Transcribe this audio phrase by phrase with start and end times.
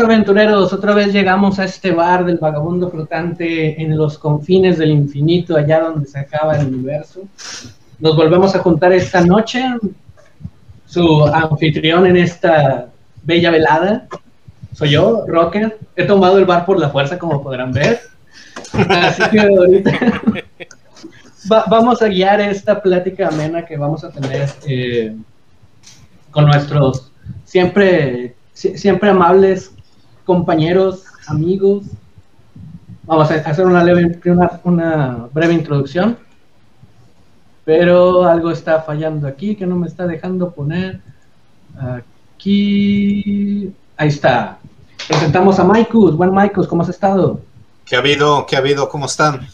[0.00, 5.56] Aventureros, otra vez llegamos a este bar del vagabundo flotante en los confines del infinito,
[5.56, 7.22] allá donde se acaba el universo.
[7.98, 9.62] Nos volvemos a juntar esta noche,
[10.86, 12.88] su anfitrión en esta
[13.22, 14.08] bella velada.
[14.72, 15.78] Soy yo, Rocker.
[15.96, 18.00] He tomado el bar por la fuerza, como podrán ver.
[18.88, 20.22] Así que ahorita
[21.68, 25.14] vamos a guiar esta plática amena que vamos a tener eh,
[26.30, 27.10] con nuestros
[27.44, 29.72] siempre siempre amables
[30.24, 31.84] compañeros, amigos.
[33.04, 34.20] Vamos a hacer una, leve,
[34.64, 36.18] una, breve introducción.
[37.64, 41.00] Pero algo está fallando aquí que no me está dejando poner.
[42.36, 43.72] Aquí.
[43.96, 44.58] Ahí está.
[45.08, 46.16] Presentamos a Maikus.
[46.16, 47.40] Buen Maikus, ¿cómo has estado?
[47.84, 48.46] ¿Qué ha habido?
[48.46, 48.88] ¿Qué ha habido?
[48.88, 49.46] ¿Cómo están?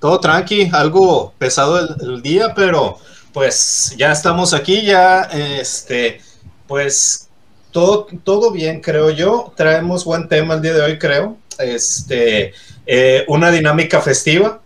[0.00, 2.98] Todo tranqui, algo pesado el, el día, pero
[3.32, 6.20] pues ya estamos aquí, ya este,
[6.66, 7.28] pues
[7.72, 9.52] todo, todo bien, creo yo.
[9.56, 11.36] Traemos buen tema el día de hoy, creo.
[11.58, 12.54] Este,
[12.86, 14.60] eh, una dinámica festiva.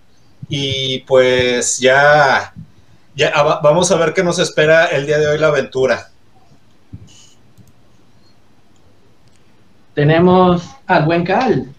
[0.49, 2.53] Y pues ya,
[3.15, 6.11] ya vamos a ver qué nos espera el día de hoy la aventura.
[9.95, 11.73] Tenemos al buen Cal.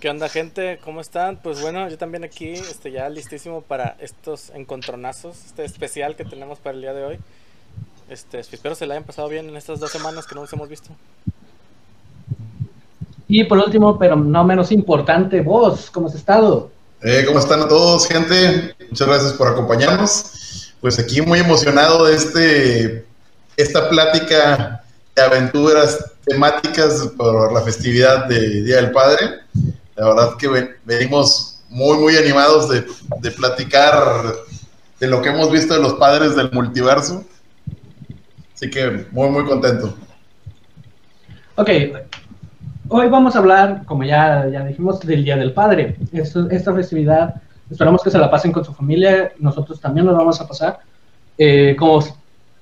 [0.00, 0.78] ¿Qué onda, gente?
[0.84, 1.42] ¿Cómo están?
[1.42, 6.60] Pues bueno, yo también aquí, este, ya listísimo para estos encontronazos, este especial que tenemos
[6.60, 7.18] para el día de hoy.
[8.08, 10.68] Este, espero se la hayan pasado bien en estas dos semanas que no nos hemos
[10.68, 10.90] visto.
[13.26, 16.70] Y por último, pero no menos importante, vos, ¿cómo has estado?
[17.02, 18.74] Eh, ¿Cómo están a todos, gente?
[18.88, 20.72] Muchas gracias por acompañarnos.
[20.80, 23.06] Pues aquí muy emocionado de este,
[23.56, 24.82] esta plática
[25.14, 29.40] de aventuras temáticas por la festividad de Día del Padre.
[29.96, 32.86] La verdad que venimos muy, muy animados de,
[33.20, 34.34] de platicar
[34.98, 37.24] de lo que hemos visto de los padres del multiverso.
[38.58, 39.94] Así que muy, muy contento.
[41.54, 41.70] Ok,
[42.88, 45.96] hoy vamos a hablar, como ya, ya dijimos, del Día del Padre.
[46.12, 50.48] esta festividad, esperamos que se la pasen con su familia, nosotros también lo vamos a
[50.48, 50.80] pasar.
[51.38, 52.02] Eh, como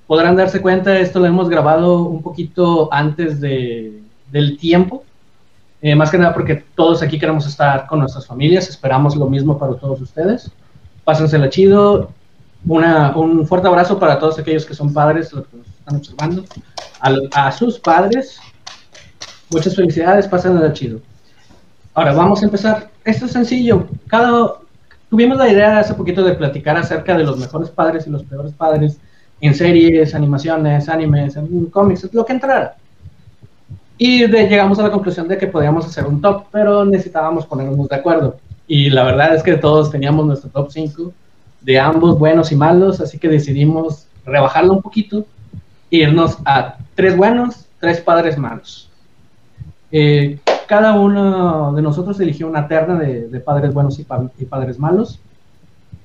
[0.06, 5.02] podrán darse cuenta, esto lo hemos grabado un poquito antes de, del tiempo,
[5.80, 9.58] eh, más que nada porque todos aquí queremos estar con nuestras familias, esperamos lo mismo
[9.58, 10.52] para todos ustedes.
[11.04, 12.10] Pásensela chido.
[12.66, 15.32] Una, un fuerte abrazo para todos aquellos que son padres,
[15.86, 16.44] están observando,
[17.32, 18.40] a, sus padres.
[19.50, 21.00] Muchas felicidades, pasen el chido.
[21.94, 22.90] Ahora vamos a empezar.
[23.04, 23.86] Esto es sencillo.
[24.08, 24.54] Cada,
[25.08, 28.52] tuvimos la idea hace poquito de platicar acerca de los mejores padres y los peores
[28.52, 28.98] padres
[29.40, 32.76] en series, animaciones, animes, en cómics, lo que entrara.
[33.98, 37.96] Y llegamos a la conclusión de que podíamos hacer un top, pero necesitábamos ponernos de
[37.96, 38.38] acuerdo.
[38.66, 41.12] Y la verdad es que todos teníamos nuestro top 5
[41.60, 45.24] de ambos buenos y malos, así que decidimos rebajarlo un poquito
[45.90, 48.90] irnos a tres buenos, tres padres malos.
[49.92, 55.20] Eh, cada uno de nosotros eligió una terna de, padres buenos y, padres malos.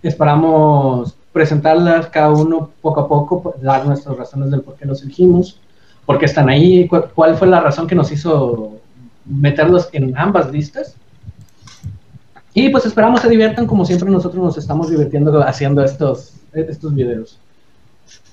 [0.03, 5.59] Esperamos presentarlas cada uno poco a poco, dar nuestras razones del por qué los elegimos,
[6.05, 8.73] por qué están ahí, cuál fue la razón que nos hizo
[9.25, 10.95] meterlos en ambas listas.
[12.53, 17.39] Y pues esperamos se diviertan como siempre nosotros nos estamos divirtiendo haciendo estos, estos videos.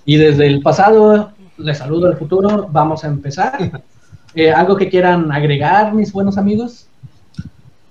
[0.04, 2.68] Y desde el pasado les saludo al futuro.
[2.70, 3.58] Vamos a empezar.
[4.34, 6.86] Eh, ¿Algo que quieran agregar, mis buenos amigos?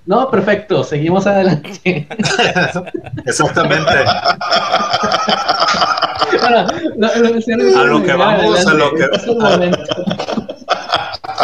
[0.06, 0.84] No, perfecto.
[0.84, 2.08] Seguimos adelante.
[3.26, 3.92] Exactamente.
[7.76, 9.08] a lo que vamos, a lo que.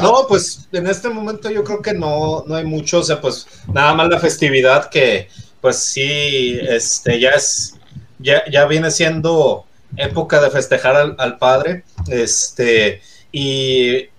[0.01, 3.45] No, pues en este momento yo creo que no, no hay mucho, o sea, pues
[3.73, 5.27] nada más la festividad que,
[5.61, 7.75] pues sí, este, ya es,
[8.19, 9.65] ya, ya viene siendo
[9.97, 11.83] época de festejar al, padre.
[12.07, 13.01] Este,
[13.31, 14.09] y,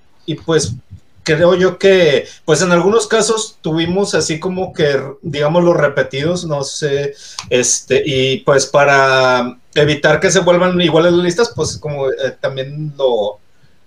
[0.45, 0.75] pues
[1.23, 6.65] creo yo que, pues en algunos casos tuvimos así como que, digamos, los repetidos, no
[6.65, 7.15] sé,
[7.49, 12.93] este, y pues para evitar que se vuelvan iguales las listas, pues como eh, también
[12.99, 13.39] lo,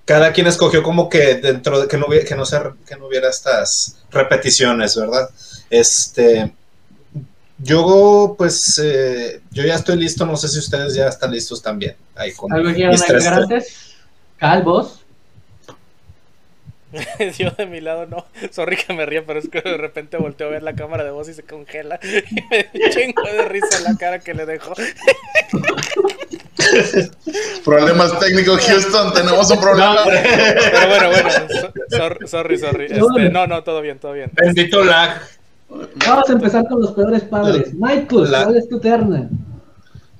[0.08, 3.30] cada quien escogió como que dentro de que no, que no, se, que no hubiera
[3.30, 5.30] estas repeticiones, ¿verdad?
[5.70, 6.54] Este,
[7.60, 11.96] yo, pues, eh, yo ya estoy listo, no sé si ustedes ya están listos también.
[12.16, 13.96] Ahí con ¿Algo que agregar antes?
[14.38, 15.02] Calvos.
[17.38, 20.48] Yo de mi lado no, sorry que me ría, pero es que de repente volteo
[20.48, 23.98] a ver la cámara de voz y se congela y me chingo de risa la
[23.98, 24.74] cara que le dejo.
[27.64, 30.04] Problemas técnicos, Houston, tenemos un problema.
[30.06, 31.32] pero bueno, bueno,
[32.28, 32.86] sorry, sorry.
[32.86, 34.32] Este, no, no, todo bien, todo bien.
[34.34, 35.22] Bendito lag.
[35.70, 37.74] Vamos a empezar con los peores padres.
[37.74, 39.30] Michael, ¿cuál es tu terna?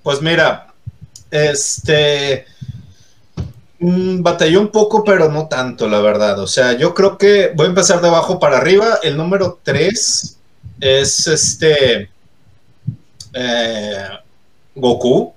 [0.04, 0.74] Pues mira,
[1.32, 2.46] este.
[3.80, 6.40] Mm, batalló un poco, pero no tanto, la verdad.
[6.40, 9.00] O sea, yo creo que voy a empezar de abajo para arriba.
[9.04, 10.38] El número 3
[10.82, 12.10] es este
[13.34, 14.08] eh,
[14.76, 15.34] Goku.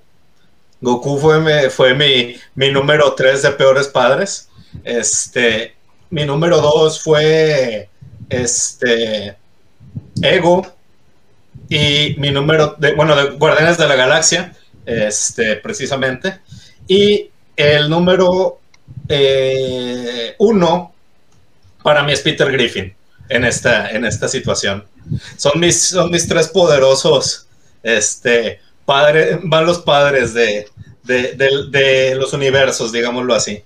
[0.81, 4.49] Goku fue, fue mi, mi número 3 de peores padres.
[4.83, 5.75] Este,
[6.09, 7.89] mi número 2 fue
[8.29, 9.37] este
[10.21, 10.65] Ego.
[11.69, 14.53] Y mi número, de, bueno, de Guardianes de la Galaxia,
[14.85, 16.39] este, precisamente.
[16.87, 18.59] Y el número
[19.07, 20.93] eh, uno
[21.83, 22.93] para mí es Peter Griffin
[23.29, 24.85] en esta, en esta situación.
[25.37, 27.47] Son mis, son mis tres poderosos
[27.83, 30.67] este, padre, van los padres de,
[31.03, 33.61] de, los universos, digámoslo así.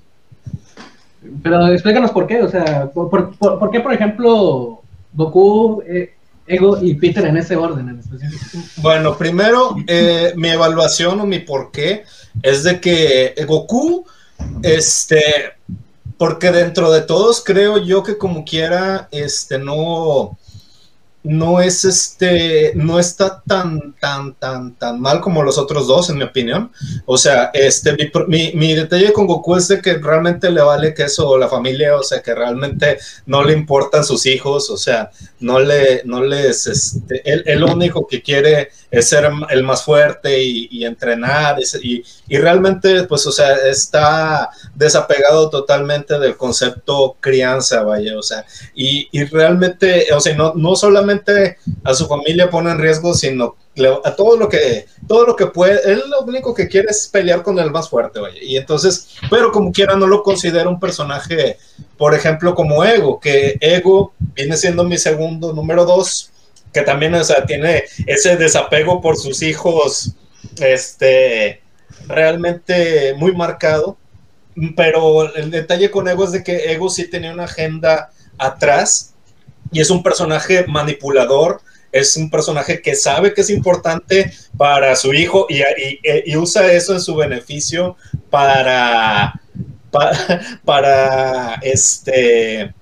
[1.43, 4.81] Pero explícanos por qué, o sea, por, qué, por ejemplo,
[5.13, 6.14] Goku, eh,
[6.47, 8.63] Ego y Peter en ese orden en específico.
[8.77, 12.03] Bueno, primero, eh, mi evaluación o mi por qué
[12.43, 14.05] es de que Goku,
[14.61, 15.21] este,
[16.17, 20.37] porque dentro de todos creo yo que como quiera, este, no,
[21.25, 26.17] no es este, no está tan, tan, tan, tan mal como los otros dos, en
[26.17, 26.71] mi opinión.
[27.05, 27.95] O sea, este,
[28.27, 31.95] mi, mi, detalle con Goku es de que realmente le vale que eso la familia,
[31.95, 36.67] o sea, que realmente no le importan sus hijos, o sea, no le, no les,
[36.67, 43.03] este, él, único que quiere es ser el más fuerte y, entrenar y, y, realmente,
[43.03, 48.45] pues, o sea, está desapegado totalmente del concepto crianza, vaya, o sea,
[48.75, 51.14] y, y realmente, o sea, no, no solamente
[51.83, 53.55] a su familia pone en riesgo, sino
[54.03, 57.43] a todo lo que todo lo que puede, él lo único que quiere es pelear
[57.43, 58.41] con el más fuerte, vaya.
[58.41, 61.57] Y entonces, pero como quiera no lo considero un personaje,
[61.97, 66.31] por ejemplo, como Ego, que Ego viene siendo mi segundo número dos,
[66.73, 70.13] que también, o sea, tiene ese desapego por sus hijos,
[70.59, 71.61] este,
[72.07, 73.97] realmente muy marcado.
[74.77, 79.14] Pero el detalle con Ego es de que Ego sí tenía una agenda atrás
[79.71, 85.13] y es un personaje manipulador, es un personaje que sabe que es importante para su
[85.13, 85.61] hijo y,
[86.25, 87.95] y, usa eso en su beneficio
[88.29, 89.39] para,
[89.91, 92.73] para, para este,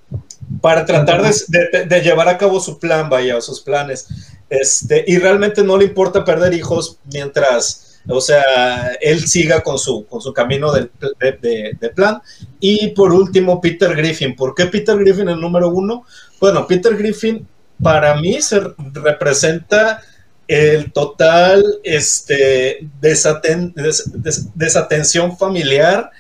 [0.62, 4.08] para tratar de, llevar a cabo su plan, vaya, o sus planes.
[4.50, 10.06] Este, y realmente no le importa perder hijos mientras, o sea, él siga con su,
[10.06, 10.90] con su camino de,
[11.80, 12.22] de, plan.
[12.60, 14.36] Y por último, Peter Griffin.
[14.36, 16.06] ¿Por qué Peter Griffin el número uno?
[16.40, 17.48] Bueno, Peter Griffin
[17.82, 18.62] para mí se
[18.94, 20.02] representa
[20.48, 22.88] el total este,
[24.56, 26.12] desatención familiar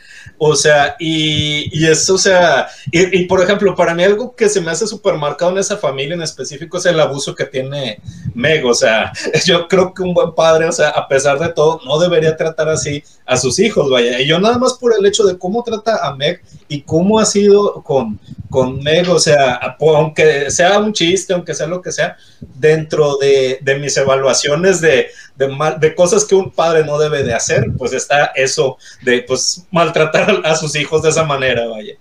[0.46, 4.60] o sea, y, y eso, o sea, y, por ejemplo, para mí algo que se
[4.60, 8.02] me hace súper marcado en esa familia en específico es el abuso que tiene
[8.34, 8.66] Meg.
[8.66, 9.14] O sea,
[9.46, 12.68] yo creo que un buen padre, o sea, a pesar de todo, no debería tratar
[12.68, 14.20] así a sus hijos, vaya.
[14.20, 17.26] Y yo nada más por el hecho de cómo trata a Meg y cómo ha
[17.26, 18.20] sido con,
[18.50, 23.60] con Meg, o sea, aunque sea un chiste, aunque sea lo que sea, dentro de,
[23.62, 27.66] de mis evaluaciones de, de, mal, de cosas que un padre no debe de hacer,
[27.78, 31.94] pues está eso de pues maltratar a sus hijos de esa manera, vaya.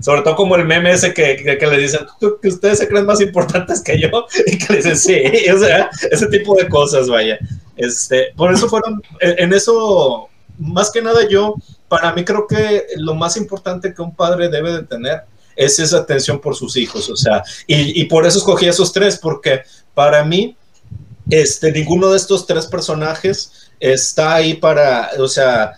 [0.00, 2.00] Sobre todo como el meme ese que, que, le dicen
[2.40, 4.08] que ustedes se creen más importantes que yo
[4.46, 7.38] y que le dicen sí, o sea, ese tipo de cosas, vaya.
[7.76, 10.28] Este, por eso fueron, en eso,
[10.58, 11.54] más que nada yo,
[11.88, 15.22] para mí creo que lo más importante que un padre debe de tener
[15.56, 19.18] es esa atención por sus hijos, o sea, y, y por eso escogí esos tres,
[19.18, 19.62] porque
[19.94, 20.56] para mí
[21.30, 25.74] este, ninguno de estos tres personajes está ahí para, o sea,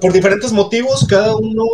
[0.00, 1.64] por diferentes motivos, cada uno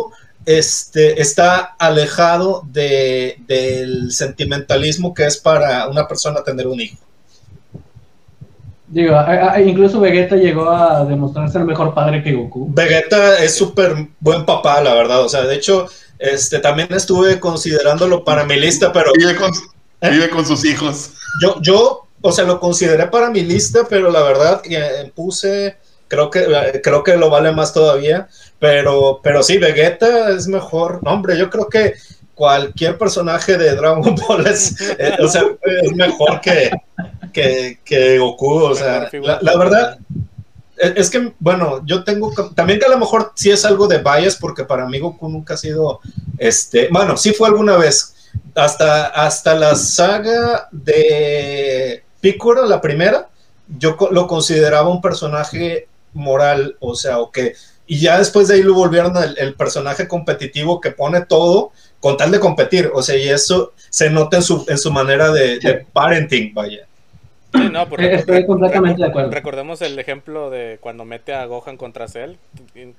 [0.45, 6.97] este, está alejado de, del sentimentalismo que es para una persona tener un hijo.
[8.87, 9.17] Digo,
[9.65, 12.69] incluso Vegeta llegó a demostrar ser mejor padre que Goku.
[12.73, 15.23] Vegeta es súper buen papá, la verdad.
[15.23, 19.11] O sea, de hecho, este, también estuve considerándolo para mi lista, pero...
[19.17, 19.51] Vive con,
[20.01, 21.11] vive con sus hijos.
[21.41, 25.77] Yo, yo o sea, lo consideré para mi lista, pero la verdad eh, puse,
[26.07, 28.27] creo que, eh, creo que lo vale más todavía,
[28.59, 30.99] pero, pero sí, Vegeta es mejor.
[31.05, 31.95] hombre, yo creo que
[32.33, 35.17] cualquier personaje de Dragon Ball es, eh,
[35.95, 36.71] mejor que,
[37.33, 39.09] que, Goku, o sea,
[39.41, 39.97] la, verdad...
[40.77, 44.35] Es que, bueno, yo tengo también que a lo mejor sí es algo de bias,
[44.35, 46.01] porque para mí Goku nunca ha sido,
[46.37, 48.13] este, bueno, sí fue alguna vez,
[48.53, 53.27] hasta, hasta la saga de Piccolo, la primera,
[53.67, 57.53] yo lo consideraba un personaje moral, o sea, o que,
[57.85, 62.31] y ya después de ahí lo volvieron el, personaje competitivo que pone todo con tal
[62.31, 66.53] de competir, o sea, y eso se nota en su, en su manera de, parenting,
[66.53, 66.85] vaya.
[67.53, 69.31] Sí, no, porque Estoy completamente de acuerdo.
[69.31, 72.33] Recordemos el ejemplo de cuando mete a Gohan contra Cell,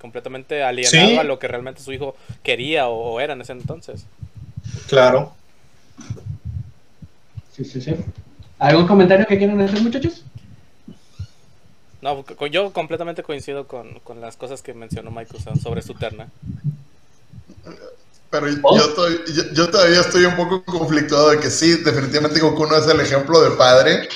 [0.00, 1.16] completamente alienado Sí.
[1.16, 4.06] a lo que realmente su hijo quería o, o era en ese entonces.
[4.88, 5.32] Claro.
[7.54, 7.94] Sí, sí, sí.
[8.58, 10.24] ¿Algún comentario que quieran hacer, muchachos?
[12.00, 16.28] No, yo completamente coincido con, con las cosas que mencionó Michael sobre su terna.
[18.30, 22.66] Pero yo, estoy- yo, yo todavía estoy un poco conflictuado de que sí, definitivamente Goku
[22.66, 24.08] no es el ejemplo de padre,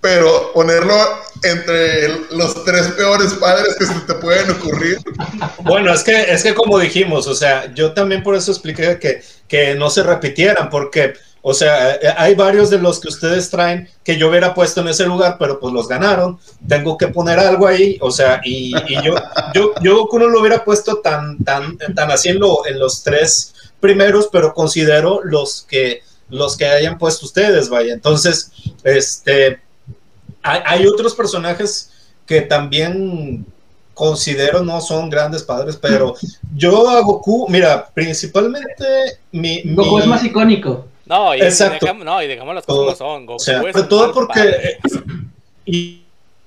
[0.00, 0.94] pero ponerlo
[1.42, 4.98] entre los tres peores padres que se te pueden ocurrir.
[5.62, 9.22] Bueno, es que, es que como dijimos, o sea, yo también por eso expliqué que,
[9.48, 13.88] que no se repitieran, porque, o sea, eh, hay varios de los que ustedes traen
[14.04, 16.38] que yo hubiera puesto en ese lugar, pero pues los ganaron.
[16.68, 19.14] Tengo que poner algo ahí, o sea, y, y yo,
[19.54, 23.02] yo, yo Goku no lo hubiera puesto tan, tan, tan así en, lo- en los
[23.02, 27.94] tres primeros, pero considero los que, los que hayan puesto ustedes, vaya.
[27.94, 28.50] Entonces,
[28.84, 29.60] este,
[30.42, 31.90] hay, hay otros personajes
[32.26, 33.46] que también
[33.94, 36.14] considero no son grandes padres, pero
[36.54, 38.84] yo a Goku, mira, principalmente
[39.32, 39.62] mi...
[39.64, 40.86] mi- Goku es más icónico.
[41.10, 41.86] No, y, Exacto.
[41.86, 43.26] dejam- no, y dejamos las cosas como son.
[43.26, 44.78] Goku o sea, es pero un todo porque...
[45.66, 46.04] Y,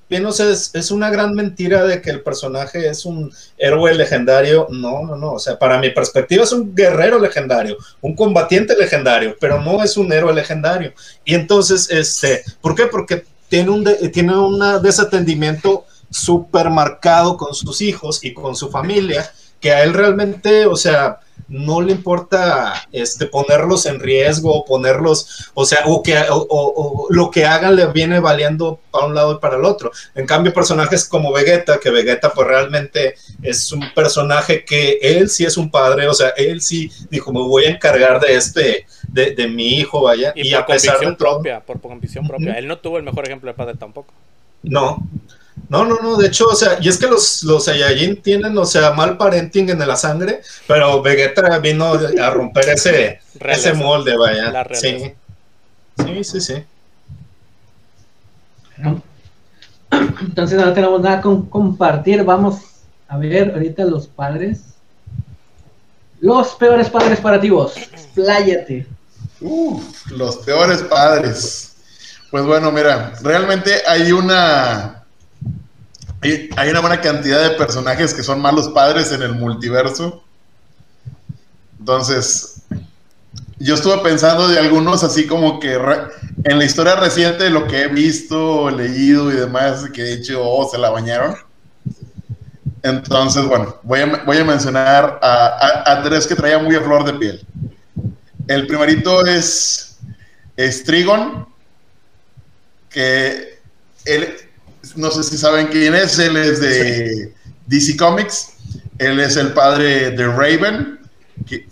[0.09, 4.67] es, es una gran mentira de que el personaje es un héroe legendario.
[4.69, 5.33] No, no, no.
[5.33, 9.97] O sea, para mi perspectiva es un guerrero legendario, un combatiente legendario, pero no es
[9.97, 10.93] un héroe legendario.
[11.25, 12.85] Y entonces, este, ¿por qué?
[12.85, 18.69] Porque tiene un, de- tiene un desatendimiento súper marcado con sus hijos y con su
[18.69, 19.29] familia,
[19.59, 25.65] que a él realmente, o sea, no le importa este, ponerlos en riesgo, ponerlos, o
[25.65, 29.33] sea, o que o, o- o lo que hagan le viene valiendo para un lado
[29.33, 29.91] y para el otro.
[30.15, 35.45] En cambio, personajes como Vegeta, que Vegeta pues realmente es un personaje que él sí
[35.45, 39.31] es un padre, o sea, él sí dijo, me voy a encargar de este, de,
[39.31, 42.57] de mi hijo, vaya, Y, y, por a pesar de propia, por convicción propia.
[42.57, 44.13] Él no tuvo el mejor ejemplo de padre tampoco.
[44.63, 44.97] no.
[45.69, 48.65] No, no, no, de hecho, o sea, y es que los, los Saiyajin tienen, o
[48.65, 54.65] sea, mal parenting en la sangre, pero Vegeta vino a romper ese, ese molde, vaya.
[54.73, 55.13] Sí,
[55.97, 56.63] sí, sí, sí.
[60.21, 62.23] Entonces no tenemos nada con compartir.
[62.23, 62.61] Vamos
[63.07, 64.61] a ver ahorita los padres.
[66.19, 67.75] Los peores padres para ti vos.
[67.77, 68.87] Expláyate.
[69.41, 71.75] Uf, los peores padres.
[72.31, 75.02] Pues bueno, mira, realmente hay una.
[76.23, 80.23] Hay, una buena cantidad de personajes que son malos padres en el multiverso.
[81.79, 82.61] Entonces,
[83.59, 85.73] yo estuve pensando de algunos así como que
[86.45, 90.69] en la historia reciente, lo que he visto, leído y demás, que de hecho oh,
[90.69, 91.35] se la bañaron.
[92.83, 97.47] Entonces, bueno, voy a, mencionar a, a- tres que traía muy a flor de piel.
[98.47, 99.97] El primerito es,
[100.57, 101.47] es Trigon,
[102.89, 103.59] que
[104.05, 104.35] él,
[104.95, 107.33] no sé si saben quién es, él es de
[107.67, 108.53] DC Comics,
[108.99, 110.99] él es el padre de Raven,
[111.45, 111.67] que,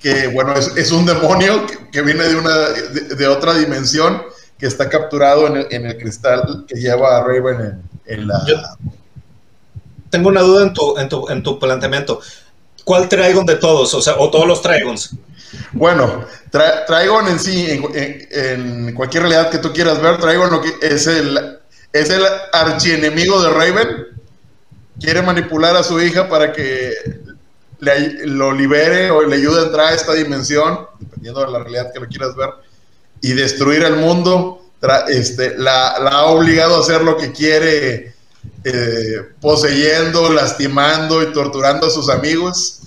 [0.00, 4.22] que, bueno, es, es un demonio que, que viene de, una, de, de otra dimensión,
[4.58, 7.60] que está capturado en el, en el cristal que lleva a Raven
[8.06, 8.44] en, en la...
[8.46, 8.56] Yo-
[10.10, 12.20] Tengo una duda en tu, en tu, en tu planteamiento.
[12.84, 13.92] ¿Cuál Trigon de todos?
[13.94, 15.14] O sea, o todos los Trigons.
[15.72, 20.60] Bueno, tra Trigon en sí, en, en- cualquier realidad que tú quieras ver, Trigon lo
[20.62, 21.57] que- es el,
[21.92, 24.06] es el archienemigo de Raven.
[25.00, 26.92] Quiere manipular a su hija para que
[27.80, 31.92] le- lo libere o le ayude a entrar a esta dimensión, dependiendo de la realidad
[31.92, 32.50] que lo quieras ver,
[33.20, 34.64] y destruir el mundo.
[35.08, 38.14] Este, la, la ha obligado a hacer lo que quiere,
[38.64, 42.80] eh, poseyendo, lastimando y torturando a sus amigos.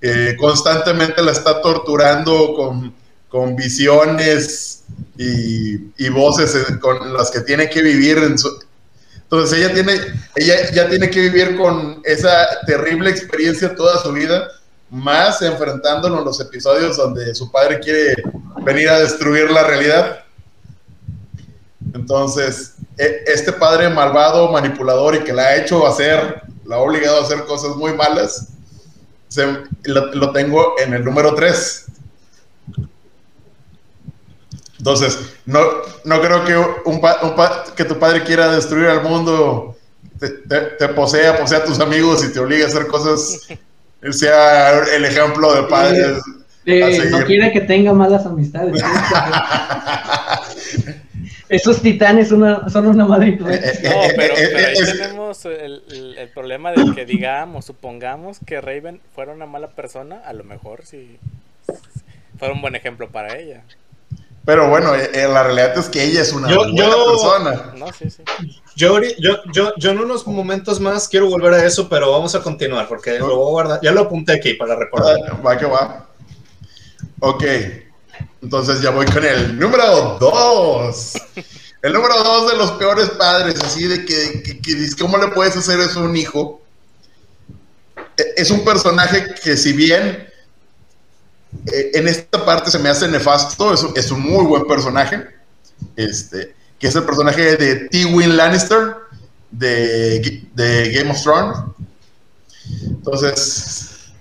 [0.00, 2.94] Eh, constantemente la está torturando con,
[3.28, 4.84] con visiones
[5.16, 8.18] y, voces eh, con las que tiene que vivir.
[8.18, 8.50] En su...
[9.22, 10.00] Entonces ella tiene,
[10.36, 14.48] ella ya tiene que vivir con esa terrible experiencia toda su vida,
[14.90, 18.14] más enfrentándolo en los episodios donde su padre quiere
[18.62, 20.24] venir a destruir la realidad.
[21.94, 27.20] Entonces, e- este padre malvado, manipulador y que la ha hecho hacer, la ha obligado
[27.20, 28.48] a hacer cosas muy malas,
[29.84, 31.86] lo, lo tengo en el número 3.
[34.84, 35.60] Entonces, no,
[36.04, 36.58] no creo que,
[36.90, 39.74] un pa- un pa- que tu padre quiera destruir al mundo,
[40.20, 43.48] te, te- te posea, posea a tus amigos y te obliga a hacer cosas,
[44.10, 46.18] sea el ejemplo de padres.
[46.66, 48.74] Eh, a no quiere que tenga malas amistades.
[51.48, 53.72] Esos titanes son una, son una mala influencia.
[53.90, 58.38] No, pero, pero ahí Eh, Es- tenemos el, el- el problema de que digamos, supongamos
[58.44, 61.18] que Raven fuera una mala persona, a lo mejor sí
[62.38, 63.62] fuera un buen ejemplo para ella.
[64.46, 67.72] Pero bueno, eh, eh, la realidad es que ella es una Yo- buena yo- persona.
[67.76, 68.22] No, sí, sí.
[68.76, 72.42] Yo, yo, yo, yo en unos momentos más quiero volver a eso, pero vamos a
[72.42, 73.80] continuar porque lo voy a guardar.
[73.82, 75.16] Ya lo apunté aquí para recordar.
[75.30, 76.08] Ah, Va que va.
[77.20, 77.44] Ok.
[78.42, 81.12] Entonces ya voy con el número dos.
[81.82, 85.28] El número dos de los peores padres, así de que, que, que dices, ¿cómo le
[85.28, 86.60] puedes hacer eso a un hijo?
[88.16, 90.28] E- Es un personaje que si bien
[91.72, 95.24] eh, en esta parte se me hace nefasto, es, un- muy buen personaje,
[95.96, 98.96] este, que es el personaje de Tywin Lannister
[99.50, 101.58] de, de Game of Thrones.
[102.82, 104.12] Entonces,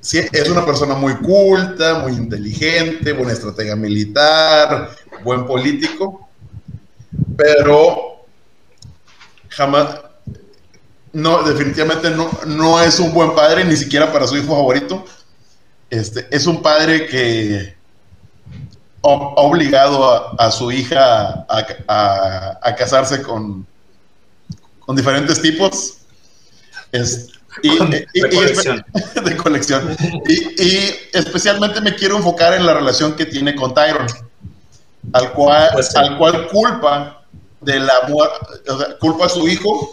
[0.00, 4.90] sí, es una persona muy culta, muy inteligente, buena estratega militar,
[5.24, 6.28] buen político,
[7.36, 8.26] pero
[9.48, 10.00] jamás,
[11.12, 15.04] no, definitivamente no, no es un buen padre, ni siquiera para su hijo favorito.
[15.90, 17.74] Este, es un padre que
[19.02, 20.04] ha obligado
[20.38, 23.66] a, a su hija a, a- a casarse con,
[24.80, 25.98] con diferentes tipos.
[26.92, 27.28] Es-
[27.62, 28.84] y- Con- de y- colección.
[29.24, 29.96] de colección.
[30.28, 34.06] Y, especialmente me quiero enfocar en la relación que tiene con Tyron,
[35.12, 35.98] al cual, Pues sí.
[35.98, 37.24] al cual culpa
[37.60, 39.90] de la muerte, o sea, culpa a su hijo,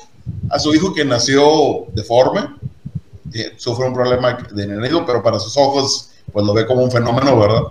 [0.51, 2.41] a su hijo que nació deforme,
[3.33, 6.91] eh, sufre un problema de nenesco, pero para sus ojos, pues lo ve como un
[6.91, 7.61] fenómeno, ¿verdad?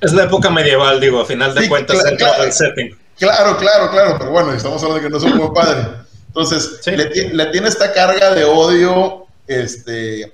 [0.00, 2.96] Es la época medieval, digo, a final de Sí, cuentas, claro, del setting.
[3.18, 5.86] Claro, claro, claro, pero bueno, estamos hablando de que no es un buen padre.
[6.28, 6.90] Entonces, Sí.
[6.92, 10.32] le, ti- le tiene esta carga de odio, este,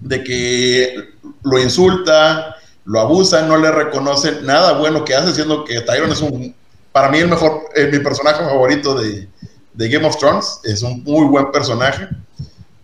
[0.00, 0.94] de que
[1.44, 6.20] lo insulta, lo abusa, no le reconoce nada bueno que hace, siendo que Tyron es
[6.22, 6.54] un,
[6.92, 9.28] para mí el mejor, eh, mi personaje favorito de,
[9.74, 12.08] de Game of Thrones, es un muy buen personaje,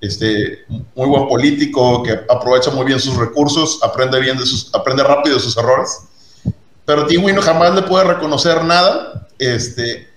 [0.00, 5.02] este, muy buen político que aprovecha muy bien sus recursos, aprende bien de sus, aprende
[5.02, 6.00] rápido de sus errores
[6.84, 10.08] pero Tywin jamás le puede reconocer nada, este,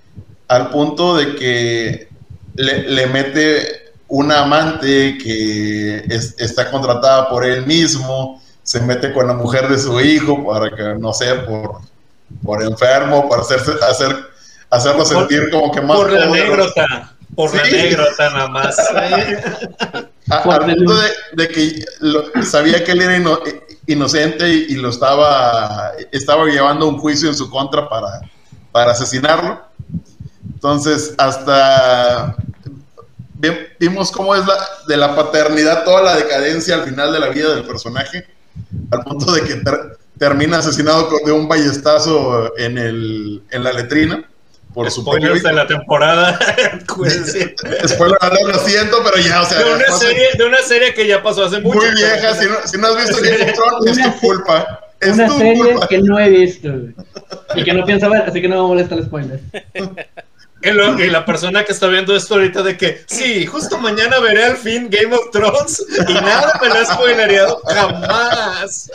[0.47, 2.09] al punto de que
[2.53, 9.25] le, le mete una amante que es- está contratada por él mismo, se mete con
[9.27, 11.79] la mujer de su hijo para que, no sé, por,
[12.43, 14.15] por enfermo, para hacerse, hacer,
[14.69, 15.97] hacerlo sentir como que más...
[15.97, 17.15] Por la anécdota.
[17.39, 17.69] Por la Sí.
[17.79, 18.77] anécdota nada más.
[20.29, 23.39] A- al el- punto de, de que lo- sabía que él era ino-
[23.87, 28.19] inocente y, y lo estaba, estaba llevando un juicio en su contra para,
[28.73, 29.57] para asesinarlo.
[30.53, 32.35] Entonces, hasta
[33.35, 34.57] vi- vimos cómo es la,
[34.89, 38.27] de la paternidad toda la decadencia al final de la vida del personaje,
[38.91, 44.28] al punto de que ter- termina asesinado de un ballestazo en, el, en la letrina
[44.79, 46.39] por Spoilers de la temporada.
[48.21, 51.21] Alert, lo siento, pero ya, o sea, de, una serie, de una serie que ya
[51.21, 51.79] pasó hace mucho.
[51.79, 52.33] muy vieja.
[52.35, 54.79] Si no, si no has visto Game of Thrones, es Una tu culpa.
[55.01, 55.87] Es Una tu serie culpa.
[55.87, 56.69] que no he visto
[57.55, 59.39] y que no pienso ver, así que no me molesta el spoiler.
[60.61, 64.19] Y, lo- y la persona que está viendo esto ahorita de que, sí, justo mañana
[64.19, 68.91] veré al fin Game of Thrones y nada me lo ha spoilereado jamás.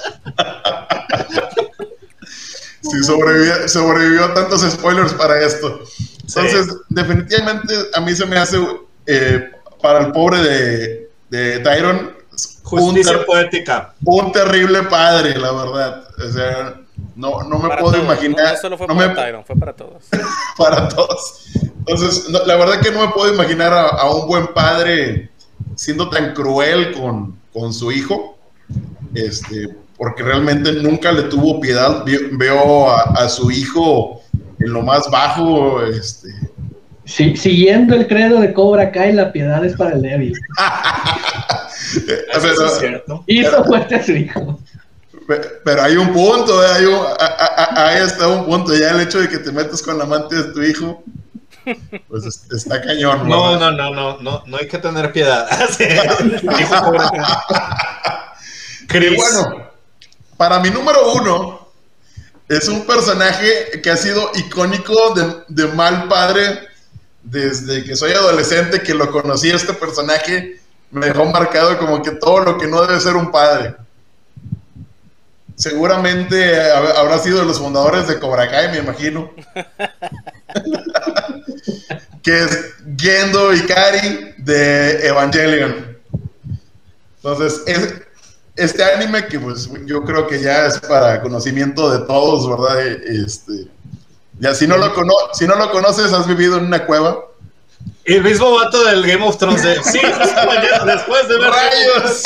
[2.91, 5.81] Sí, sobrevivió, sobrevivió a tantos spoilers para esto.
[6.27, 8.59] Entonces, definitivamente a mí se me hace,
[9.07, 9.51] eh,
[9.83, 12.15] para el pobre de, de Tyron, un,
[12.63, 13.95] Justicia ter- poética.
[14.05, 16.05] un terrible padre, la verdad.
[16.27, 16.81] O sea,
[17.15, 18.55] no, no me Para puedo todos, imaginar.
[18.55, 20.03] No solo fue no para me- Tyron, fue para todos.
[20.59, 21.45] para todos.
[21.87, 25.31] Entonces, no, la verdad que no me puedo imaginar a, a un buen padre
[25.77, 28.39] siendo tan cruel con, con su hijo,
[29.15, 32.05] este, porque realmente nunca le tuvo piedad.
[32.33, 34.23] Veo a, a su hijo
[34.61, 36.29] en lo más bajo, este,
[37.07, 40.33] Sí, siguiendo el credo de Cobra Kai, la piedad es para el débil.
[41.95, 42.03] Eso
[42.41, 43.25] pero, es cierto.
[43.27, 44.59] Hizo fuerte a su hijo.
[45.29, 48.75] pe- pero hay un punto, eh, hay un- a- a- a- ahí está un punto,
[48.75, 51.05] ya el hecho de que te metas con la amante de tu hijo,
[52.09, 53.29] pues es- está cañón.
[53.29, 55.47] No, no, no, no, no, no hay que tener piedad.
[58.83, 59.17] Y Chris.
[59.17, 59.67] bueno,
[60.37, 61.69] para mi número uno,
[62.49, 66.61] es un personaje que ha sido icónico de, de mal padre
[67.23, 69.51] desde que soy adolescente, que lo conocí.
[69.51, 73.75] Este personaje me dejó marcado como que todo lo que no debe ser un padre.
[75.57, 79.31] Seguramente hab- habrá sido de los fundadores de Cobra Kai, me imagino.
[82.23, 85.99] que es Gendo Ikari de Evangelion.
[87.17, 87.95] Entonces, es,
[88.57, 92.81] este anime que pues yo creo que ya es para conocimiento de todos, ¿verdad?
[92.83, 93.69] Este,
[94.39, 97.25] ya si no lo cono si no lo conoces, has vivido en una cueva.
[98.05, 102.23] El mismo vato del Game of Thrones de, sí, mañana, después de ver ¡Rayos!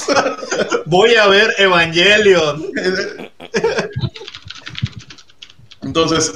[0.86, 2.66] voy a ver Evangelion.
[5.82, 6.32] Entonces,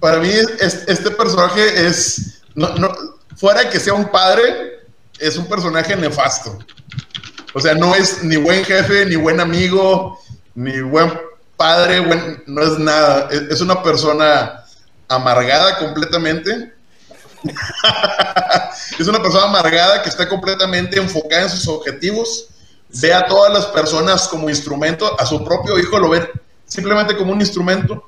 [0.00, 2.94] para mí este personaje es, no, no,
[3.36, 4.84] fuera de que sea un padre,
[5.18, 6.58] es un personaje nefasto.
[7.54, 10.18] O sea, no es ni buen jefe, ni buen amigo,
[10.54, 11.12] ni buen
[11.56, 12.00] padre,
[12.46, 13.28] no es nada.
[13.30, 14.64] Es, una persona
[15.08, 16.72] amargada completamente.
[18.98, 22.48] es una persona amargada que está completamente enfocada en sus objetivos.
[22.88, 26.30] Ve a todas las personas como instrumento, a su propio hijo lo ve
[26.68, 28.04] simplemente como un instrumento.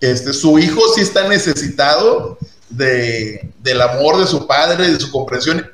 [0.00, 5.70] Este, su hijo sí está necesitado de, del amor de su padre, de su comprensión.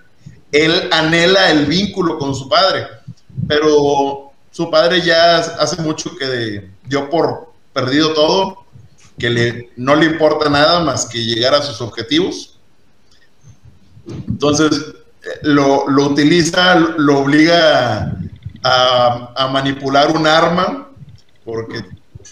[0.52, 2.86] Él anhela el vínculo con su padre
[3.50, 8.64] pero su padre ya hace mucho que dio por perdido todo,
[9.18, 12.60] que le, no le importa nada más que llegar a sus objetivos.
[14.06, 14.94] Entonces,
[15.42, 18.16] lo, utiliza, lo obliga
[18.62, 20.88] a, manipular un arma,
[21.44, 21.84] porque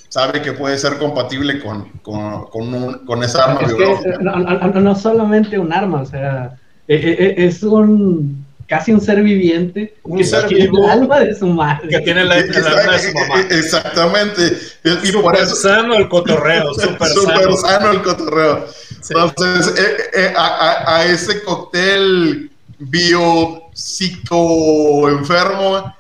[0.09, 4.19] sabe que puede ser compatible con, con, esa arma biológica.
[4.21, 10.85] no, solamente un arma, o sea, es un casi un ser viviente un ser vivo
[10.85, 11.89] el alma de su madre.
[11.89, 13.41] Que tiene la, alma de su mamá.
[13.51, 14.59] Exactamente.
[14.85, 16.75] Y super sano el cotorreo.
[16.75, 17.09] Super,
[17.57, 17.93] sano.
[17.93, 18.67] el cotorreo.
[19.09, 25.95] Entonces, eh, eh, a, ese cóctel bio psico enfermo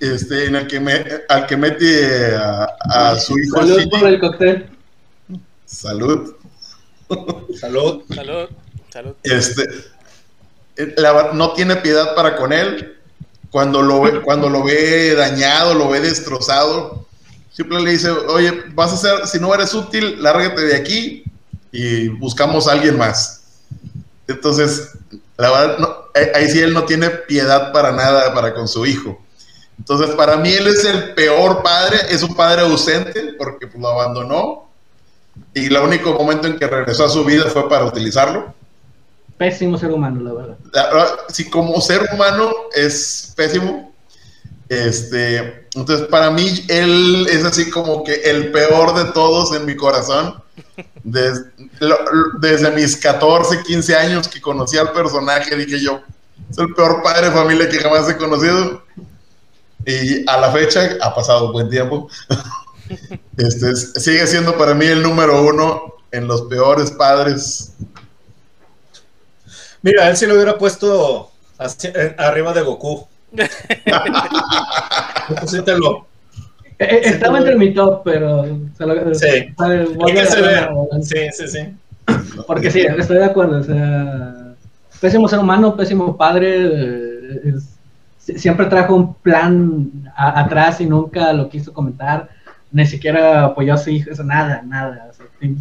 [0.00, 3.58] este, en el que me, al que mete a, su hijo.
[3.58, 4.66] Salud por el cóctel.
[5.64, 6.36] Salud.
[7.58, 8.02] Salud.
[8.14, 8.48] Salud.
[8.90, 9.14] Salud.
[9.24, 9.64] Este,
[11.32, 12.98] no tiene piedad para con él.
[13.50, 17.06] Cuando lo, ve, cuando lo ve dañado, lo ve destrozado,
[17.52, 21.22] siempre le dice, oye, vas a ser, si no eres útil, lárgate de aquí
[21.70, 23.44] y buscamos a alguien más.
[24.26, 24.90] Entonces,
[25.36, 25.88] la verdad,
[26.34, 29.20] ahí sí él no tiene piedad para nada para con su hijo.
[29.78, 33.88] Entonces, para mí él es el peor padre, es un padre ausente porque pues, lo
[33.88, 34.68] abandonó
[35.52, 38.52] y el único momento en que regresó a su vida fue para utilizarlo
[39.36, 40.56] pésimo ser humano, la verdad.
[41.28, 43.92] Si como ser humano es pésimo,
[44.68, 49.76] este, entonces para mí él es así como que el peor de todos en mi
[49.76, 50.42] corazón.
[51.02, 51.50] Desde,
[52.40, 56.00] desde mis 14, 15 años que conocí al personaje, dije yo,
[56.50, 58.82] es el peor padre de familia que jamás he conocido.
[59.86, 62.08] Y a la fecha ha pasado buen tiempo.
[63.38, 67.72] Este, sigue siendo para mí el número uno en los peores padres
[69.84, 73.06] Mira, él sí lo hubiera puesto eh, arriba de Goku.
[76.76, 78.44] Eh, eh, estaba entre mi top, pero
[79.14, 79.54] sí.
[81.02, 81.60] Sí, sí, sí.
[82.48, 83.60] Porque sí, estoy de acuerdo.
[83.60, 84.54] O sea,
[85.00, 87.54] pésimo ser humano, pésimo padre.
[88.18, 92.28] siempre trajo un plan atrás y nunca lo quiso comentar.
[92.72, 95.12] Ni siquiera apoyó a su hijo, nada, nada.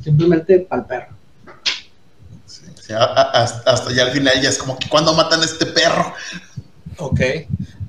[0.02, 1.13] simplemente para
[2.88, 6.14] perro hasta, ya al final ya es como que cuando matan a este perro.
[6.98, 7.22] Ok.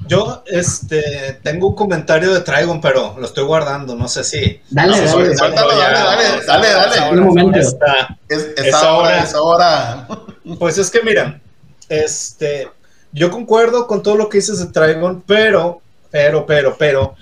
[0.07, 4.61] Yo este, tengo un comentario de Trigon, pero lo estoy guardando, no sé si.
[4.71, 5.57] Dale, dale, dale,
[6.47, 7.61] dale, dale,
[8.29, 10.09] Es, ahora, es ahora.
[10.59, 11.41] Pues es que mira,
[11.89, 12.69] este,
[13.13, 15.81] yo concuerdo con todo lo que dices de Trigon, pero,
[16.11, 17.15] pero, pero, pero,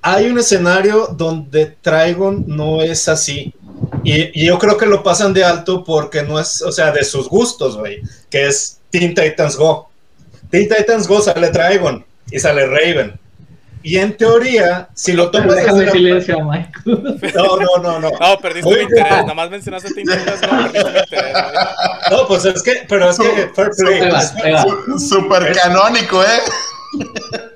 [0.00, 3.52] hay un escenario donde Trigon no es así.
[4.04, 7.28] Y, yo creo que lo pasan de alto porque no es, o sea, de sus
[7.28, 9.88] gustos, güey, que es Teen Titans Go.
[10.50, 13.18] Teen Titans Go sale Dragon y sale Raven.
[13.82, 15.54] Y en teoría, si lo tomas.
[15.54, 16.70] Déjame silencio, Mike.
[16.84, 18.10] No, no, no, no.
[18.10, 19.10] No, perdiste mi interés.
[19.10, 21.32] Nada más mencionaste Teen Titans Go, perdiste mi interés.
[22.10, 24.10] No, pues es que, pero es que Fair Play.
[24.98, 26.40] Súper canónico, ¿eh?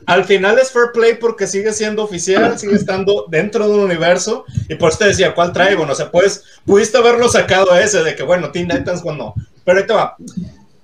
[0.07, 4.45] Al final es fair play porque sigue siendo oficial, sigue estando dentro de un universo.
[4.69, 5.87] Y por eso te decía, ¿cuál traigo?
[5.87, 9.35] No sé, pues, pudiste haberlo sacado ese de que, bueno, Teen Titans, cuando no.
[9.65, 10.17] Pero ahí te va.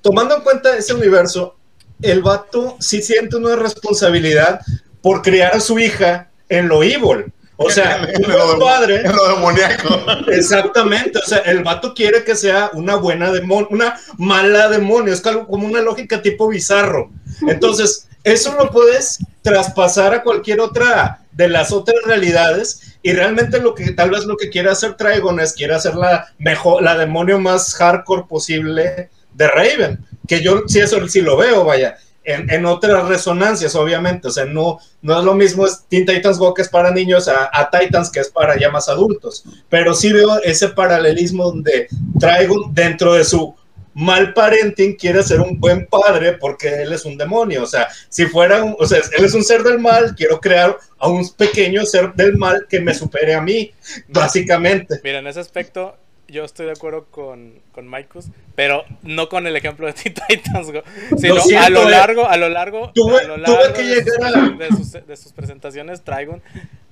[0.01, 1.57] Tomando en cuenta ese universo,
[2.03, 4.61] el vato sí siente una responsabilidad
[5.03, 7.33] por criar a su hija en lo evil.
[7.57, 8.07] O sea,
[8.53, 9.03] un padre.
[9.05, 10.01] En lo demoníaco.
[10.31, 11.19] Exactamente.
[11.19, 15.13] O sea, el vato quiere que sea una buena demonio, una mala demonio.
[15.13, 17.11] Es como una lógica tipo bizarro.
[17.49, 23.75] Entonces, eso lo puedes traspasar a cualquier otra de las otras realidades y realmente lo
[23.75, 27.39] que tal vez lo que quiere hacer Trigon es quiere hacer la mejor la demonio
[27.39, 31.99] más hardcore posible de Raven, que yo sí eso sí lo veo, vaya.
[32.27, 36.63] En, otras resonancias, obviamente, o sea, no, no es lo mismo Teen Titans Go que
[36.63, 40.43] es para niños a, a, Titans que es para ya más adultos, pero sí veo
[40.43, 41.87] ese paralelismo donde
[42.19, 43.55] Trigon dentro de su
[43.97, 47.63] mal parenting quiere ser un buen padre porque él es un demonio.
[47.63, 50.77] O sea, si fuera, un, o sea, él es un ser del mal, quiero crear
[50.99, 53.73] a un pequeño ser del mal que me supere a mí,
[54.09, 55.01] básicamente.
[55.03, 55.97] Mira, en ese aspecto,
[56.29, 60.71] yo estoy de acuerdo con, con Maikus, pero no con el ejemplo de Teen Titans
[60.73, 60.83] Go,
[61.19, 61.91] sino siento, a lo eh.
[61.91, 64.69] largo, a lo largo, Tuve- a lo tuve largo que de, sus, llegar a- de
[64.69, 66.43] sus- de sus presentaciones, Trigon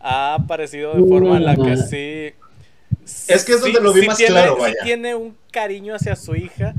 [0.01, 2.33] ha aparecido de forma en la que sí.
[3.29, 6.37] Es que es donde lo vi más tiene, claro, sí tiene un cariño hacia su
[6.37, 6.73] hija,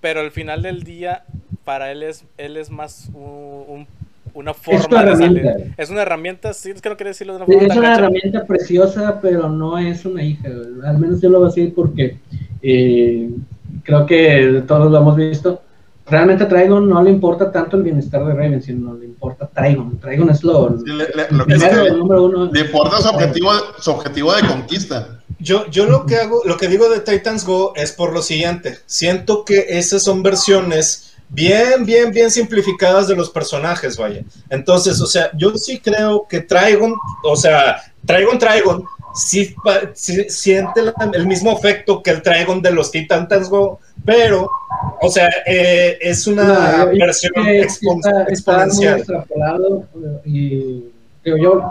[0.00, 1.24] pero al final del día,
[1.64, 3.86] para él es, él es más un- un-
[4.34, 5.52] una forma una de herramienta.
[5.52, 5.74] salir.
[5.76, 7.94] Es una herramienta, sí, es que no quería decirlo de una forma es una gacha.
[8.00, 10.48] herramienta preciosa, pero no es una hija.
[10.84, 12.18] Al menos yo lo veo así porque
[12.62, 13.30] eh,
[13.82, 15.60] creo que todos lo hemos visto.
[16.06, 19.98] Realmente a Trigon no le importa tanto el bienestar de Raven, sino le importa Trigon.
[19.98, 22.50] Trigon es lo, Sí, le- le- lo que primero, es que número uno.
[22.52, 25.20] le importa su objetivo, su objetivo de conquista.
[25.38, 28.76] Yo, yo lo que hago, lo que digo de Titans Go es por lo siguiente.
[28.86, 34.22] Siento que esas son versiones bien, bien, bien simplificadas de los personajes, vaya.
[34.50, 38.84] Entonces, o sea, yo sí creo que Trigon, o sea, Trigon Trigon,
[39.14, 39.54] sí,
[39.94, 44.48] sí siente la- el mismo efecto que el Trigon de los Titans Go, pero,
[45.00, 49.00] o sea, eh, es una No, versión que expon- está, exponencial.
[49.00, 50.84] eh, y
[51.24, 51.62] digo yo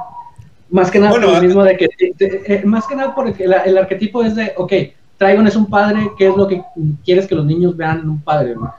[0.70, 1.88] más que nada Bueno, por ah- lo mismo de que
[2.18, 4.74] de- eh, más que nada porque el, el arquetipo es de ok
[5.20, 6.64] Trigon es un padre ¿qué es lo que
[7.06, 8.56] quieres que los niños vean en un padre?
[8.56, 8.72] Por-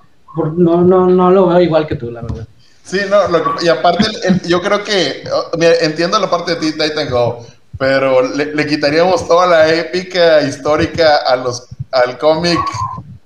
[0.57, 2.47] no no no lo veo igual que tú la verdad
[2.87, 6.29] Sí, no, lo que- y aparte, el- el- yo creo que, oh, mira, entiendo la
[6.29, 7.47] parte de Teen Titan Go,
[7.79, 12.59] pero le, le quitaríamos toda la épica histórica a los, al cómic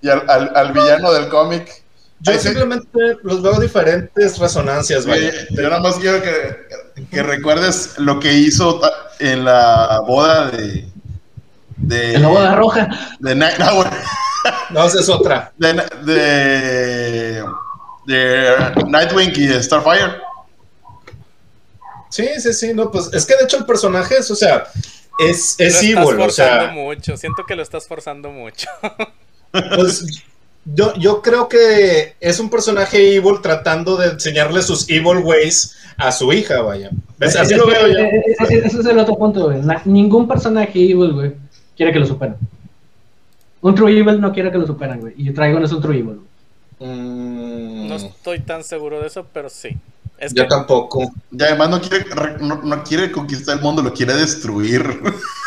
[0.00, 1.82] y al, al- al villano del cómic.
[2.20, 2.88] Yo Ahí sí- simplemente
[3.24, 5.04] los veo diferentes resonancias.
[5.06, 8.80] Oye, yo nada más quiero que, que recuerdes lo que hizo
[9.18, 10.86] en la boda de.
[11.78, 13.88] de el lobo de roja de, Night- no, güey,
[14.70, 15.52] No, esa es otra.
[15.56, 15.72] de,
[16.04, 17.44] de,
[18.06, 18.54] de
[18.86, 20.16] Nightwing y Starfire.
[22.10, 24.64] Sí, sí, sí, no, pues es que de hecho el personaje es, o sea,
[25.18, 27.16] es, Lo es estás evil, o forzando sea, mucho.
[27.16, 28.68] Siento que lo estás forzando mucho.
[29.50, 30.24] pues
[30.64, 36.12] yo, yo creo que es un personaje evil tratando de enseñarle sus evil ways a
[36.12, 36.90] su hija, vaya.
[37.18, 37.36] ¿Ves?
[37.36, 37.98] Así Es lo veo yo.
[38.38, 39.60] Ese, es el otro punto güey.
[39.84, 41.34] Ningún personaje evil güey
[41.76, 42.36] quiere que lo superen
[43.60, 46.20] un true evil no quiere que lo superen güey y Trigon es un true evil.
[46.80, 49.76] Mm, No estoy tan seguro de eso, pero sí.
[50.18, 51.12] Es yo que tampoco.
[51.30, 54.82] Y además no quiere, re- no, no quiere conquistar el mundo, lo quiere destruir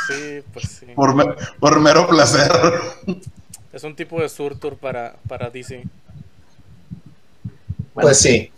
[0.08, 0.86] sí, pues sí.
[0.96, 2.52] por, me- por mero placer.
[3.74, 5.84] Es un tipo de surtur para, para DC.
[7.94, 8.08] Bueno.
[8.08, 8.52] Pues sí.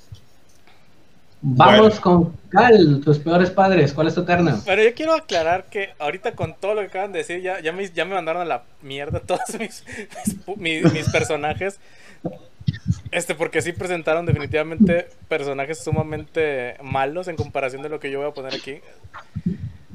[1.45, 3.91] Vamos con Cal, tus peores padres.
[3.91, 4.61] ¿Cuál es tu terna?
[4.65, 7.73] Pero yo quiero aclarar que ahorita con todo lo que acaban de decir, ya, ya,
[7.73, 9.83] me, ya me mandaron a la mierda todos mis,
[10.55, 11.79] mis, mis personajes.
[13.11, 18.29] Este, porque sí presentaron definitivamente personajes sumamente malos en comparación de lo que yo voy
[18.29, 18.79] a poner aquí.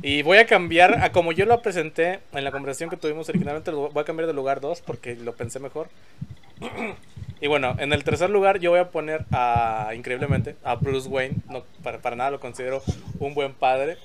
[0.03, 3.73] Y voy a cambiar, a como yo lo presenté en la conversación que tuvimos originalmente,
[3.73, 5.89] lo voy a cambiar de lugar 2 porque lo pensé mejor.
[7.41, 11.37] Y bueno, en el tercer lugar yo voy a poner a, increíblemente, a Bruce Wayne.
[11.49, 12.83] No, para, para nada lo considero
[13.21, 13.97] un buen padre.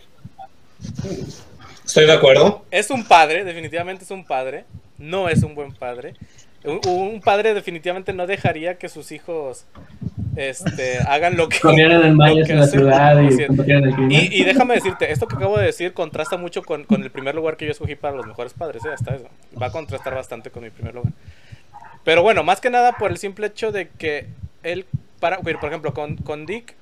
[1.84, 2.64] Estoy de acuerdo.
[2.70, 4.66] Es un padre, definitivamente es un padre.
[5.00, 6.14] No es un buen padre.
[6.64, 9.66] Un, un padre definitivamente no dejaría que sus hijos
[10.36, 11.60] este, hagan lo que...
[11.64, 12.88] Lo mayas que hacen.
[12.90, 14.12] el.
[14.12, 17.36] Y, y déjame decirte, esto que acabo de decir contrasta mucho con, con el primer
[17.36, 18.90] lugar que yo escogí para los mejores padres, ¿eh?
[18.94, 19.28] hasta eso.
[19.62, 21.12] Va a contrastar bastante con mi primer lugar.
[22.04, 24.28] Pero bueno, más que nada por el simple hecho de que
[24.64, 24.86] él,
[25.20, 26.76] para, por ejemplo, con, con Dick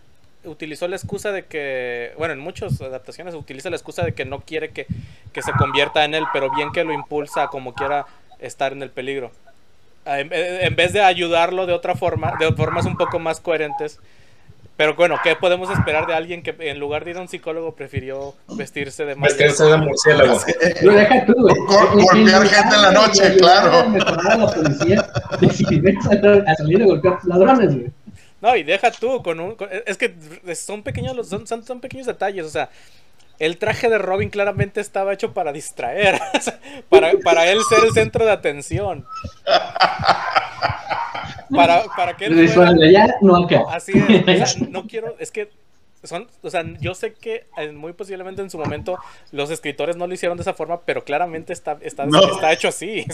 [0.44, 4.42] utilizó la excusa de que, bueno, en muchas adaptaciones utiliza la excusa de que no
[4.42, 4.88] quiere que,
[5.34, 8.06] que se convierta en él, pero bien que lo impulsa como quiera
[8.40, 9.32] estar en el peligro.
[10.06, 14.00] Ah, En, en vez de ayudarlo de otra forma, de formas un poco más coherentes.
[14.78, 17.76] Pero bueno, ¿qué podemos esperar de alguien que en lugar de ir a un psicólogo
[17.76, 19.14] prefirió vestirse de?
[19.14, 20.40] Vestirse de murciélago.
[20.82, 21.54] Lo deja tú, güey.
[21.56, 23.72] En golpear gente en la noche, claro.
[23.78, 25.08] a la policía,
[25.40, 27.92] salir- a salir a golpear ladrones, güey.
[28.42, 30.16] No, y deja tú con un con- es que
[30.56, 32.70] son pequeños los son, son, son pequeños detalles, o sea,
[33.46, 36.20] el traje de Robin claramente estaba hecho para distraer,
[36.90, 39.06] para, para él ser el centro de atención.
[41.54, 43.64] Para, para que él fuera- Visual de allá, no acá.
[43.72, 45.50] Así es, o sea, no quiero, es que
[46.04, 48.98] son, o sea, yo sé que muy posiblemente en su momento
[49.32, 52.22] los escritores no lo hicieron de esa forma, pero claramente está, está, No.
[52.34, 53.06] está hecho así.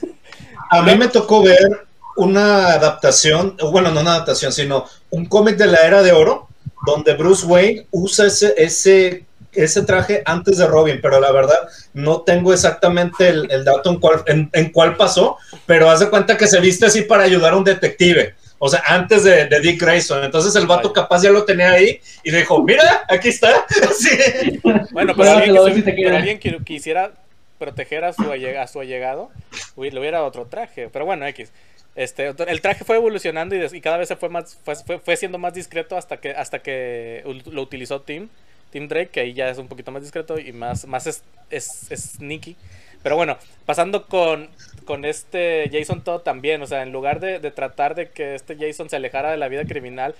[0.70, 5.66] A mí me tocó ver una adaptación, bueno, no una adaptación, sino un cómic de
[5.66, 6.48] la Era de Oro,
[6.86, 9.24] donde Bruce Wayne usa ese, ese
[9.56, 14.00] ese traje antes de Robin, pero la verdad no tengo exactamente el, el dato en
[14.00, 17.52] cuál, en, en cuál pasó, pero haz de cuenta que se viste así para ayudar
[17.52, 18.34] a un detective.
[18.58, 20.24] O sea, antes de, de Dick Grayson.
[20.24, 23.66] Entonces el vato capaz ya lo tenía ahí y le dijo, mira, aquí está.
[23.96, 24.60] Sí.
[24.62, 27.12] Bueno, pero Bueno, alguien, que pero alguien que quisiera
[27.58, 29.30] proteger a su, a su allegado,
[29.76, 30.88] le hubiera otro traje.
[30.92, 31.50] Pero bueno, X.
[31.94, 35.38] Este, el traje fue evolucionando y, cada vez se fue más fue, fue, fue siendo
[35.38, 38.28] más discreto hasta que hasta que lo utilizó Tim
[38.70, 41.90] Tim Drake que ahí ya es un poquito más discreto y más más es, es,
[41.90, 42.56] es sneaky
[43.02, 44.48] pero bueno pasando con
[44.84, 48.56] con este Jason Todd también o sea en lugar de, de tratar de que este
[48.56, 50.14] Jason se alejara de la vida criminal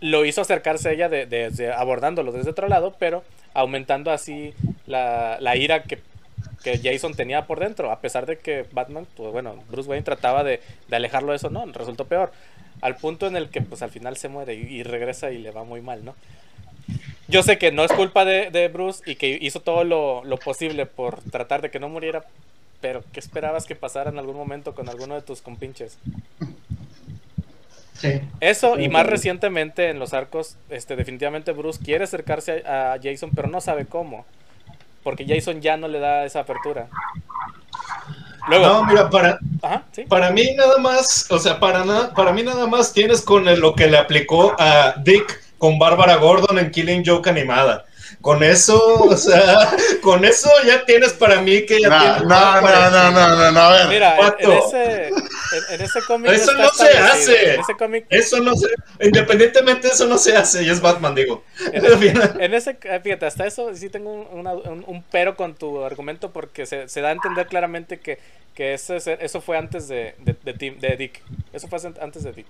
[0.00, 4.54] lo hizo acercarse a ella de, abordándolo desde otro lado pero aumentando así
[4.86, 6.00] la, la ira que
[6.64, 10.42] que Jason tenía por dentro, a pesar de que Batman, pues bueno, Bruce Wayne trataba
[10.42, 12.32] de, alejarlo de eso, no, resultó peor.
[12.80, 15.62] Al punto en el que pues al final se muere y regresa y le va
[15.62, 16.14] muy mal, ¿no?
[17.34, 20.36] Yo sé que no es culpa de, de Bruce y que hizo todo lo, lo
[20.36, 22.24] posible por tratar de que no muriera,
[22.80, 25.98] pero ¿qué esperabas que pasara en algún momento con alguno de tus compinches?
[27.94, 28.20] Sí.
[28.38, 33.32] Eso y más recientemente en los arcos, este, definitivamente Bruce quiere acercarse a, a Jason,
[33.34, 34.24] pero no sabe cómo.
[35.02, 36.86] Porque Jason ya no le da esa apertura.
[38.48, 40.04] Luego, No, mira, para, ajá, sí.
[40.04, 43.58] para mí nada más, o sea, para, na- para mí nada más tienes con el-
[43.58, 47.84] lo que le aplicó a Dick con Bárbara Gordon en Killing Joke animada.
[48.20, 52.60] Con eso, o sea, con eso ya tienes para mí que ya No, tienes no,
[52.60, 53.88] no, no, no, no, no, a ver.
[53.88, 55.14] Mira, en, ese, en,
[55.70, 57.54] en ese cómic Eso no se hace.
[57.54, 58.68] En ese cómic, Eso no se,
[59.00, 61.44] independientemente eso no se hace, y es Batman, digo.
[61.72, 61.84] en,
[62.40, 65.82] en ese, eh, fíjate, hasta eso sí tengo un, una- un- un pero con tu
[65.84, 68.18] argumento porque se, se da a entender claramente que,
[68.54, 71.20] que ese, ese- eso fue antes de, de, de Tim- de Dick.
[71.52, 72.46] Eso fue antes de Dick.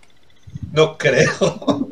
[0.73, 1.91] No creo.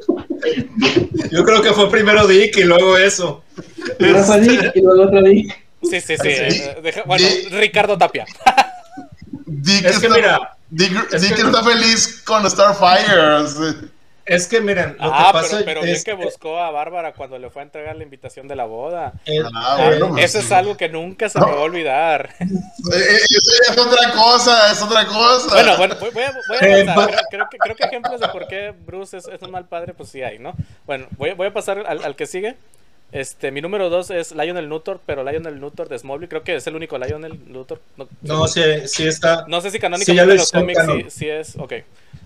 [1.30, 3.44] Yo creo que fue primero Dick y luego eso.
[3.98, 5.56] Primero fue Dick y luego otro Dick.
[5.82, 6.30] Sí, sí, sí.
[6.50, 6.62] Sí.
[6.82, 8.24] deja- bueno, Dick- Ricardo Tapia.
[9.46, 13.46] Dick Es que está, mira, Dick, es Dick que- está feliz con Starfire.
[14.24, 17.12] Es que miren, lo Ah, que pasa pero, pero bien es que buscó a Bárbara
[17.12, 19.12] cuando le fue a entregar la invitación de la boda.
[19.54, 20.54] Ah, eh, bueno, Eso es sí.
[20.54, 22.30] algo que nunca se me va a olvidar.
[22.40, 23.18] Eh, eh,
[23.70, 25.48] es otra cosa, es otra cosa.
[25.54, 28.20] Bueno, bueno, voy, voy a, voy a Eh, va- Creo, creo que, creo que ejemplos
[28.20, 30.54] de por qué Bruce es, es un mal padre, pues sí hay, ¿no?
[30.86, 32.56] Bueno, voy, voy a pasar al, al que sigue.
[33.12, 36.66] Este, mi número dos es Lionel Luthor, pero Lionel Luthor de Smallville, creo que es
[36.66, 37.80] el único Lionel Luthor.
[37.96, 39.44] No, no, sí, sí está.
[39.48, 41.56] no sé si Sí, canónicamente en los cómics sí, sí es.
[41.56, 41.74] Ok.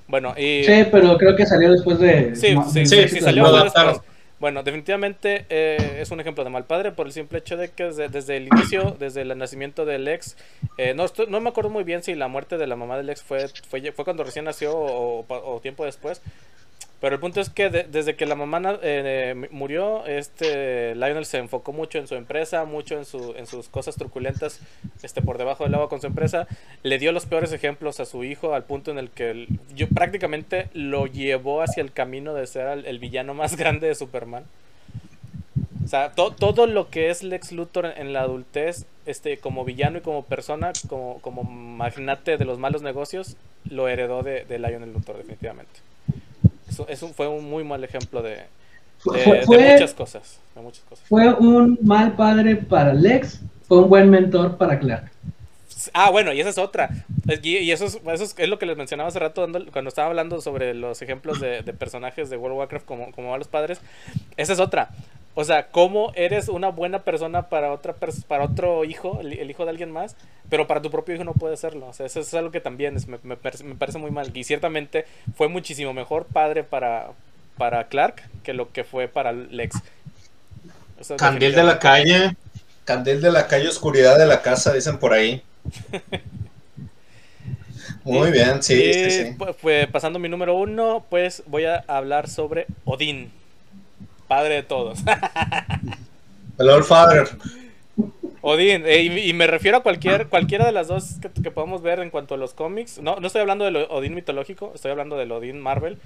[0.09, 0.65] Bueno, y.
[0.65, 2.35] Sí, pero creo que salió después de.
[2.37, 4.01] Sí, sí, sí, salió después.
[4.39, 7.85] Bueno, definitivamente eh, es un ejemplo de mal padre por el simple hecho de que
[7.85, 10.37] desde, desde el inicio, desde el nacimiento del ex,
[10.77, 13.09] eh, no, estoy- no me acuerdo muy bien si la muerte de la mamá del
[13.09, 16.21] ex fue, fue, fue cuando recién nació o, o- o tiempo después.
[16.99, 21.27] Pero el punto es que de- desde que la mamá eh, m- murió, este Lionel
[21.27, 24.61] se enfocó mucho en su empresa, mucho en, su, en sus cosas truculentas
[25.03, 26.49] este, por debajo del agua con su empresa.
[26.83, 29.47] Le dio los peores ejemplos a su hijo al punto en el que
[29.95, 34.45] prácticamente lo llevó hacia el camino de ser el, villano más grande de Superman.
[35.85, 39.99] O sea, to- todo lo que es Lex Luthor en, la adultez, este, como villano
[39.99, 43.37] y como persona, como, magnate de los malos negocios,
[43.69, 45.71] lo heredó de Lionel Luthor, definitivamente.
[46.69, 48.39] Eso, eso fue un muy mal ejemplo de,
[48.99, 50.41] Fue, de- fue- de fue- muchas cosas.
[50.55, 51.05] De muchas cosas.
[51.09, 55.11] fue un mal padre para Lex, fue un buen mentor para Clark.
[55.93, 56.89] Ah, bueno, y esa es otra.
[57.43, 60.41] Y, eso, es, eso es, lo que les mencionaba hace rato dando- cuando estaba hablando
[60.41, 63.81] sobre los ejemplos de, de personajes de World of Warcraft como, como malos padres.
[64.37, 64.89] Esa es otra.
[65.37, 69.49] O sea, cómo eres una buena persona para otra pers- para otro hijo, el, el
[69.51, 70.17] hijo de alguien más,
[70.51, 71.87] pero para tu propio hijo no puedes serlo.
[71.89, 74.31] O sea, eso es algo que también es- me, me parece, me parece muy mal.
[74.35, 75.05] Y ciertamente
[75.37, 77.11] fue muchísimo mejor padre para,
[77.59, 79.83] para Clark que lo que fue para Lex.
[81.01, 82.37] Eso Candil de la calle.
[82.85, 85.43] Candil de la calle, oscuridad de la casa, dicen por ahí.
[88.05, 89.25] Muy bien, sí, y, sí, sí.
[89.37, 93.31] pu- Pues pasando mi número uno, pues voy a hablar sobre Odín,
[94.27, 95.01] padre de todos.
[96.59, 97.29] El Old Father.
[98.43, 101.83] Odín, eh, y, y me refiero a cualquier, cualquiera de las dos que, que podamos
[101.83, 102.99] ver en cuanto a los cómics.
[102.99, 105.99] No, no estoy hablando del Odín mitológico, estoy hablando del Odín Marvel.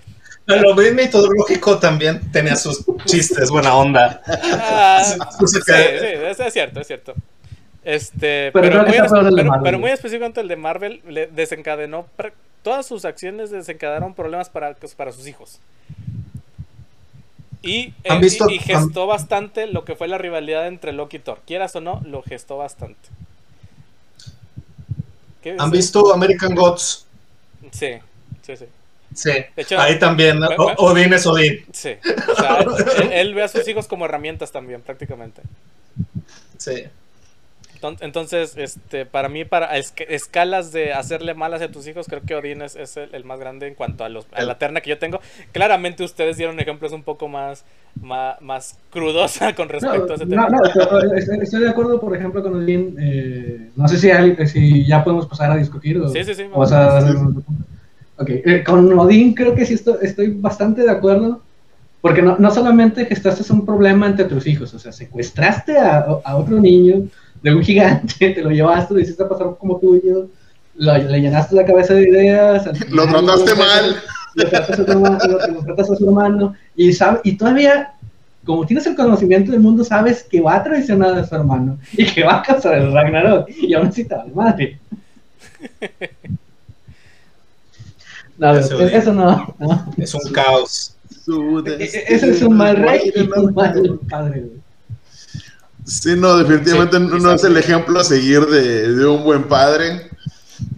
[0.47, 4.23] El Odín mitológico también tenía sus chistes, buena onda.
[4.27, 7.15] Ah, sí, es, es cierto, es cierto.
[7.85, 9.51] Este, Pero muy, pero- Marvel.
[9.63, 12.07] pero muy específicamente el de Marvel le desencadenó
[12.63, 15.61] todas sus acciones desencadenaron problemas para, para sus hijos.
[17.63, 21.19] Y, ¿Han eh, visto- y- y gestó bastante lo que fue la rivalidad entre Loki
[21.19, 21.41] y Thor.
[21.47, 23.09] Quieras o no, lo gestó bastante.
[25.43, 27.07] ¿Qué ¿Han visto American Gods?
[27.71, 27.95] Sí,
[28.43, 28.67] sí, sí.
[29.15, 29.31] Sí.
[29.57, 30.39] hecho- Ahí también.
[30.39, 30.49] ¿no?
[30.57, 31.65] O- Odín es Odín.
[31.73, 31.95] Sí.
[32.31, 32.59] O sea,
[33.03, 35.43] él, él ve a sus hijos como herramientas también, prácticamente.
[36.59, 36.85] Sí.
[37.81, 42.23] Enton- Entonces, este, para mí, para es- escalas de hacerle mal hacia tus hijos, creo
[42.23, 44.81] que Odín es, es el, el más grande en cuanto a, los, a la terna
[44.81, 45.21] que yo tengo.
[45.53, 47.65] Claramente ustedes dieron ejemplos un poco más,
[48.01, 50.49] más, más crudos con respecto a ese tema.
[50.49, 52.97] No, no, pero, eh, estoy, de acuerdo, por ejemplo, con Odín.
[53.01, 56.45] Eh, no sé si, hay- si ya podemos pasar a discutir o, Sí, sí, sí,
[56.53, 57.09] o a dar sí.
[57.09, 57.65] algún otro punto.
[58.19, 61.41] Ok, eh, con Odín creo que sí estoy, estoy bastante de acuerdo,
[62.03, 66.37] porque no, no solamente gestaste un problema entre tus hijos, o sea, secuestraste a, a
[66.37, 67.09] otro niño
[67.43, 70.29] de un gigante, te lo llevaste, lo hiciste pasar como tuyo,
[70.77, 72.67] lo- le llenaste la cabeza de ideas.
[72.91, 73.97] Lo trataste mal.
[74.35, 77.93] lo tratas a tu hermano, lo- lo tratas a su hermano, y, sabe, y todavía,
[78.45, 82.05] como tienes el conocimiento del mundo, sabes que va a traicionar a su hermano y
[82.07, 84.79] que va a causar el Ragnarok, y aún así te vale madre.
[88.39, 89.95] No, Eso no, no.
[89.99, 90.97] Es un caos.
[91.29, 93.53] E- e- Ese es un mal rey y un mal
[94.09, 94.43] padre.
[95.91, 99.45] Sí, no, definitivamente Sí, no, no es el ejemplo a seguir de, de un buen
[99.45, 100.09] padre.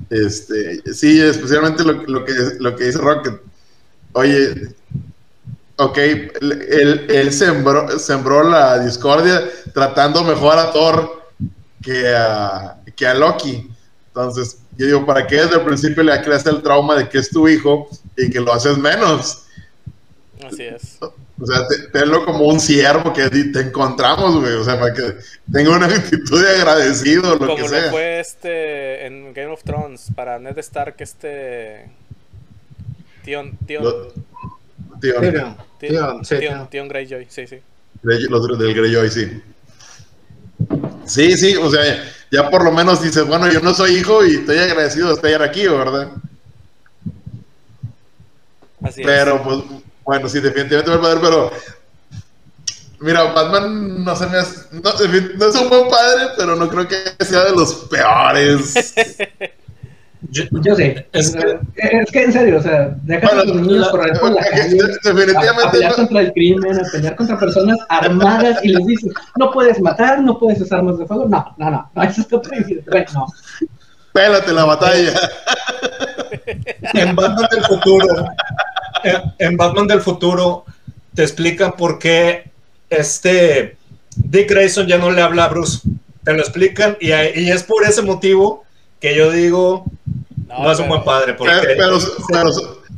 [0.08, 3.40] Este, sí, especialmente lo, lo que, lo que dice Rocket.
[4.12, 4.74] Oye,
[5.76, 9.42] ok, él sembró, sembró la discordia
[9.74, 11.22] tratando mejor a Thor
[11.82, 13.68] que a, que a Loki.
[14.08, 17.28] Entonces, yo digo, ¿para qué desde el principio le creaste el trauma de que es
[17.30, 19.44] tu hijo y que lo haces menos?
[20.42, 20.98] Así es.
[21.42, 24.52] O sea, te- tenlo como un siervo que te encontramos, güey.
[24.52, 25.16] O sea, para que
[25.52, 27.90] tenga una actitud de agradecido, lo Como que lo sea.
[27.90, 31.90] fue este en Game of Thrones para Ned Stark, este.
[33.24, 34.12] Tion, Tion, Lo-
[35.00, 36.68] Tion, sí, Tion-.
[36.70, 37.58] Tion Greyjoy, sí, sí.
[38.02, 39.42] Grey- los del Greyjoy, sí.
[41.06, 41.82] Sí, sí, o sea,
[42.30, 45.42] ya por lo menos dices, bueno, yo no soy hijo y estoy agradecido de estar
[45.42, 46.12] aquí, ¿verdad?
[48.82, 49.42] Así Pero, es.
[49.42, 51.50] pues, bueno, sí, definitivamente va a poder, pero.
[53.00, 56.86] Mira, Batman no se me hace- no, no es un buen padre, pero no creo
[56.86, 58.94] que sea de los peores.
[60.30, 61.08] Yo- Yo sé.
[61.12, 64.30] Es que- es que en serio, o sea, deja Bueno, a los niños correr por
[64.30, 64.78] la calle.
[64.80, 68.86] A, a definitivamente pelear no- contra el crimen, a pelear contra personas armadas y les
[68.86, 71.26] dices, no puedes matar, no puedes usar armas de fuego.
[71.28, 72.82] No, no, no, no, eso está prohibido.
[73.14, 73.26] No.
[74.12, 75.12] pélate la batalla.
[76.94, 78.28] en Batman del futuro,
[79.04, 80.64] en, en Batman del futuro,
[81.14, 82.50] te explican por qué
[82.90, 83.76] este
[84.16, 85.80] Dick Grayson ya no le habla a Bruce.
[86.24, 88.64] Te lo explican y, y es por ese motivo
[89.00, 89.84] que yo digo
[90.46, 91.34] no, es un buen padre.
[91.34, 91.98] Porque Pero,
[92.28, 92.50] pero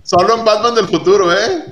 [0.03, 1.65] solo en Batman del futuro, ¿eh?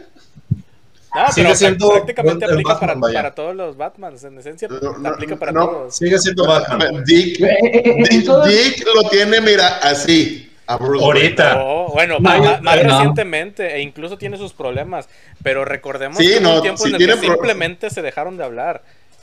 [1.14, 4.24] No, Sigue pero siendo prácticamente aplica Batman, para, todos los Batmans.
[4.24, 5.66] En esencia, No, no, aplica para no.
[5.68, 5.94] todos.
[5.96, 7.04] sigue siendo Batman.
[7.04, 10.50] Dick, Eh, eh, eh, Dick lo tiene, mira, así.
[10.66, 11.04] A Bruce Wayne.
[11.20, 11.54] Ahorita.
[11.56, 12.88] No, bueno, No, más, más no.
[12.90, 15.08] recientemente, e incluso tiene sus problemas.
[15.42, 18.02] Pero recordemos Sí, que hubo no, un tiempo sí en el tiene que simplemente se
[18.02, 18.82] dejaron de hablar.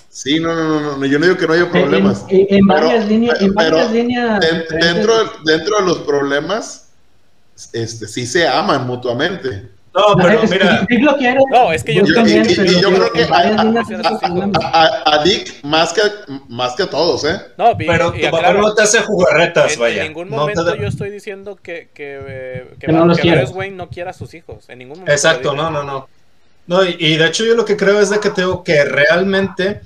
[0.09, 2.25] Sí, no, no, no, no, yo no digo que no haya problemas.
[2.29, 4.39] En, en Pero- varias líneas, en pero varias líneas.
[4.81, 5.13] Dentro,
[5.45, 6.89] dentro de los problemas,
[7.73, 9.69] este, sí se aman mutuamente.
[9.93, 11.39] No, pero es mira, Dick lo quiere.
[11.51, 16.01] No, es que yo- también, y- yo creo que a- a- Dick más que,
[16.47, 17.39] más que a todos, ¿eh?
[17.57, 20.01] No, pero tu papá no te hace jugarretas, en, vaya.
[20.03, 23.17] en ningún No te momento yo estoy diciendo que, que, eh, que, Que no los
[23.17, 23.37] que quiere.
[23.41, 24.69] Bruce Wayne no quiera a sus hijos.
[24.69, 25.11] En ningún momento.
[25.11, 26.07] Exacto, no, no, no.
[26.67, 29.81] No, y, y de hecho yo lo que creo es de que tengo que realmente,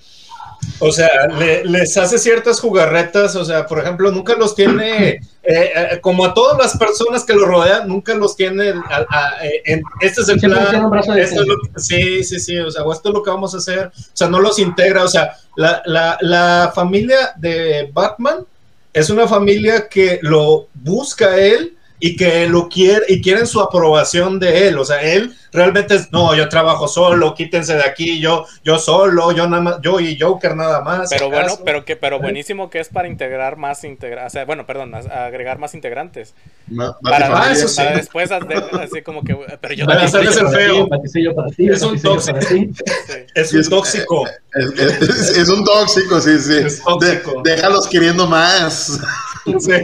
[0.80, 1.10] o sea,
[1.40, 6.26] le- les hace ciertas jugarretas, o sea, por ejemplo, nunca los tiene, eh, eh, como
[6.26, 10.22] a todas las personas que lo rodean, nunca los tiene, a- a- eh, en, este
[10.22, 12.84] es el plan, un brazo de esto es lo que- sí, sí, sí, o sea,
[12.84, 15.36] o esto es lo que vamos a hacer, o sea, no los integra, o sea,
[15.56, 18.46] la, la, la familia de Batman
[18.94, 21.76] es una familia que lo busca él
[22.06, 26.12] y que lo quiere y quieren su aprobación de él, o sea, él realmente es,
[26.12, 30.20] no, yo trabajo solo, quítense de aquí, yo, yo solo, yo nada más, yo y
[30.20, 31.10] Joker nada más.
[31.10, 34.66] Pero bueno, pero que, pero buenísimo que es para integrar más integra, o sea, bueno,
[34.66, 36.34] perdón, a- agregar más integrantes.
[36.68, 37.78] Ma- Para, Ah, eso sí.
[37.78, 40.90] para después hacer- así como que, pero yo Para hacerles el feo.
[41.74, 42.40] Es un tóxico.
[42.40, 42.70] ti.
[43.08, 43.14] sí.
[43.36, 44.26] es un tóxico.
[44.56, 46.58] Es, es- es un tóxico, sí, sí.
[46.66, 47.42] Es tóxico.
[47.44, 49.00] De- déjalos queriendo más.
[49.46, 49.72] Sí.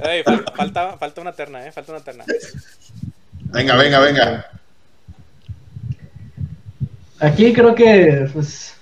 [0.00, 0.22] Ey,
[0.54, 2.24] falta, falta una terna, eh, falta una terna.
[3.52, 4.46] Venga, venga, venga.
[7.20, 8.74] Aquí creo que, pues,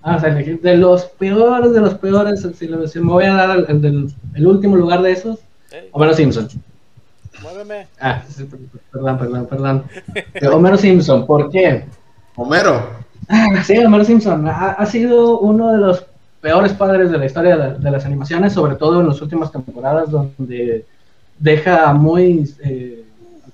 [0.00, 3.34] vamos a elegir de los peores, de los peores, si, lo- si me voy a
[3.34, 5.38] dar el, el del el último lugar de esos,
[5.70, 6.48] Ey, Homero Simpson.
[7.42, 7.86] muéveme.
[8.00, 8.48] Ah, sí,
[8.90, 9.84] perdón, perdón, perdón.
[10.34, 11.84] Eh, Homero Simpson, ¿por qué?
[12.36, 12.90] Homero.
[13.28, 16.06] Ah, sí, Homero Simpson ha, ha sido uno de los
[16.44, 20.10] peores padres de la historia de, de las animaciones, sobre todo en las últimas temporadas,
[20.10, 20.84] donde
[21.38, 22.44] deja muy.
[22.62, 23.02] eh,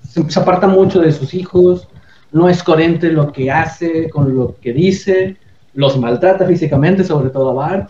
[0.07, 1.87] se, se aparta mucho de sus hijos,
[2.33, 5.37] no es coherente lo que hace con lo que dice,
[5.73, 7.89] los maltrata físicamente, sobre todo a Bart.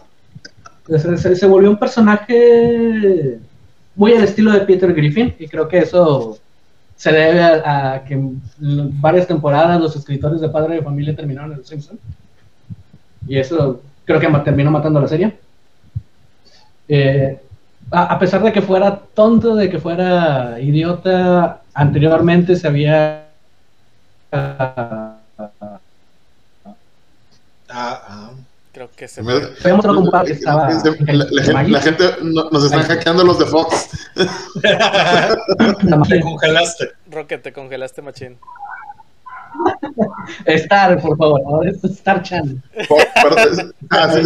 [0.87, 3.39] Se, se- se volvió un personaje
[3.95, 6.37] muy al estilo de Peter Griffin y creo que eso
[6.95, 8.19] se debe a, a que
[9.01, 11.97] varias temporadas los escritores de Padre de Familia terminaron en Los Simpson
[13.27, 15.37] y eso creo que terminó matando la serie.
[16.87, 17.39] Eh,
[17.91, 23.25] a, a pesar de que fuera tonto, de que fuera idiota, anteriormente se había
[24.31, 25.15] ah,
[27.73, 28.31] Ah, ah.
[28.73, 29.33] Creo que se Me-
[30.23, 30.73] que estaba La,
[31.13, 34.09] la- la gente, la gente no- nos están hackeando los de Fox.
[36.09, 36.91] Te congelaste.
[37.09, 38.37] Roque, te congelaste, machín.
[40.45, 42.61] Star, por favor, ahora es Star Channel.
[42.89, 42.97] Oh,
[43.89, 44.19] ah, sí,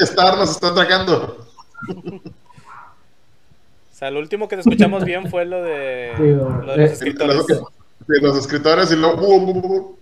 [0.00, 1.46] Star, nos está atacando.
[1.88, 6.90] O sea, lo último que te escuchamos bien fue lo de, Digo, lo de los
[6.90, 7.36] eh, escritores.
[7.36, 9.96] Los, de los escritores y luego.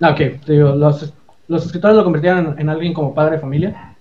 [0.00, 1.12] Ah, Ok, te digo, los,
[1.48, 3.96] los escritores lo convirtieron en, en alguien como padre de familia.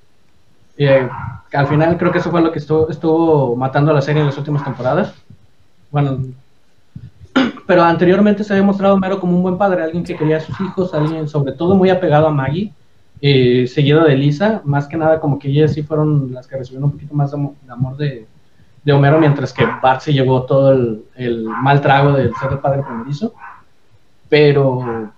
[0.78, 1.07] Eh,
[1.51, 4.22] que al final creo que eso fue lo que estuvo, estuvo matando a la serie
[4.22, 5.14] en las últimas temporadas.
[5.91, 6.20] Bueno,
[7.68, 10.60] pero anteriormente se había mostrado Homero como un buen padre, alguien que quería a sus
[10.62, 12.74] hijos, alguien sobre todo muy apegado a Maggie,
[13.22, 16.86] eh, seguido de Lisa, más que nada como que ellas sí fueron las que recibieron
[16.86, 18.28] un poquito más de, amo- de amor de,
[18.92, 20.74] Homero, mientras que Bart se llevó todo
[21.16, 23.34] el, mal trago del ser el padre primerizo.
[24.28, 25.10] Pero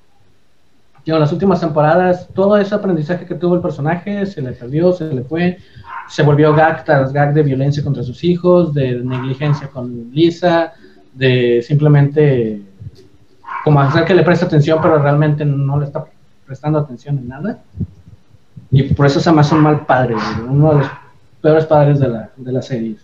[1.13, 5.11] en las últimas temporadas, todo ese aprendizaje que tuvo el personaje se le perdió, se
[5.13, 5.57] le fue,
[6.07, 10.73] se volvió gag tras gag de violencia contra sus hijos, de negligencia con Lisa,
[11.15, 12.61] de simplemente
[13.63, 16.05] como hacer que le preste atención, pero realmente no le está
[16.45, 17.59] prestando atención en nada.
[18.69, 20.15] Y por eso se me hace un mal padre,
[20.47, 20.87] uno de los
[21.41, 22.97] peores padres de la, de la serie.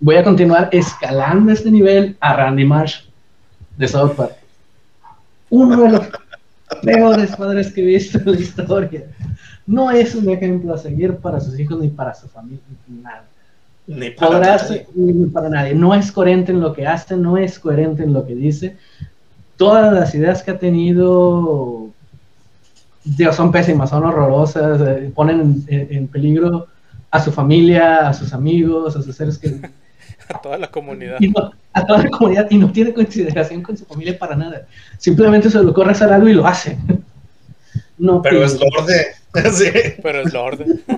[0.00, 3.04] Voy a continuar escalando este nivel a Randy Marsh
[3.76, 4.34] de South Park.
[5.50, 6.08] Uno de los
[6.82, 9.04] peores padres que he visto en la historia.
[9.66, 13.24] No es un ejemplo a seguir para sus hijos ni para su familia, nada.
[13.86, 14.66] Ni para Podrá nadie.
[14.68, 15.74] ser- ni para nadie.
[15.74, 18.76] No es coherente en lo que hace, no es coherente en lo que dice.
[19.56, 21.88] Todas las ideas que ha tenido
[23.04, 26.66] Dios, son pésimas, son horrorosas, eh, ponen en, en peligro
[27.10, 29.54] a su familia, a sus amigos, a sus seres que
[30.30, 31.16] A toda la comunidad.
[31.20, 34.62] y no- a toda la comunidad y no tiene consideración con su familia para nada.
[34.96, 36.78] Simplemente se le ocurre hacer algo y lo hace.
[37.96, 39.06] No Pero tiene- es Lorde.
[39.52, 40.00] Sí.
[40.02, 40.82] Pero es lo orden.
[40.86, 40.94] Sí.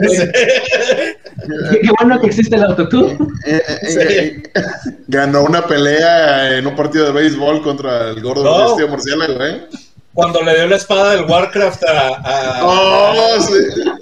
[0.00, 3.12] Qué, qué bueno que existe el autotune.
[3.46, 4.62] Eh, eh, eh,
[5.08, 8.66] Ganó una pelea en un partido de béisbol contra el gordo No.
[8.68, 9.66] vestido murciélago, ¿eh?
[10.14, 12.08] Cuando le dio la espada del Warcraft a.
[12.24, 13.52] a- Oh, sí.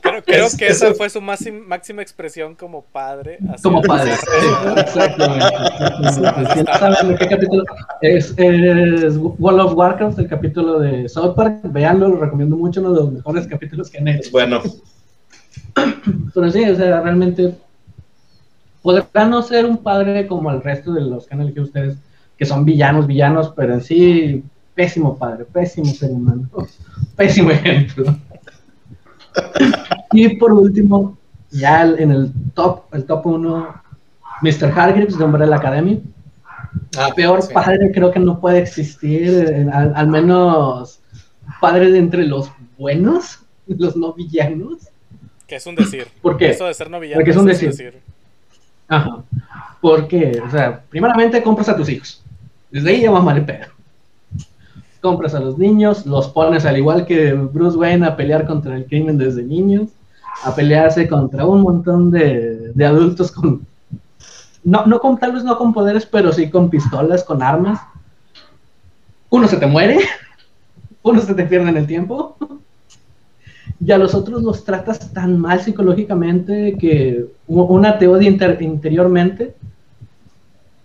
[0.01, 3.39] Creo, creo Es- que esa fue su máxima, máxima expresión como padre.
[3.63, 4.13] Como padre.
[4.79, 5.47] Exactamente.
[6.55, 7.65] Si no saben de qué capítulo
[8.01, 11.59] es, es World of Warcraft, el capítulo de South Park.
[11.65, 14.31] Veanlo, lo recomiendo mucho, uno de los mejores capítulos que han hecho.
[14.31, 14.63] Bueno,
[16.35, 17.55] Pero sí, o sea, realmente
[18.83, 21.97] podrá no ser un padre como el resto de los que han elegido ustedes,
[22.39, 26.49] que son villanos, villanos, pero en sí, pésimo padre, pésimo ser humano,
[27.17, 28.17] pésimo ejemplo.
[30.13, 31.19] Y por último,
[31.51, 33.83] ya en el top, el top 1,
[34.43, 34.73] Mr.
[34.79, 36.03] Hargreaves de Umbrella Academy.
[36.97, 37.53] ah, Peor sí.
[37.53, 41.01] padre creo que no puede existir, al, al menos
[41.61, 44.79] padre de entre los buenos, los no villanos.
[45.47, 46.09] Que es un decir.
[46.21, 46.51] ¿Por qué?
[46.51, 48.01] Eso de ser Porque es un decir.
[48.89, 49.23] Ajá.
[49.81, 52.23] Porque, o sea, primeramente compras a tus hijos.
[52.71, 53.67] Desde ahí ya va mal el pedo.
[55.01, 58.87] Compras a los niños, los pones al igual que Bruce Wayne a pelear contra el
[58.87, 59.91] crimen desde niños,
[60.43, 63.65] a pelearse contra un montón de, de adultos con.
[64.65, 67.81] No, no con, tal vez no con poderes, pero sí con pistolas, con armas.
[69.31, 70.01] Uno se te muere,
[71.03, 72.37] uno se te pierde en el tiempo,
[73.79, 79.55] y a los otros los tratas tan mal psicológicamente que una te odia inter- interiormente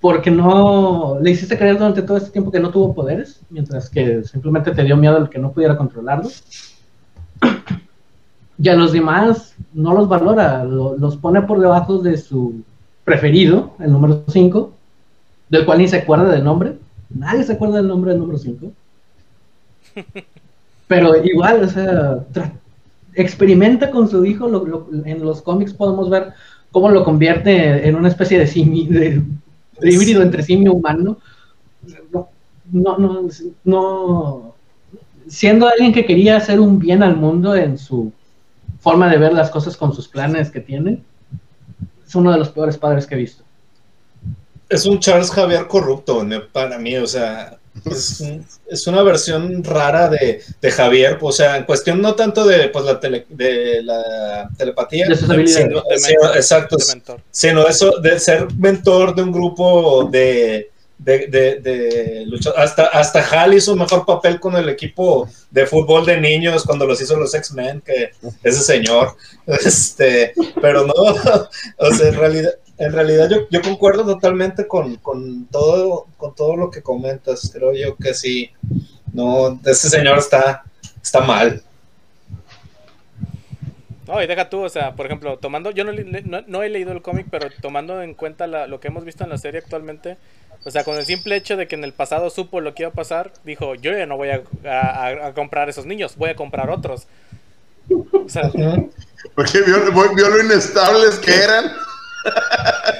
[0.01, 4.23] porque no le hiciste creer durante todo este tiempo que no tuvo poderes, mientras que
[4.23, 6.27] simplemente te dio miedo el que no pudiera controlarlo.
[8.57, 12.61] Y a los demás no los valora, lo- los pone por debajo de su
[13.03, 14.71] preferido, el número 5,
[15.49, 16.77] del cual ni se acuerda del nombre.
[17.09, 18.71] Nadie se acuerda del nombre del número 5.
[20.87, 22.51] Pero igual, o sea, tra-
[23.15, 24.47] experimenta con su hijo.
[25.05, 26.33] en los cómics podemos ver
[26.71, 29.21] cómo lo convierte en una especie de simio, de,
[29.81, 31.17] híbrido entre simio humano.
[32.11, 32.29] No,
[32.71, 33.27] no, no,
[33.63, 34.55] no.
[35.27, 38.11] Siendo alguien que quería hacer un bien al mundo en su
[38.79, 41.01] forma de ver las cosas con sus planes que tiene,
[42.05, 43.43] es uno de los peores padres que he visto.
[44.67, 47.57] Es un Charles Javier corrupto, para mí, o sea,
[47.89, 52.45] Es, un- es una versión rara de, de Javier, o sea, en cuestión no tanto
[52.45, 55.81] de, pues, la, tele- de la telepatía, De sino- De sino-
[56.21, 57.21] mentor, exacto, de mentor.
[57.31, 63.21] sino eso de ser mentor de un grupo de, de, de, de lucha- Hasta, hasta
[63.27, 67.33] Hal hizo mejor papel con el equipo de fútbol de niños cuando los hizo los
[67.33, 68.11] X-Men que
[68.43, 69.15] ese señor.
[69.47, 70.93] Este, pero no,
[71.77, 72.51] o sea, en realidad,
[72.83, 77.51] en realidad yo, yo concuerdo totalmente con, con, todo, con todo lo que comentas.
[77.53, 78.51] Creo yo que sí,
[79.13, 80.63] no, ese señor está,
[81.01, 81.61] está mal.
[84.07, 86.91] No, y deja tú, o sea, por ejemplo, tomando, yo no, no, no he leído
[86.91, 90.17] el cómic, pero tomando en cuenta la- lo que hemos visto en la serie actualmente,
[90.65, 92.89] o sea, con el simple hecho de que en el pasado supo lo que iba
[92.89, 96.35] a pasar, dijo, yo ya no voy a, a- a comprar esos niños, voy a
[96.35, 97.07] comprar otros.
[98.13, 98.49] O sea.
[99.35, 99.77] Porque vio,
[100.15, 101.71] vio lo inestables que eran.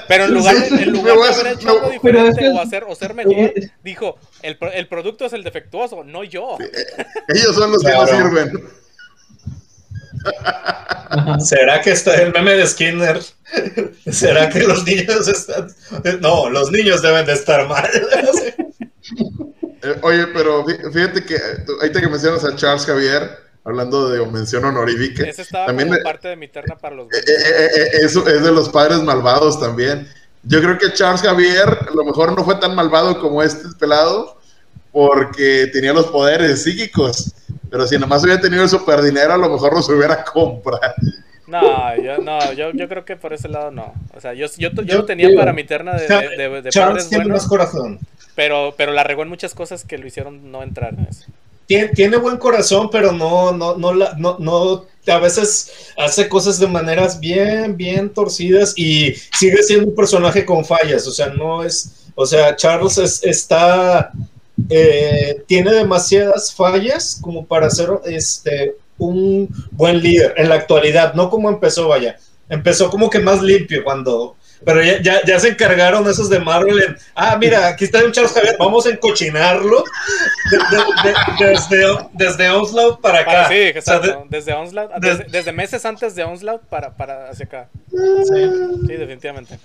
[0.08, 2.94] Pero en lugar, de- en lugar de hacer- hecho algo diferente que- o hacer, o
[2.94, 6.58] ser mejor, Eh, dijo, el, el producto es el defectuoso, no yo.
[7.28, 8.52] Ellos son los que no sirven.
[11.40, 13.20] ¿Será que está el meme de Skinner?
[14.10, 15.68] ¿Será que los niños están.?
[16.20, 17.88] No, los niños deben de estar mal.
[19.84, 21.40] Eh, oye, pero fí- fíjate que eh,
[21.80, 26.28] ahorita que mencionas a Charles Javier, hablando de mención honorífica, Ese estaba también como parte
[26.28, 29.60] de mi terna para los eh, eh, eh, eh, eso es de los padres malvados
[29.60, 30.08] también.
[30.44, 34.38] Yo creo que Charles Javier a lo mejor no fue tan malvado como este pelado
[34.92, 37.32] porque tenía los poderes psíquicos.
[37.70, 40.94] Pero si nomás hubiera tenido el super dinero, a lo mejor los hubiera comprado.
[41.46, 44.06] No, yo, no yo, yo creo que por ese lado no.
[44.14, 46.62] O sea, yo, yo, yo Yo lo tenía digo, para mi terna de, de, de-
[46.62, 48.00] de Charles padres tiene buenos, más corazón.
[48.34, 51.26] pero, pero la regó en muchas cosas que lo hicieron no entrar en eso.
[51.66, 56.66] Tiene, tiene buen corazón, pero no, no, no, no, no, a veces hace cosas de
[56.66, 61.06] maneras bien, bien torcidas y sigue siendo un personaje con fallas.
[61.06, 64.12] O sea, no es, o sea, Charles es- está,
[64.68, 71.30] eh, tiene demasiadas fallas como para ser este, un buen líder en la actualidad, no
[71.30, 72.18] como empezó, vaya.
[72.48, 76.80] Empezó como que más limpio cuando, pero ya, ya, ya se encargaron esos de Marvel
[76.82, 79.84] en, ah, mira, aquí está un Charles Javier, vamos a encochinarlo
[80.50, 83.30] de- de- de- desde, desde Onslaught para acá.
[83.32, 84.06] Para, sí, O sea, exacto.
[84.06, 87.68] de- desde Onslaught, de- desde, desde meses antes de Onslaught para, para hacia acá.
[87.90, 88.50] sí.
[88.86, 89.58] Sí, definitivamente.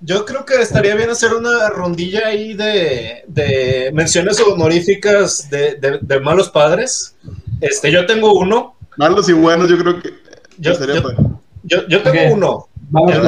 [0.00, 5.98] Yo creo que estaría bien hacer una rondilla ahí de, de menciones honoríficas de, de-
[6.00, 7.16] de malos padres.
[7.60, 8.76] Este, yo tengo uno.
[8.96, 10.10] Malos y buenos, yo creo que.
[10.58, 11.16] Yo, yo, padre.
[11.64, 12.68] yo- yo tengo uno.
[12.90, 13.22] Vamos El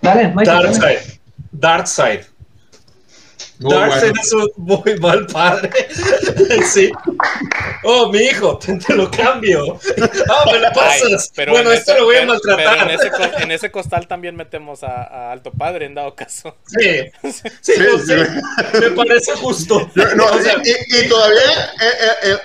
[0.00, 0.44] Dale, Michael.
[0.44, 0.62] dale.
[0.62, 1.18] Darkseid.
[1.50, 2.29] Darkseid.
[3.60, 4.20] Darkseid bueno.
[4.22, 5.70] es un muy mal padre.
[6.72, 6.90] sí.
[7.84, 9.78] Oh, mi hijo, te, te lo cambio.
[10.28, 11.30] Ah, me lo Ay, pasas.
[11.34, 12.78] pero bueno, en esto ese- lo voy a maltratar.
[12.78, 16.14] Pero en ese, co- en ese costal también metemos a, a Alto Padre, en dado
[16.14, 16.56] caso.
[16.66, 17.30] Sí, sí,
[17.60, 17.74] Sí, sí.
[18.06, 19.90] sí, me parece justo.
[19.94, 21.40] Yo- no, O sea, y, todavía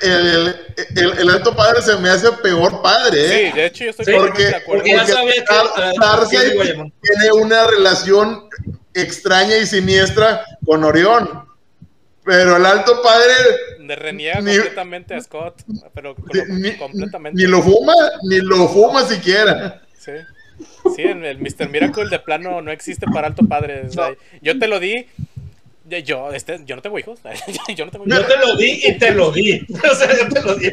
[0.01, 0.55] el, el-
[0.95, 3.51] el- el alto padre se me hace peor padre, Sí, ¿eh?
[3.55, 4.83] de hecho yo estoy Sí, porque- de acuerdo.
[4.83, 8.49] porque ya Porque sabía que Dar- ah, tiene una relación
[8.95, 11.45] extraña y siniestra con Orión.
[12.23, 13.33] Pero el alto padre
[13.79, 15.61] De reniega Ni- completamente a Scott,
[15.93, 16.15] pero
[16.49, 17.39] ni, completamente.
[17.39, 17.93] ni lo fuma,
[18.23, 19.83] ni lo fuma siquiera.
[19.99, 20.11] Sí.
[20.95, 21.69] Sí, en el Mr.
[21.69, 23.83] Miracle de plano no existe para Alto Padre.
[23.87, 24.09] o sea,
[24.41, 25.05] Yo te lo di.
[26.03, 27.19] Yo, este, yo no tengo hijos.
[27.75, 28.19] yo no tengo hijos.
[28.19, 29.63] Yo te lo di y te lo di.
[29.91, 30.71] O sea, yo te lo di.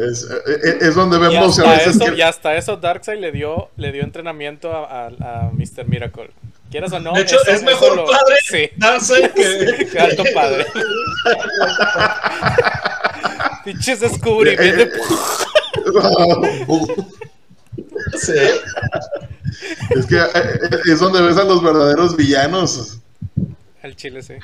[0.00, 3.18] Es, es- es donde Y vemos a hasta, veces eso, que- y hasta eso Darkseid
[3.18, 5.86] le dio, le dio entrenamiento a, a, a Mr.
[5.86, 6.30] Miracle.
[6.70, 7.12] Quieras o no.
[7.12, 10.66] De hecho, eso- es mejor lo- padre Sí, Darkseid que, que Alto Padre.
[13.64, 14.98] Pinches descubrimientos.
[18.20, 18.32] Sí.
[19.96, 20.60] es que eh,
[20.92, 22.98] es donde ves a los verdaderos villanos.
[23.82, 24.34] Al chile, sí.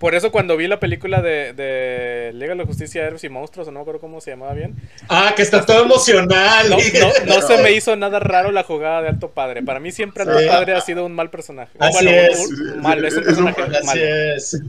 [0.00, 3.68] Por eso cuando vi la película de, de Liga de la Justicia, Héroes y Monstruos,
[3.68, 4.74] o no me acuerdo cómo se llamaba bien,
[5.10, 6.70] Ah, que está todo emocional.
[6.70, 9.62] no, no, no se me hizo nada raro la jugada de Alto Padre.
[9.62, 10.46] Para mí siempre Alto Sí.
[10.48, 11.72] Padre ha sido un mal personaje.
[11.78, 12.48] Así bueno, es.
[12.48, 14.00] un- un mal, es un Es un- personaje Así malo.
[14.02, 14.54] es.
[14.54, 14.60] Eh,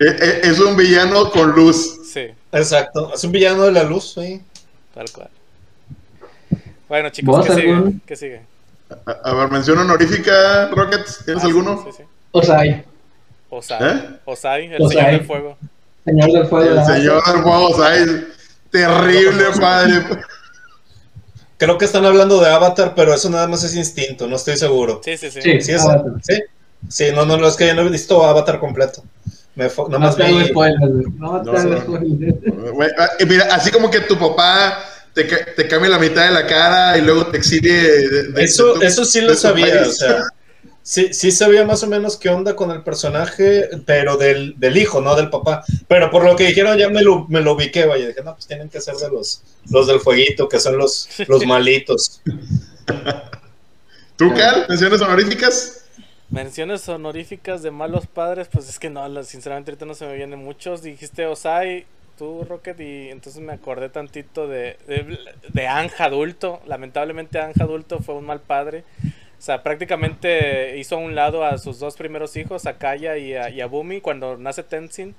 [0.00, 2.00] eh, Es un villano con luz.
[2.12, 3.10] Sí, Exacto.
[3.14, 4.42] Es un villano de la luz, sí.
[4.94, 5.30] tal cual.
[6.88, 7.82] Bueno, chicos, ¿Vos ¿qué sigue?
[8.06, 8.40] ¿Qué sigue?
[9.06, 11.06] A, a ver, mención honorífica, Rocket.
[11.24, 11.82] ¿Tienes Ah, sí, alguno?
[11.86, 12.02] Sí, sí.
[12.32, 12.84] Osai,
[13.58, 13.78] Osai.
[13.88, 14.02] ¿Eh?
[14.24, 14.96] Osai, el Osai.
[14.96, 15.56] señor del fuego.
[16.04, 16.68] señor del fuego.
[16.70, 18.08] El la- señor del fuego, ¿sabes?
[18.70, 20.02] Terrible, padre.
[21.56, 25.00] Creo que están hablando de Avatar, pero eso nada más es instinto, no estoy seguro.
[25.04, 25.40] Sí, sí, sí.
[25.40, 25.60] Sí.
[25.60, 26.12] Sí, es, Avatar.
[26.22, 26.40] sí.
[26.88, 29.02] Sí, no, no, no, es que yo no he visto Avatar completo.
[29.54, 30.80] Me fo- No te hago vi- spoilers.
[31.16, 31.98] No No, no.
[32.98, 34.84] ah, Mira, así como que tu papá
[35.14, 37.72] te, ca- te cambia la mitad de la cara y luego te exilie.
[37.72, 39.88] de- de- Eso, de tu- eso sí lo sabía, país.
[39.88, 40.16] o sea.
[40.84, 45.00] sí, sí sabía más o menos qué onda con el personaje, pero del, del hijo,
[45.00, 45.64] no del papá.
[45.88, 48.06] Pero por lo que dijeron ya me lo, me lo ubiqué, vaya.
[48.06, 51.44] Dije, no, pues tienen que ser de los, los del fueguito, que son los, los
[51.46, 52.20] malitos.
[54.16, 54.66] ¿Tú, Cal?
[54.68, 55.84] ¿Menciones honoríficas?
[56.30, 60.38] Menciones honoríficas de malos padres, pues es que no, sinceramente ahorita no se me vienen
[60.38, 60.82] muchos.
[60.82, 61.86] Dijiste Osai,
[62.18, 65.18] tú Rocket, y entonces me acordé tantito de, de,
[65.48, 66.60] de Ang adulto.
[66.66, 68.84] Lamentablemente Ang adulto fue un mal padre.
[69.44, 73.34] O sea, prácticamente hizo a un lado a sus dos primeros hijos, a Kaya y
[73.34, 75.14] a, y a Bumi, cuando nace Tenzin.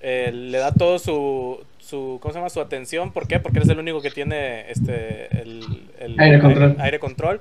[0.00, 2.50] eh, le da todo su, su, ¿cómo se llama?
[2.50, 3.12] Su atención.
[3.12, 3.40] ¿Por qué?
[3.40, 6.76] Porque él es el único que tiene este, el, el Aire control.
[6.78, 7.40] aire control.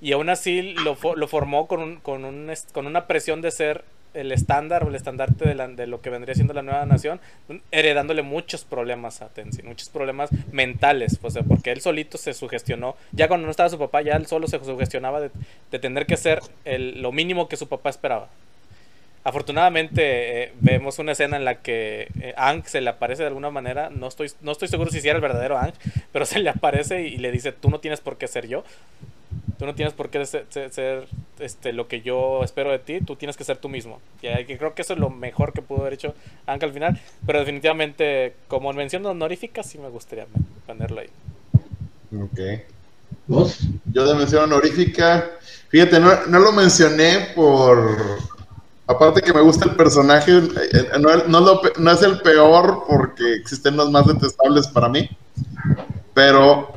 [0.00, 3.84] Y aún así lo, lo formó con, un, con, un, con una presión de ser
[4.14, 7.20] el estándar o el estandarte de, la- de lo que vendría siendo la nueva nación,
[7.70, 13.28] heredándole muchos problemas a Tenzin, muchos problemas mentales, pues, porque él solito se sugestionó, ya
[13.28, 15.30] cuando no estaba su papá, ya él solo se sugestionaba de,
[15.70, 18.28] de tener que ser el- lo mínimo que su papá esperaba.
[19.24, 23.50] Afortunadamente eh, vemos una escena en la que eh, Ang se le aparece de alguna
[23.50, 25.72] manera, no estoy, no estoy seguro si era el verdadero Ang,
[26.12, 28.64] pero se le aparece y le dice, tú no tienes por qué ser yo,
[29.58, 31.06] tú no tienes por qué ser, ser- ser,
[31.38, 34.00] este, lo que yo espero de ti, tú tienes que ser tú mismo.
[34.22, 36.14] Y eh, creo que eso es lo mejor que pudo haber hecho
[36.46, 40.26] Ang al final, pero definitivamente como mención honorífica sí me gustaría
[40.66, 41.10] ponerlo ahí.
[42.12, 42.38] Ok.
[43.26, 43.60] ¿Vos?
[43.92, 45.30] Yo de mención honorífica,
[45.68, 48.18] fíjate, no, no lo mencioné por...
[48.86, 52.20] Aparte que me gusta el personaje, eh, eh, no, no lo pe- no es el
[52.20, 55.08] peor porque existen los más detestables para mí,
[56.12, 56.72] pero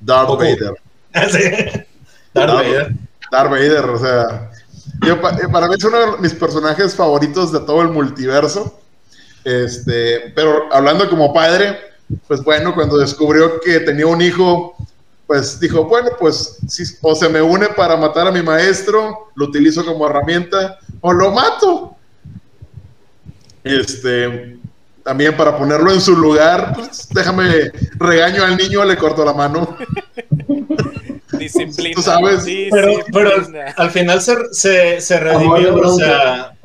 [0.00, 0.30] Darth.
[0.38, 0.74] Vader.
[1.30, 1.84] Sí.
[2.34, 2.92] Darth Vader.
[3.32, 4.50] Darth Vader, o sea,
[5.04, 8.78] yo, eh, para mí es uno de mis personajes favoritos de todo el multiverso.
[9.44, 11.78] Este, pero hablando como padre,
[12.28, 14.76] pues bueno, cuando descubrió que tenía un hijo,
[15.26, 19.46] pues dijo, bueno, pues si, o se me une para matar a mi maestro, lo
[19.46, 21.96] utilizo como herramienta, o lo mato.
[23.64, 24.58] Este,
[25.02, 29.76] también para ponerlo en su lugar, pues déjame regaño al niño, le corto la mano.
[31.32, 31.94] Disciplina.
[31.96, 32.44] Tú sabes.
[32.70, 33.30] Pero, pero
[33.76, 36.56] al, final se, se, se de redimió, o sea,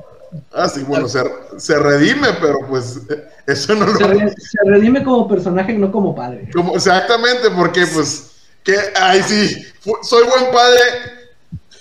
[0.53, 1.21] Ah, sí, bueno, se,
[1.57, 3.01] se redime, pero pues
[3.47, 3.97] eso no lo...
[3.97, 6.49] Se, re- se redime como personaje, no como padre.
[6.53, 8.30] Como, exactamente, porque pues,
[8.63, 9.65] que, ay, sí,
[10.03, 10.79] soy buen padre,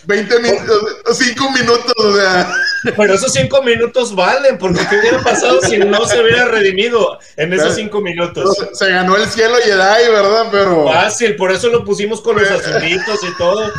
[0.07, 2.53] 20 minutos, 5 minutos, o sea,
[2.97, 7.53] pero esos cinco minutos valen, porque ¿qué hubiera pasado si no se hubiera redimido en
[7.53, 8.57] esos cinco minutos?
[8.57, 10.47] se, se ganó el cielo Jedi, ¿verdad?
[10.51, 13.71] Pero, Fácil, por eso lo pusimos con los azulitos y todo.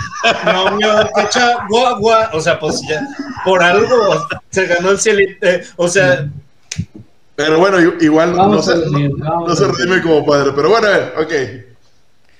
[0.45, 2.29] No, mío, cacha, gua, gua.
[2.33, 3.01] O sea, pues ya,
[3.43, 5.45] por algo se ganó el cielito.
[5.45, 6.29] eh, o sea,
[7.35, 10.91] pero bueno, igual no se, a redimir, no, se redime como padre, pero bueno, a
[10.91, 11.70] ver, ok.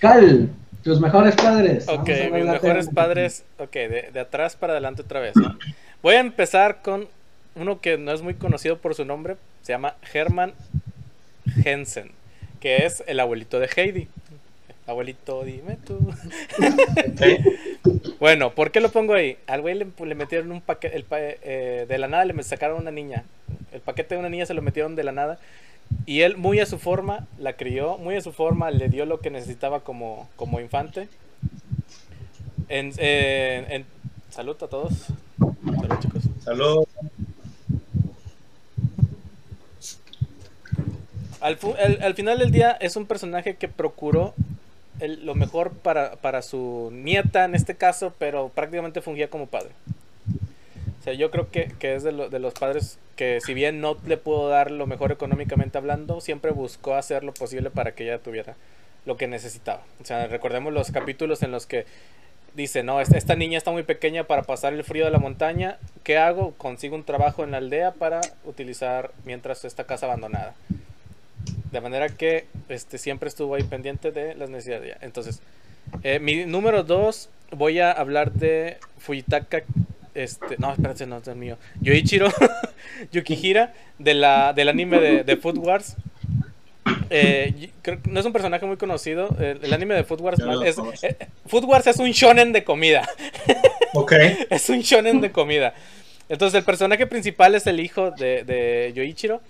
[0.02, 0.49] Cal,
[0.84, 1.88] tus mejores padres.
[1.88, 5.36] Ok, mis mejores padres, ok, de, de atrás para adelante otra vez.
[5.36, 5.58] ¿no?
[6.04, 7.08] Voy a empezar con
[7.56, 10.54] uno que no es muy conocido por su nombre, se llama Hermann
[11.64, 12.12] Jensen,
[12.60, 14.08] que es el abuelito de Heidi.
[14.88, 15.99] Abuelito, dime tú.
[18.20, 19.38] Bueno, ¿por qué lo pongo ahí?
[19.47, 22.91] Al güey le, le metieron un paquete, pa- eh, de la nada le sacaron una
[22.91, 23.24] niña.
[23.72, 25.39] El paquete de una niña se lo metieron de la nada.
[26.06, 29.20] Y él, muy a su forma, la crió, muy a su forma, le dio lo
[29.20, 31.08] que necesitaba como, como infante.
[32.70, 33.86] En, eh, en-
[34.30, 34.94] salud a todos.
[35.38, 36.24] Salud, chicos.
[36.44, 36.86] Salud.
[41.39, 44.34] Al, fu- al- al final del día es un personaje que procuró
[45.00, 49.72] el- lo mejor para, para su nieta en este caso, pero prácticamente fungía como padre.
[51.02, 53.82] O sea, yo creo que, que es de, lo- de los padres que si bien
[53.82, 58.04] no le pudo dar lo mejor económicamente hablando, siempre buscó hacer lo posible para que
[58.04, 58.56] ella tuviera
[59.06, 59.82] lo que necesitaba.
[60.02, 61.86] O sea, recordemos los capítulos en los que
[62.56, 65.80] dice, no, esta, esta niña está muy pequeña para pasar el frío de la montaña,
[66.04, 66.52] ¿qué hago?
[66.58, 70.54] Consigo un trabajo en la aldea para utilizar mientras esta casa abandonada.
[71.72, 74.97] De manera que este, siempre estuvo ahí pendiente de las necesidades de ella.
[75.02, 75.41] Entonces,
[76.04, 79.64] eh, mi número dos, voy a hablar de Fuyitaka.
[80.14, 81.57] Este, no, espérate, no, es mío.
[81.82, 82.28] Yoichiro
[83.12, 85.95] Yukihira, de la, del anime de, de Food Wars.
[87.09, 89.30] Eh, creo no es un personaje muy conocido.
[89.39, 93.07] el anime de Food Wars, es, eh, Food Wars es un shonen de comida.
[93.93, 94.14] Ok.
[94.49, 95.74] es un shonen de comida.
[96.30, 99.41] Entonces el personaje principal es el hijo de, de Yoichiro.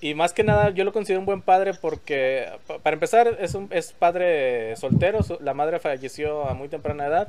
[0.00, 3.54] Y más que nada yo lo considero un buen padre porque, pa- para empezar, es,
[3.56, 5.24] un, es padre soltero.
[5.24, 7.28] su- La madre falleció a muy temprana edad.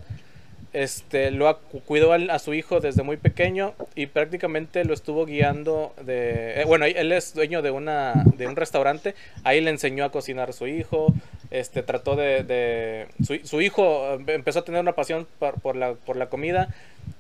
[0.74, 6.62] Este, lo cuidó a, su hijo desde muy pequeño y prácticamente lo estuvo guiando de...
[6.62, 9.14] eh, bueno, él es dueño de, una, de un restaurante.
[9.44, 11.14] Ahí le enseñó a cocinar a su hijo.
[11.52, 13.08] este, trató de...
[13.24, 15.28] su, hijo empezó a tener una pasión
[15.62, 16.70] por, la, por la comida,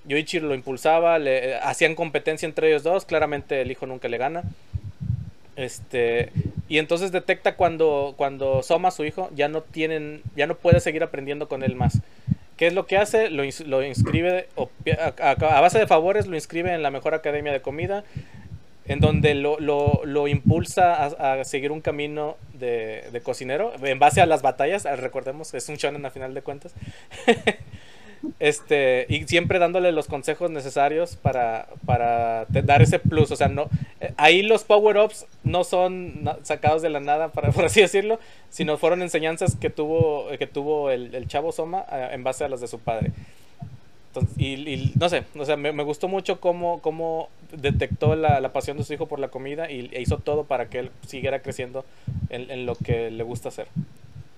[0.06, 4.44] Yoichi lo impulsaba, le hacían competencia entre ellos dos, claramente el hijo nunca le gana.
[5.56, 6.32] Este,
[6.68, 11.04] y entonces detecta cuando, cuando Soma, su hijo, ya no tienen, ya no puede seguir
[11.04, 12.00] aprendiendo con él más.
[12.58, 13.30] ¿Qué es lo que hace?
[13.30, 14.48] Lo, inscribe
[15.20, 18.04] a, base de favores, lo inscribe en la mejor academia de comida,
[18.86, 24.26] en donde lo, lo, impulsa a, seguir un camino de, de, cocinero, en base a
[24.26, 26.74] las batallas, recordemos, es un shonen a final de cuentas.
[28.40, 33.32] Este, y siempre dándole los consejos necesarios para, para dar ese plus.
[33.32, 33.70] O sea, no,
[34.00, 38.20] eh, ahí los power-ups no son sacados de la nada, para, por así decirlo,
[38.50, 42.62] sino fueron enseñanzas que tuvo, que tuvo el, chavo Soma eh, en base a las
[42.62, 43.12] de su padre.
[44.38, 48.94] y, no sé, o sea, me, gustó mucho cómo, cómo detectó la, pasión de su
[48.94, 51.84] hijo por la comida y e hizo todo para que él siguiera creciendo
[52.30, 53.68] en lo que le gusta hacer.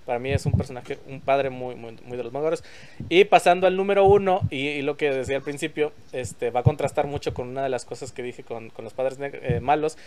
[0.06, 2.62] Para mí es un personaje, un padre muy, muy, de los mejores.
[3.08, 7.08] Y pasando al número uno, y, lo que decía al principio, este, va a contrastar
[7.08, 9.98] mucho con una de las cosas que dije con, con los padres eh, malos.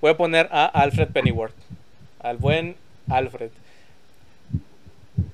[0.00, 1.54] Voy a poner a Alfred Pennyworth,
[2.18, 2.74] al buen
[3.08, 3.50] Alfred.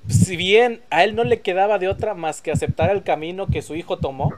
[0.09, 3.63] Si bien a él no le quedaba de otra más que aceptar el camino que
[3.63, 4.35] su hijo tomó,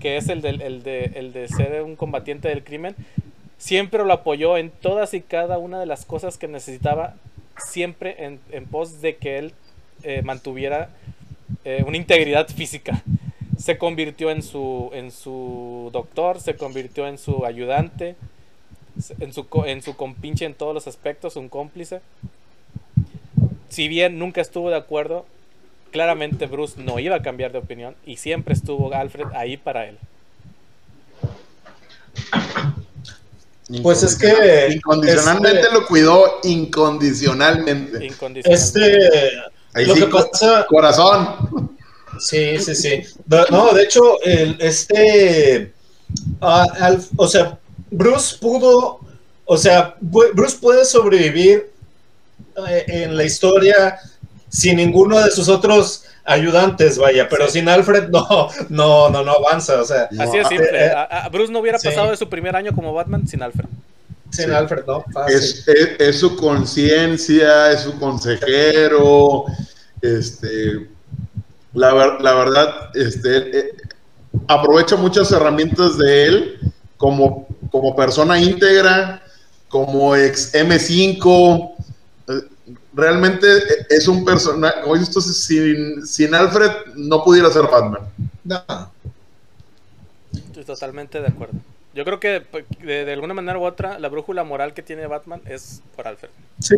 [0.00, 2.96] que es el de, el de, el de ser un combatiente del crimen,
[3.58, 7.14] siempre lo apoyó en todas y cada una de las cosas que necesitaba
[7.56, 8.16] siempre
[8.50, 9.52] en, pos de que él
[10.02, 10.90] eh, mantuviera
[11.64, 13.02] eh, una integridad física.
[13.58, 18.16] Se convirtió en su, en su doctor, se convirtió en su ayudante,
[19.20, 22.00] en su, en su compinche en todos los aspectos, un cómplice.
[23.68, 25.24] Si bien nunca estuvo de acuerdo,
[25.92, 29.98] claramente Bruce no iba a cambiar de opinión y siempre estuvo Alfred ahí para él.
[33.82, 34.72] Pues es que.
[34.74, 38.10] Incondicionalmente este lo cuidó incondicionalmente.
[38.44, 38.98] Este.
[39.74, 40.66] lo que pasa.
[40.68, 41.76] Corazón.
[42.18, 43.02] Sí, sí, sí.
[43.50, 45.72] No, de hecho, el, este.
[46.40, 47.58] Ah, o sea,
[47.90, 49.00] Bruce pudo.
[49.44, 51.70] O sea, Bruce puede sobrevivir
[52.68, 53.98] eh, en la historia
[54.48, 59.80] sin ninguno de sus otros ayudantes, vaya, pero sin Alfred no, no, no, no avanza,
[59.80, 60.08] o sea.
[60.18, 60.86] Así es simple.
[60.86, 60.92] Eh,
[61.30, 63.68] Bruce no hubiera pasado de su primer año como Batman sin Alfred.
[64.30, 65.04] Sin Alfred, no.
[65.28, 69.44] Es, es, su conciencia, es su consejero,
[70.00, 70.88] este,
[71.74, 73.72] la, la verdad, este, eh,
[74.48, 79.22] aprovecha muchas herramientas de él como, como persona íntegra,
[79.68, 81.71] como ex M5,
[82.94, 83.46] realmente
[83.88, 88.02] es un personaje, oye, esto sin, sin Alfred no pudiera ser Batman.
[88.44, 88.92] No.
[90.34, 91.54] Estoy totalmente de acuerdo.
[91.94, 95.42] Yo creo que pues, de, alguna manera u otra, la brújula moral que tiene Batman
[95.46, 96.30] es por Alfred.
[96.60, 96.76] Sí.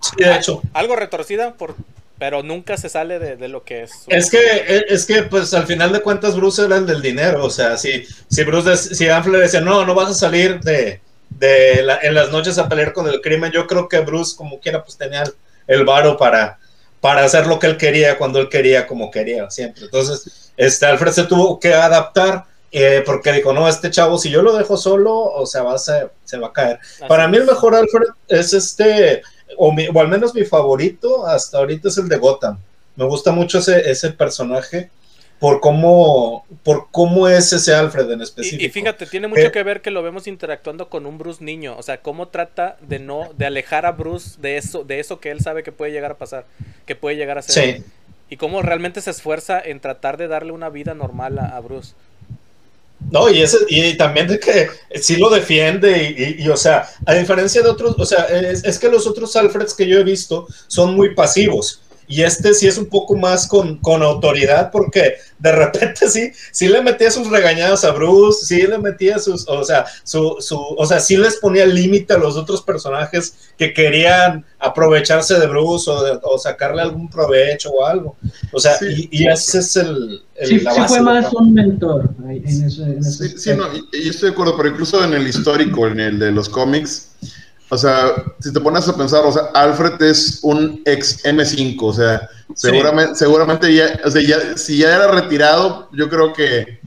[0.00, 0.60] Sí, de hecho.
[0.72, 1.76] Algo retorcida, por,
[2.18, 3.92] pero nunca se sale de, lo que es.
[4.08, 7.44] Es que, es que, pues al final de cuentas, Bruce era el del dinero.
[7.44, 11.00] O sea, si, si Bruce, si Alfred decía, no, no vas a salir de,
[11.38, 13.52] de en las noches a pelear con el crimen.
[13.52, 15.24] Yo creo que Bruce, como quiera, pues tenía
[15.66, 16.58] el, varo para,
[17.00, 19.84] para hacer lo que él quería, cuando él quería, como quería, siempre.
[19.84, 22.44] Entonces, este, Alfred se tuvo que adaptar.
[22.76, 25.78] Eh, porque dijo, no, este chavo, si yo lo dejo solo, o sea, va a
[25.78, 26.80] se va a caer.
[27.06, 29.22] Para mí el mejor Alfred es este,
[29.56, 32.58] o, o, al menos mi favorito hasta ahorita es el de Gotham.
[32.96, 34.90] Me gusta mucho ese, ese personaje
[35.44, 38.64] por cómo, por cómo es ese Alfred en específico.
[38.64, 41.82] Y, fíjate, tiene mucho que ver que lo vemos interactuando con un Bruce niño, o
[41.82, 45.40] sea, cómo trata de no, de alejar a Bruce de eso, de eso que él
[45.40, 46.46] sabe que puede llegar a pasar,
[46.86, 47.76] que puede llegar a ser.
[47.76, 47.84] Sí.
[48.30, 51.92] Y cómo realmente se esfuerza en tratar de darle una vida normal a, Bruce.
[53.10, 57.60] No, y, ese, y también de que sí lo defiende y, o sea, a diferencia
[57.60, 60.94] de otros, o sea, es, es, que los otros Alfreds que yo he visto son
[60.94, 66.08] muy pasivos y este sí es un poco más con, con, autoridad porque de repente
[66.10, 70.36] sí, sí le metía sus regañadas a Bruce, sí le metía sus, o sea, su,
[70.40, 75.46] su, o sea, sí les ponía límite a los otros personajes que querían aprovecharse de
[75.46, 78.16] Bruce o, o sacarle algún provecho o algo.
[78.52, 80.22] O sea, y, y, ese es el...
[80.36, 84.30] el sí, sí fue más un mentor en ese, en ese sí, no, y, estoy
[84.30, 87.10] de acuerdo, pero incluso en el histórico, en el de los cómics,
[87.68, 91.92] o sea, si te pones a pensar, o sea, Alfred es un ex M5, o
[91.92, 96.80] sea, seguramente, seguramente ya, o sea, ya, si ya era retirado, yo creo que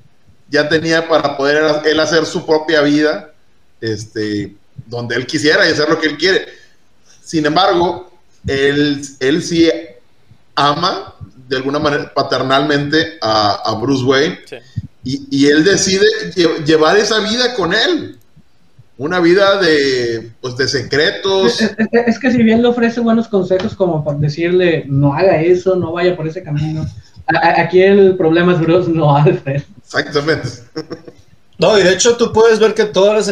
[0.49, 3.33] ya tenía para poder él hacer su propia vida,
[3.81, 4.55] este,
[4.85, 6.45] donde él quisiera y hacer lo que él quiere.
[7.23, 8.11] Sin embargo,
[8.45, 9.69] él, él sí
[10.55, 11.15] ama
[11.47, 14.39] de alguna manera paternalmente a, Bruce Wayne
[15.03, 16.05] y, y, él decide
[16.65, 18.17] llevar esa vida con él.
[18.97, 21.61] Una vida de, pues, de secretos.
[21.61, 25.41] Es, es- es que si bien le ofrece buenos consejos como para decirle, no haga
[25.41, 26.85] eso, no vaya por ese camino.
[27.27, 29.61] a- aquí el problema es Bruce, no Alfred.
[29.83, 30.49] Exactamente.
[31.59, 33.27] No, y de hecho tú puedes ver que todas las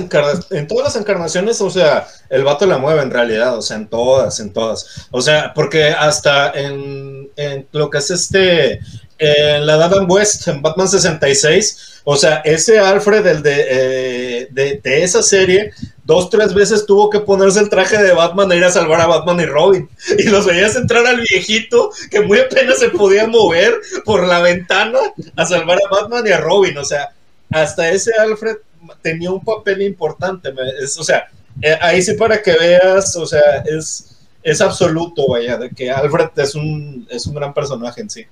[0.51, 3.88] en todas las encarnaciones, o sea, el vato la mueve en realidad, o sea, en
[3.88, 5.07] todas, en todas.
[5.11, 8.80] O sea, porque hasta en, en lo que es este,
[9.18, 14.47] en la de Adam West, en Batman 66, o sea, ese Alfred, el de, eh,
[14.51, 15.72] de, de esa serie,
[16.03, 19.07] dos, tres veces tuvo que ponerse el traje de Batman e ir a salvar a
[19.07, 19.89] Batman y Robin.
[20.20, 24.99] Y los veías entrar al viejito que muy apenas se podía mover por la ventana
[25.36, 27.11] a salvar a Batman y a Robin, o sea
[27.51, 28.57] hasta ese Alfred
[29.01, 30.49] tenía un papel importante.
[30.49, 31.28] o sea,
[31.61, 36.30] eh, ahí sí para que veas, o sea, es, es absoluto, vaya, de que Alfred
[36.36, 38.26] es un, es un gran personaje en sí.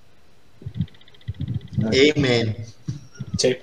[1.80, 2.55] Amen.
[3.38, 3.57] Sí.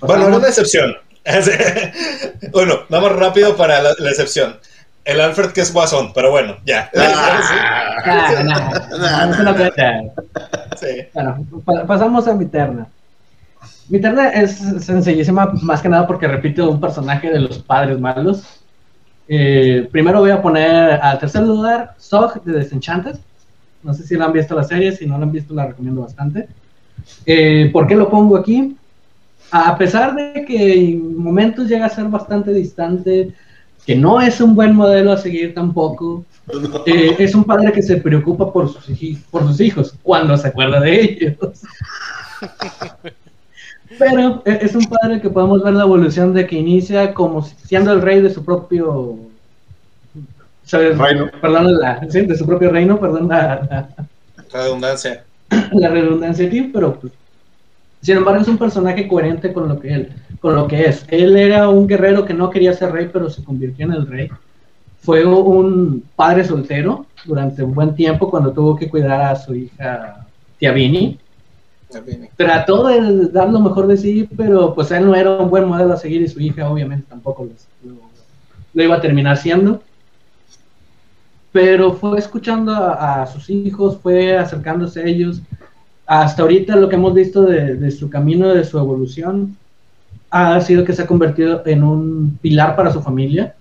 [0.00, 0.94] Bueno, una excepción.
[2.52, 4.58] bueno, vamos rápido para la, la excepción.
[5.04, 6.88] El Alfred que es guasón, pero bueno, ya.
[11.12, 12.86] Bueno, pasamos a mi terna.
[13.88, 18.44] Mi terna es sencillísima, más que nada porque repite un personaje de los padres malos.
[19.28, 23.18] Eh, primero voy a poner al tercer lugar Zog de Desenchanted.
[23.82, 26.02] No sé si lo han visto la serie, si no lo han visto la recomiendo
[26.02, 26.48] bastante.
[27.26, 28.76] Eh, ¿Por qué lo pongo aquí?
[29.50, 33.32] A pesar de que en momentos llega a ser bastante distante,
[33.84, 36.24] que no es un buen modelo a seguir tampoco,
[36.86, 38.86] eh, es un padre que se preocupa por sus,
[39.30, 41.36] por sus hijos cuando se acuerda de ellos.
[43.98, 47.54] Pero eh, es un padre que podemos ver la evolución de que inicia como si-
[47.66, 49.18] siendo el rey de su propio
[50.78, 51.30] Reino.
[51.40, 53.56] Perdón, la- sí, de su propio reino, perdón la,
[54.52, 55.24] Redundancia.
[55.72, 57.12] la- redundancia aquí, pero pues,
[58.00, 61.04] sin embargo es un personaje coherente con lo que él, con lo que es.
[61.08, 64.28] Él era un guerrero que no quería ser rey, pero se convirtió en el rey.
[65.00, 70.26] Fue un padre soltero durante un buen tiempo cuando tuvo que cuidar a su hija
[70.58, 71.18] Tiavini.
[72.36, 75.92] Trató de dar lo mejor de sí, pero pues él no era un buen modelo
[75.92, 78.00] a seguir y su hija obviamente tampoco lo, lo-
[78.74, 79.82] lo iba a terminar siendo.
[81.52, 85.42] Pero fue escuchando a, a sus hijos, fue acercándose a ellos.
[86.06, 89.56] Hasta ahorita lo que hemos visto de, de su camino, de su evolución,
[90.30, 93.54] ha sido que se ha convertido en un pilar para su familia.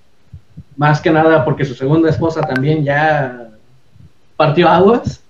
[0.78, 3.50] Más que nada porque su segunda esposa también ya
[4.38, 5.22] partió aguas,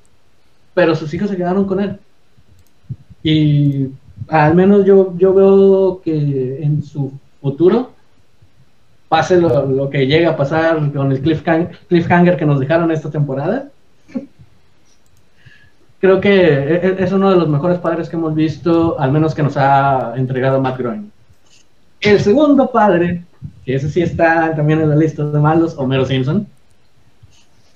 [0.73, 1.97] pero sus hijos se quedaron con él.
[3.23, 3.87] Y
[4.27, 7.91] al menos yo, yo veo que en su futuro
[9.11, 13.67] pase lo, que llega a pasar con el cliffhang- cliffhanger que nos dejaron esta temporada.
[15.99, 19.35] Creo que e- e- es uno de los mejores padres que hemos visto, al menos
[19.35, 21.11] que nos ha entregado Matt Groening.
[21.99, 23.25] El segundo padre,
[23.65, 26.47] que ese sí está también en la lista de malos, Homero Simpson.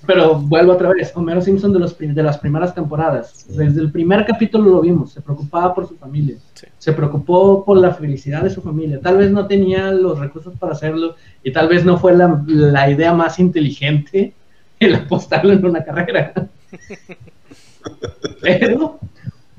[0.05, 3.45] Pero vuelvo otra vez, Homero Simpson de, los, de las primeras temporadas.
[3.49, 6.67] Desde el primer capítulo lo vimos, se preocupaba por su familia, Sí.
[6.77, 8.99] se preocupó por la felicidad de su familia.
[9.01, 12.89] Tal vez no tenía los recursos para hacerlo y tal vez no fue la, la
[12.89, 14.33] idea más inteligente
[14.79, 16.33] el apostarlo en una carrera.
[18.41, 18.99] Pero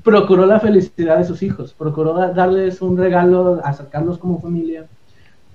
[0.03, 4.85] procuró la felicidad de sus hijos, procuró da- darles un regalo, acercarlos como familia,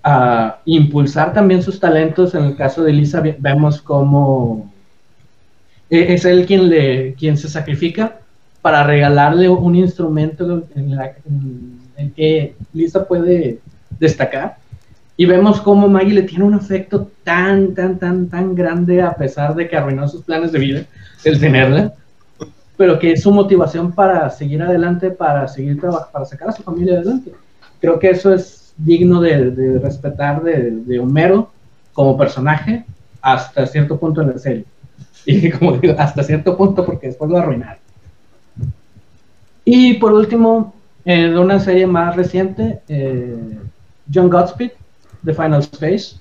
[0.05, 2.35] a impulsar también sus talentos.
[2.35, 4.72] En el caso de Lisa ve- vemos como e-
[5.93, 8.19] es él quien le quien se sacrifica
[8.63, 10.99] para regalarle un instrumento en,
[11.97, 13.59] el que Lisa puede
[13.99, 14.57] destacar.
[15.17, 19.55] Y vemos cómo Maggie le tiene un afecto tan, tan, tan, tan grande a pesar
[19.55, 20.87] de que arruinó sus planes de vida
[21.25, 21.93] el tenerla
[22.77, 26.65] pero que es su motivación para seguir adelante, para seguir trabajando, para sacar a su
[26.65, 27.33] familia adelante.
[27.81, 31.53] Creo que eso es digno de, de respetar de, de Homero
[31.93, 32.85] como personaje
[33.21, 34.65] hasta cierto punto en la serie.
[35.27, 37.79] Y como digo, hasta cierto punto porque después lo arruinaron.
[39.65, 43.59] Y por último, de una serie más reciente, eh,
[44.13, 44.73] John Godspeed,
[45.25, 46.17] The Final Space.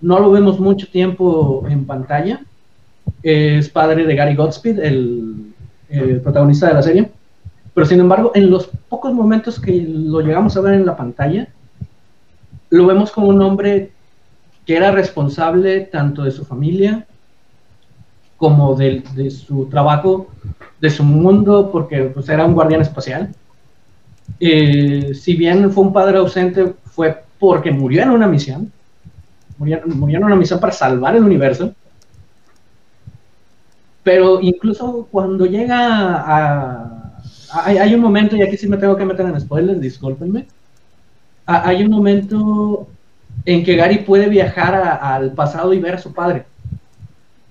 [0.00, 2.40] No lo vemos mucho tiempo en pantalla.
[3.22, 7.10] Es padre de Gary Godspeed, el protagonista de la serie.
[7.74, 11.48] Pero sin embargo, en los pocos momentos que lo llegamos a ver en la pantalla,
[12.70, 13.90] lo vemos como un hombre
[14.64, 17.06] que era responsable tanto de su familia
[18.36, 20.28] como de, de su trabajo,
[20.80, 23.34] de su mundo, porque pues, era un guardián espacial.
[24.40, 28.72] Eh, si bien fue un padre ausente, fue porque murió en una misión.
[29.58, 31.74] Murió, murió en una misión para salvar el universo.
[34.02, 35.78] Pero incluso cuando llega
[36.16, 36.92] a...
[37.52, 40.46] Hay, hay un momento, y aquí sí me tengo que meter en spoilers, discúlpenme.
[41.46, 42.88] Ha- Hay un momento
[43.44, 46.46] en que Gary puede viajar a- al pasado y ver a su padre.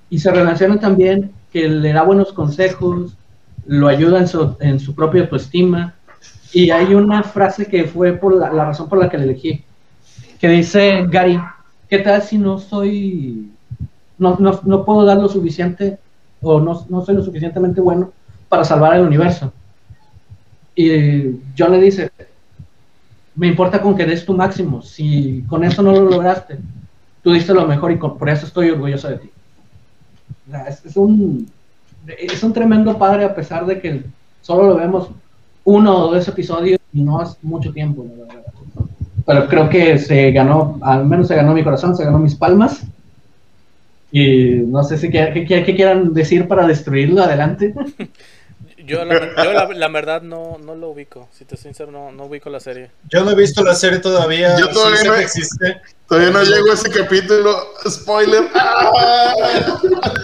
[0.09, 3.15] Y se relaciona también que le da buenos consejos,
[3.65, 5.95] lo ayuda en su, en su propia autoestima.
[6.53, 9.63] Y hay una frase que fue por la, razón por la que le elegí,
[10.39, 11.39] que dice, Gary,
[11.89, 13.51] ¿qué tal si no soy,
[14.17, 15.97] no, no, no puedo dar lo suficiente
[16.41, 18.11] o no, no soy lo suficientemente bueno
[18.47, 19.51] para salvar el universo?
[20.75, 22.11] Y John le dice,
[23.35, 26.57] me importa con que des tu máximo, si con eso no lo lograste,
[27.21, 29.31] tú diste lo mejor y por eso estoy orgulloso de ti.
[30.47, 31.49] O sea, es, es un,
[32.07, 34.03] es un tremendo padre a pesar de que
[34.41, 35.09] solo lo vemos
[35.63, 38.43] uno o dos episodios y no es mucho tiempo, la verdad.
[39.25, 42.83] Pero creo que se ganó, al menos se ganó mi corazón, se ganó mis palmas.
[44.11, 47.73] Y no sé si qué, qué- qué quieran decir para destruirlo adelante.
[48.85, 51.27] Yo, la, yo la, la verdad no, no lo ubico.
[51.31, 52.91] Si te soy sincero, no, no ubico la serie.
[53.09, 54.55] Yo no he visto la serie todavía.
[54.59, 55.81] Yo todavía sí no- existe.
[56.07, 57.73] Todavía no llego a ese capítulo.
[57.89, 58.43] Spoiler.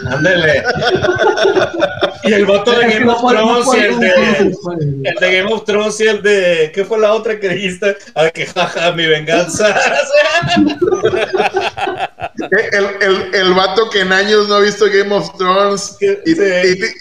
[0.10, 0.64] Ándele.
[2.24, 4.54] Y el voto de Game of Thrones y el de.
[5.06, 6.72] El de Game of Thrones y el de.
[6.72, 7.98] ¿Qué fue la otra que dijiste?
[8.14, 9.76] Ah, que jaja, mi venganza.
[12.72, 16.42] El, el, el vato que en años no ha visto Game of Thrones y, Sí.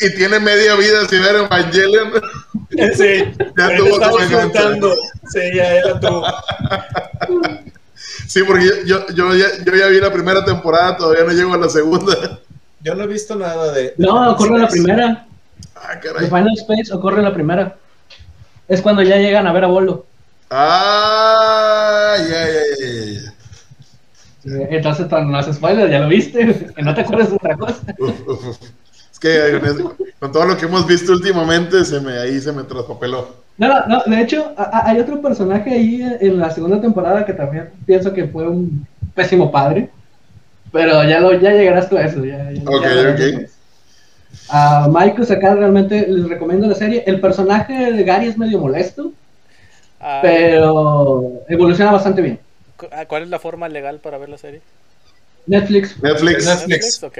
[0.01, 2.13] y- y tiene media vida sin ver Evangelion.
[2.97, 3.25] Sí,
[3.59, 4.95] Ya tuvo.
[5.33, 6.25] Sí, ya, ya tuvo.
[8.27, 11.59] Sí, porque yo, yo, ya, yo ya vi la primera temporada, todavía no llego a
[11.59, 12.41] la segunda.
[12.83, 13.95] Yo no he visto nada de.
[13.99, 15.27] No, ocurre la primera.
[15.77, 16.27] Ah, The caray.
[16.27, 17.77] Final Space ocurre la primera.
[18.69, 20.07] Es cuando ya llegan a ver a Bolo.
[20.51, 23.33] Ah, ya, ya, ya, ya.
[24.71, 26.73] Entonces no haces spoiler, ya lo viste.
[26.77, 27.81] Que no te acuerdas de otra cosa.
[27.99, 28.59] Uf, uf, uf.
[29.13, 29.61] Es que
[30.19, 33.35] con todo lo que hemos visto últimamente, se me, ahí se me traspapeló.
[33.61, 37.27] No, no, no, de hecho, a- a- hay otro personaje ahí en la segunda temporada
[37.27, 39.91] que también pienso que fue un pésimo padre.
[40.73, 42.25] Pero ya lo ya llegarás tú a eso.
[42.25, 43.49] Ya, ya- Ok, ya ok.
[44.49, 47.05] A Michael acá realmente les recomiendo la serie.
[47.07, 49.13] El personaje de Gary es medio molesto,
[50.01, 52.39] Ah, pero evoluciona bastante bien.
[52.93, 54.63] ah, ¿Cuál es la forma legal para ver la serie?
[55.47, 56.03] Netflix.
[56.03, 57.03] Netflix, Netflix.
[57.03, 57.19] Ok.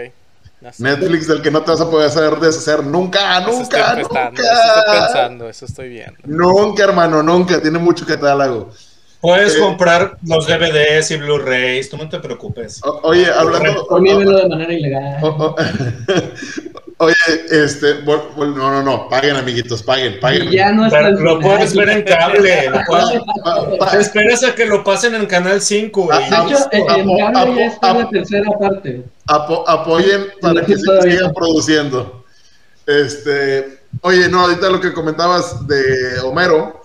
[0.61, 0.83] No sé.
[0.83, 4.43] Netflix del que no te vas a poder hacer deshacer nunca, Eso estoy nunca, pensando,
[4.43, 5.07] eso estoy nunca.
[5.07, 6.15] pensando, eso estoy viendo.
[6.25, 7.63] Nunca, hermano, nunca.
[7.63, 8.71] Tiene mucho catálogo.
[9.23, 9.59] Puedes Eh.
[9.59, 12.81] comprar los DVDs y Blu-rays, tú no te preocupes.
[12.85, 13.87] O- oye, hablando.
[13.91, 15.21] De manera ilegal.
[17.01, 17.15] oye,
[17.51, 18.05] este.
[18.05, 19.09] vol- no, no, no.
[19.09, 20.45] Paguen, amiguitos, paguen, paguen.
[20.53, 22.71] Y ya no es Pero lo puedes ver en cable.
[22.71, 26.19] Lo puedes- Pa- pa- Te esperas a que lo pasen en Canal 5, güey.
[26.31, 29.03] Ah, De hecho, en cambio ya está la tercera parte.
[29.29, 32.25] apo- apoyen para que se sigan produciendo.
[32.87, 36.81] Este, oye, no, ahorita lo que comentabas de Homero,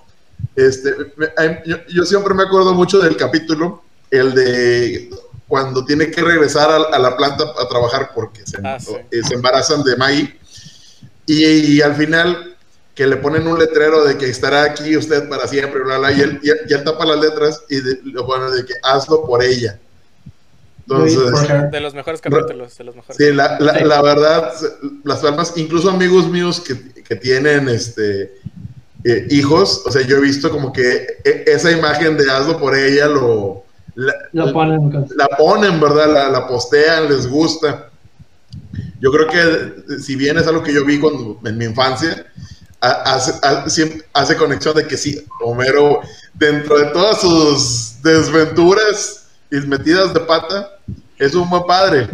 [0.56, 5.10] este, me- ay, yo, yo siempre me acuerdo mucho del capítulo, el de
[5.48, 8.94] cuando tiene que regresar a, a la planta a trabajar porque se, Ah, sí.
[9.12, 10.36] eh, se embarazan de Maggie
[11.26, 12.56] y, y al final
[12.96, 16.22] que le ponen un letrero de que estará aquí usted para siempre, bla, bla, y
[16.22, 19.44] él, y y él tapa las letras y de- lo pone de que hazlo por
[19.44, 19.78] ella.
[20.88, 21.70] Entonces, Do it for her.
[21.72, 23.18] De los mejores capítulos, de los mejores.
[23.18, 23.84] Sí, la, la, Sí.
[23.84, 24.54] la verdad,
[25.04, 28.36] las palmas, incluso amigos míos que, que tienen este
[29.04, 32.76] eh, hijos, o sea, yo he visto como que e- esa imagen de hazlo por
[32.76, 33.65] ella lo
[33.96, 36.12] la, ponen con- la ponen, ¿verdad?
[36.14, 37.90] La, la postean, les gusta.
[39.00, 42.26] Yo creo que si bien es algo que yo vi cuando, en mi infancia,
[42.82, 43.16] ha-
[44.14, 46.02] hace, conexión de que sí, Homero,
[46.34, 50.72] dentro de todas sus desventuras y metidas de pata,
[51.18, 52.08] es un buen padre.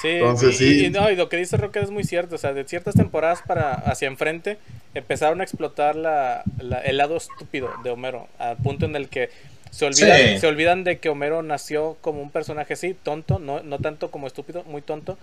[0.00, 0.86] Sí, Entonces, y, sí.
[0.86, 2.34] y no, y lo que dice Rocker es muy cierto.
[2.34, 4.58] O sea, de ciertas temporadas para hacia enfrente
[4.94, 9.30] empezaron a explotar la, la- el lado estúpido de Homero, al punto en el que
[9.74, 10.38] se olvidan, Sí.
[10.38, 14.26] se olvidan de que Homero nació como un personaje así, tonto, no, no tanto como
[14.26, 15.18] estúpido, muy tonto,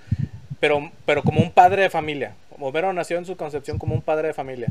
[0.60, 2.34] pero, pero como un padre de familia.
[2.60, 4.68] Homero nació en su concepción como un padre de familia.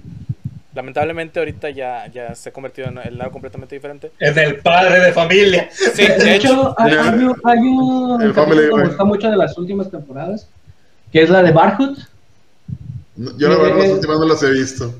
[0.74, 4.12] Lamentablemente ahorita ya, ya se ha convertido en el lado completamente diferente.
[4.20, 5.68] En el padre de familia.
[5.72, 9.30] Sí, De hecho, hay, hay un, hay un El capítulo Family que me gusta mucho
[9.30, 10.48] de las últimas temporadas,
[11.12, 11.98] que es la de Barhood.
[13.16, 14.94] Yo la verdad las Eh, últimas no las he visto.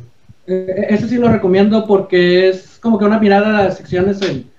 [0.46, 4.20] Eh, Eso sí lo recomiendo porque es como que una mirada a las secciones.
[4.22, 4.49] en-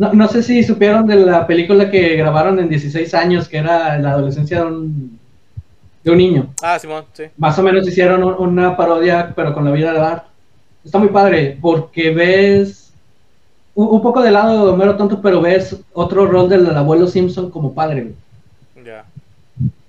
[0.00, 3.98] No, no sé si supieron de la película que grabaron en 16 años, que era
[3.98, 5.18] la adolescencia de un,
[6.02, 6.54] de un niño.
[6.62, 7.24] Ah, Simón, sí.
[7.36, 10.24] Más o menos hicieron un- una parodia, pero con la vida de Bart.
[10.82, 12.92] Está muy padre porque ves
[13.74, 17.50] un, un poco del lado de Homero tonto, pero ves otro rol del abuelo Simpson
[17.50, 18.12] como padre.
[18.82, 19.04] Ya.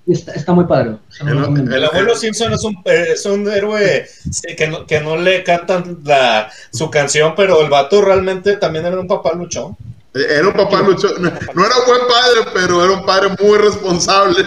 [0.06, 0.96] Está, está muy padre.
[1.22, 6.00] El- abuelo Simpson es un, es un héroe sí, que, no, que no le cantan
[6.04, 9.78] la, su canción, pero el vato realmente también era un papá luchón.
[10.14, 11.22] Era un papá luchón.
[11.22, 14.46] No, no era un buen padre, pero era un padre muy responsable.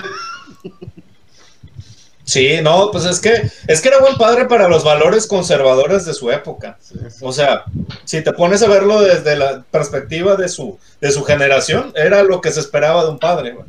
[2.24, 6.15] Sí, no, pues es que es que era buen padre para los valores conservadores de
[6.15, 6.78] su época.
[7.20, 7.65] O sea,
[8.05, 12.41] si te pones a verlo desde la perspectiva de su de su generación, era lo
[12.41, 13.55] que se esperaba de un padre.
[13.55, 13.66] O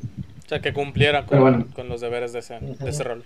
[0.48, 1.68] sea, que cumpliera con, bueno.
[1.76, 3.24] con los deberes de ese, de ese rol.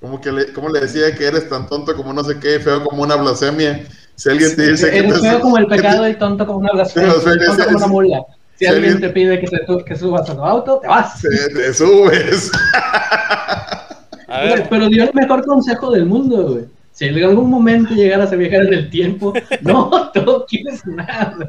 [0.00, 2.82] Como que le, como le decía que eres tan tonto como no sé qué, feo
[2.84, 3.86] como una blasfemia.
[4.20, 7.10] Si alguien te dice que te- feo como el pecado y tonto como una blasfemia.
[7.12, 8.18] Sí, tonto como una mula.
[8.58, 11.20] Si Sí, alguien te pide que, te tu- que subas a tu auto, te vas.
[11.22, 12.50] te, te subes.
[14.28, 16.64] A ver, Pero dio el mejor consejo del mundo, güey.
[16.92, 19.32] Si en algún momento llegaras a viajar en el tiempo,
[19.62, 21.48] no toques nada.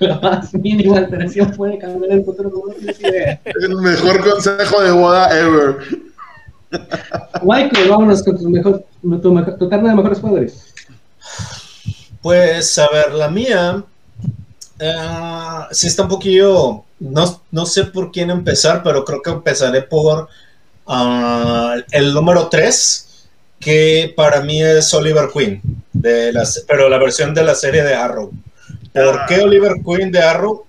[0.00, 3.38] La más mínima alteración puede cambiar el futuro como no tienes idea.
[3.44, 5.76] El mejor consejo de boda ever.
[7.42, 8.84] Michael, vámonos con tu, mejor,
[9.22, 10.72] tu, mejor, tu terna de mejores padres.
[12.26, 13.84] Pues a ver, la mía
[14.80, 14.94] eh,
[15.70, 20.28] sí está un poquillo, no, no sé por quién empezar, pero creo que empezaré por
[20.88, 23.28] ah, el número 3,
[23.60, 25.62] que para mí es Oliver Queen,
[25.92, 28.32] de las, pero la versión de la serie de Arrow.
[28.92, 30.66] ¿Por qué Oliver Queen de Arrow?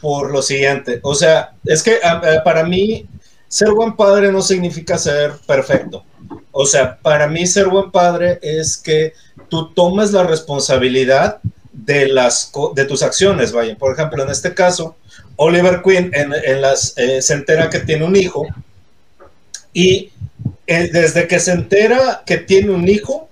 [0.00, 3.04] Por lo siguiente, o sea, es que ah, ah, para mí
[3.50, 6.04] ser buen padre no significa ser perfecto.
[6.52, 9.12] O sea, para mí ser buen padre es que
[9.48, 11.40] tú tomes la responsabilidad
[11.72, 13.76] de, las, de tus acciones, vaya.
[13.76, 14.96] Por ejemplo, en este caso,
[15.34, 18.46] Oliver Queen eh, se entera que tiene un hijo
[19.72, 20.12] y
[20.68, 23.28] eh, desde que se entera que tiene un hijo,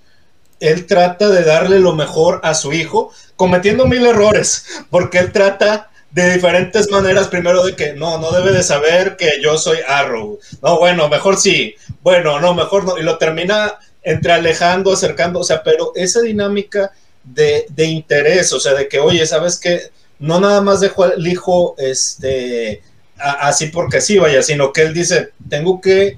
[0.59, 5.89] él trata de darle lo mejor a su hijo, cometiendo mil errores, porque él trata
[6.11, 10.39] de diferentes maneras, primero de que no, no debe de saber que yo soy Arrow.
[10.61, 11.75] No, bueno, mejor sí.
[12.01, 12.97] Bueno, no, mejor no.
[12.97, 16.91] Y lo termina entre alejando, acercando, o sea, pero esa dinámica
[17.23, 19.91] de, de interés, o sea, de que, oye, ¿sabes qué?
[20.19, 22.81] No nada más dejo al hijo este,
[23.17, 26.17] así porque sí, vaya, sino que él dice, tengo que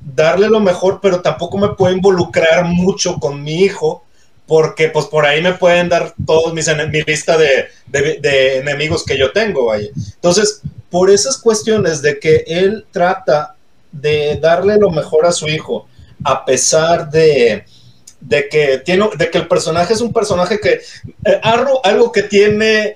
[0.00, 4.04] darle lo mejor, pero tampoco me puedo involucrar mucho con mi hijo,
[4.48, 9.04] porque pues por ahí me pueden dar todos mis ene- mi lista de, de- enemigos
[9.04, 9.72] que yo tengo.
[9.74, 13.54] Entonces, por esas cuestiones de que él trata
[13.92, 15.86] de darle lo mejor a su hijo,
[16.24, 17.64] a pesar de,
[18.20, 20.80] de que tiene, de que el personaje es un personaje que
[21.24, 22.94] eh, algo que tiene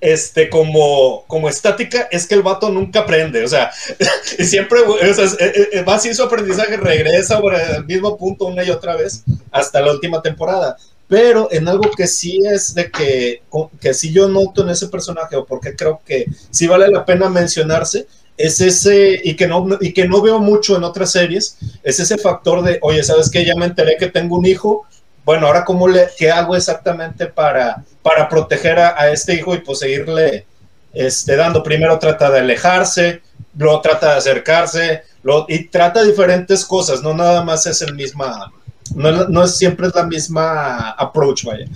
[0.00, 3.70] este como, como estática es que el vato nunca aprende, o sea,
[4.38, 8.16] y siempre o sea, es- eh, eh, va así su aprendizaje, regresa por el mismo
[8.16, 9.22] punto una y otra vez
[9.52, 10.76] hasta la última temporada.
[11.08, 13.42] Pero en algo que sí es de que,
[13.80, 17.28] que sí yo noto en ese personaje, o porque creo que sí vale la pena
[17.28, 18.06] mencionarse,
[18.36, 22.16] es ese, y que no, y que no veo mucho en otras series, es ese
[22.18, 23.44] factor de, oye, ¿sabes qué?
[23.44, 24.86] Ya me enteré que tengo un hijo,
[25.24, 29.78] bueno, ahora cómo le, qué hago exactamente para, para proteger a, este hijo y pues
[29.78, 30.46] seguirle
[30.92, 31.62] este, dando.
[31.62, 33.22] Primero trata de alejarse,
[33.56, 38.52] luego trata de acercarse, luego- y trata diferentes cosas, no nada más es el misma,
[38.94, 41.66] no, no siempre es la misma approach, vaya.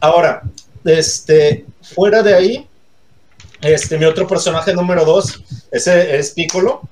[0.00, 0.42] Ahora,
[0.84, 2.68] este, fuera de ahí,
[3.60, 6.82] este, mi otro personaje número dos, ese es Piccolo,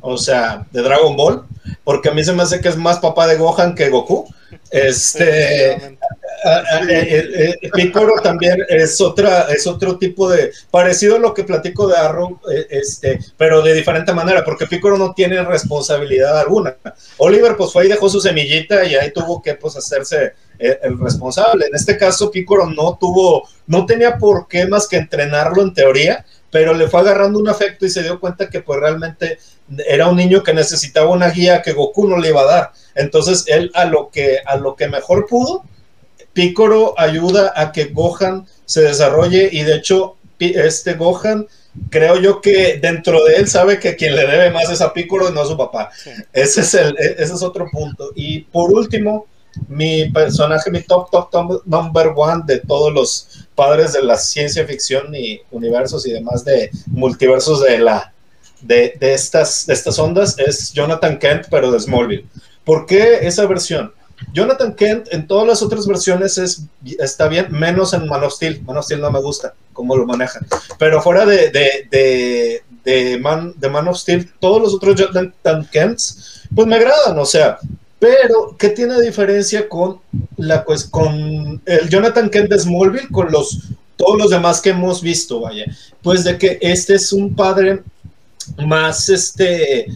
[0.00, 1.44] o sea, de Dragon Ball,
[1.84, 4.32] porque a mí se me hace que es más papá de Gohan que Goku.
[4.70, 5.98] Este,
[6.44, 11.44] eh, eh, eh, Piccolo también es otra, es otro tipo de, parecido a lo que
[11.44, 16.76] platico de Arrow, eh, este, pero de diferente manera, porque Piccolo no tiene responsabilidad alguna.
[17.18, 20.98] Oliver pues fue y dejó su semillita y ahí tuvo que pues hacerse eh, el
[20.98, 21.66] responsable.
[21.66, 26.24] En este caso Piccolo no tuvo, no tenía por qué más que entrenarlo en teoría,
[26.50, 29.38] pero le fue agarrando un afecto y se dio cuenta que pues realmente
[29.88, 32.72] era un niño que necesitaba una guía que Goku no le iba a dar.
[32.94, 35.64] Entonces él a lo que, a lo que mejor pudo,
[36.32, 41.46] Picoro ayuda a que Gohan se desarrolle y de hecho este Gohan
[41.90, 45.28] creo yo que dentro de él sabe que quien le debe más es a Piccolo
[45.28, 45.90] y no a su papá.
[45.96, 46.10] Sí.
[46.32, 48.10] Ese es el e- ese es otro punto.
[48.14, 49.26] Y por último,
[49.68, 54.66] mi personaje, mi top top, top number one de todos los padres de la ciencia
[54.66, 58.12] ficción y universos y demás de multiversos de la
[58.60, 62.26] de, de estas de estas ondas es Jonathan Kent, pero de Smallville.
[62.64, 63.92] ¿Por qué esa versión?
[64.32, 66.62] Jonathan Kent en todas las otras versiones es,
[66.98, 68.62] está bien, menos en Man of Steel.
[68.62, 70.46] Man of Steel no me gusta cómo lo manejan.
[70.78, 75.68] Pero fuera de, de, de, de Man, de Man of Steel, todos los otros Jonathan
[75.70, 77.58] Kents, pues me agradan, o sea.
[77.98, 80.00] Pero, ¿qué tiene diferencia con,
[80.36, 83.60] la, pues, con el Jonathan Kent de Smallville con los,
[83.96, 85.40] todos los demás que hemos visto?
[85.40, 85.66] Vaya,
[86.02, 87.80] pues de que este es un padre
[88.66, 89.86] más, este,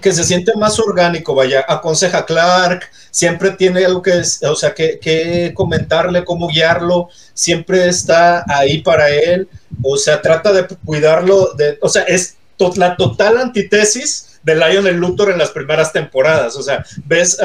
[0.00, 4.74] que se siente más orgánico, vaya, aconseja a Clark, siempre tiene algo que, o sea,
[4.74, 9.48] que, que, comentarle, cómo guiarlo, siempre está ahí para él,
[9.82, 12.36] o sea, trata de cuidarlo, de, o sea, es
[12.76, 17.38] la total antítesis de Lionel Luthor en las primeras temporadas, o sea, ves,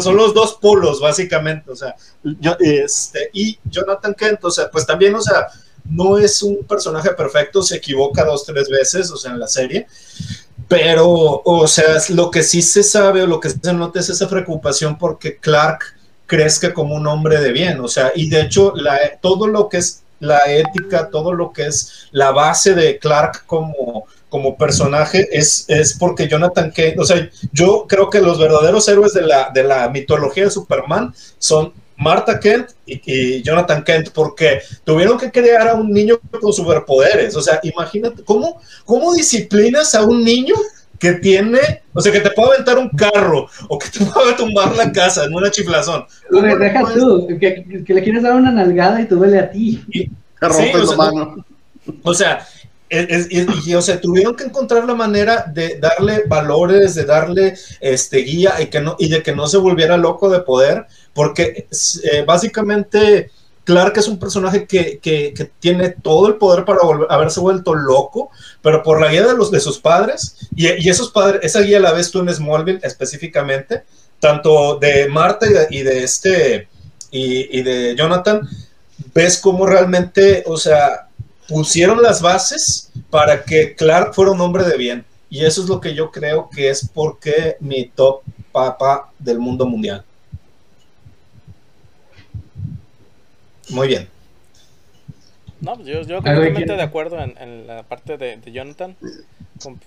[0.00, 4.86] son los dos polos, básicamente, o sea, yo, este, y Jonathan Kent, o sea, pues
[4.86, 5.48] también, o sea,
[5.88, 9.86] no es un personaje perfecto, se equivoca dos, tres veces, o sea, en la serie,
[10.68, 14.28] pero, o sea, lo que sí se sabe o lo que se nota es esa
[14.28, 15.80] preocupación porque Clark
[16.26, 18.74] crezca como un hombre de bien, o sea, y de hecho
[19.20, 24.06] todo lo que es la ética, todo lo que es la base de Clark como,
[24.28, 29.12] como personaje es, es porque Jonathan Kent, o sea, yo creo que los verdaderos héroes
[29.12, 35.18] de la, de la mitología de Superman son Marta Kent y, Jonathan Kent, porque tuvieron
[35.18, 37.34] que crear a un niño con superpoderes.
[37.36, 40.54] O sea, imagínate, ¿cómo, cómo disciplinas a un niño
[40.98, 44.74] que tiene, o sea, que te puede aventar un carro o que te puede tumbar
[44.76, 46.04] la casa en una chiflazón?
[46.30, 49.82] deja tú, que, le quieres dar una nalgada y te duele a ti.
[49.92, 50.10] Y,
[50.40, 51.44] rompes la mano.
[52.02, 52.46] O sea,
[52.88, 58.60] y, o sea, tuvieron que encontrar la manera de darle valores, de darle este guía
[58.60, 60.86] y que no y de que no se volviera loco de poder,
[61.16, 61.66] porque
[62.04, 63.30] eh, básicamente
[63.64, 66.78] Clark es un personaje que, que, tiene todo el poder para
[67.08, 68.30] haberse vuelto loco,
[68.60, 71.80] pero por la guía de los de sus padres y, y, esos padres, esa guía
[71.80, 73.84] la ves tú en Smallville específicamente,
[74.20, 76.68] tanto de Marta y de, este
[77.10, 78.46] y, y de Jonathan,
[79.14, 81.08] ves cómo realmente, o sea,
[81.48, 85.04] pusieron las bases para que Clark fuera un hombre de bien.
[85.30, 88.20] Y eso es lo que yo creo que es porque mi top
[88.52, 90.04] papa del mundo mundial.
[93.70, 94.08] Muy bien.
[95.60, 98.96] No, yo, yo completamente de acuerdo en, la parte de, Jonathan.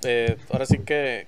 [0.03, 1.27] Eh, ahora sí que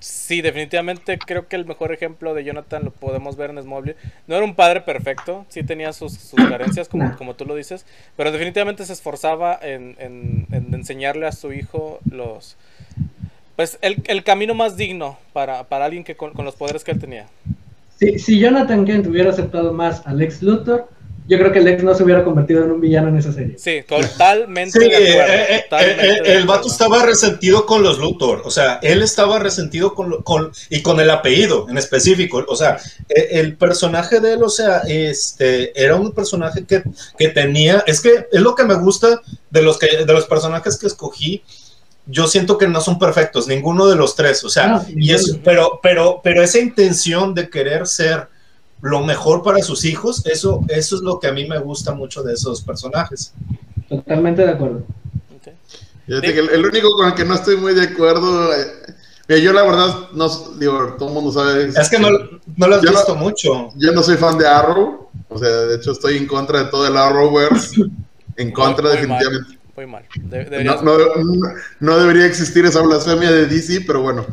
[0.00, 3.96] Sí, definitivamente creo que el mejor ejemplo de Jonathan lo podemos ver en Smallville.
[4.26, 7.84] No era un padre perfecto, sí tenía sus, carencias, como, como tú lo dices,
[8.16, 12.56] pero definitivamente se esforzaba en, enseñarle a su hijo los
[13.56, 17.26] pues el, camino más digno para, alguien que con, los poderes que él tenía.
[17.98, 20.88] Si, si Jonathan Kent hubiera aceptado más a Lex Luthor,
[21.30, 23.56] yo creo que Lex no se hubiera convertido en un villano en esa serie.
[23.56, 24.80] Sí, totalmente.
[24.80, 28.80] Sí, de acuerdo, eh, eh, eh, el vato estaba resentido con los Luthor, o sea,
[28.82, 32.78] él estaba resentido con, con y con el apellido en específico, o sea,
[33.08, 36.82] el personaje de él, o sea, este, era un personaje que,
[37.16, 40.76] que tenía, es que es lo que me gusta de los, que, de los personajes
[40.78, 41.44] que escogí,
[42.06, 45.78] yo siento que no son perfectos, ninguno de los tres, o sea, y eso, pero,
[45.80, 48.26] pero, pero esa intención de querer ser
[48.82, 52.22] lo mejor para sus hijos, eso, eso es lo que a mí me gusta mucho
[52.22, 53.32] de esos personajes.
[53.88, 54.84] Totalmente de acuerdo.
[56.06, 60.28] el, único con el que no estoy muy de acuerdo, eh, yo la verdad, no,
[60.58, 61.66] digo, todo el mundo sabe.
[61.68, 62.08] Es que no,
[62.56, 63.68] no lo has visto mucho.
[63.76, 66.86] Yo no soy fan de Arrow, o sea, de hecho estoy en contra de todo
[66.86, 67.82] el Arrowverse,
[68.36, 69.58] en contra definitivamente.
[69.76, 70.04] muy mal.
[71.80, 74.26] no, debería existir esa blasfemia de DC, pero bueno.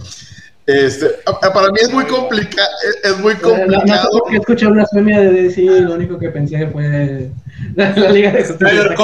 [0.67, 1.15] Este,
[1.53, 2.69] para mí es muy complicado.
[3.01, 4.09] Es muy complicado.
[4.11, 7.31] No, no escuché una semia de DC lo único que pensé fue
[7.73, 8.95] la, Liga de Justicia.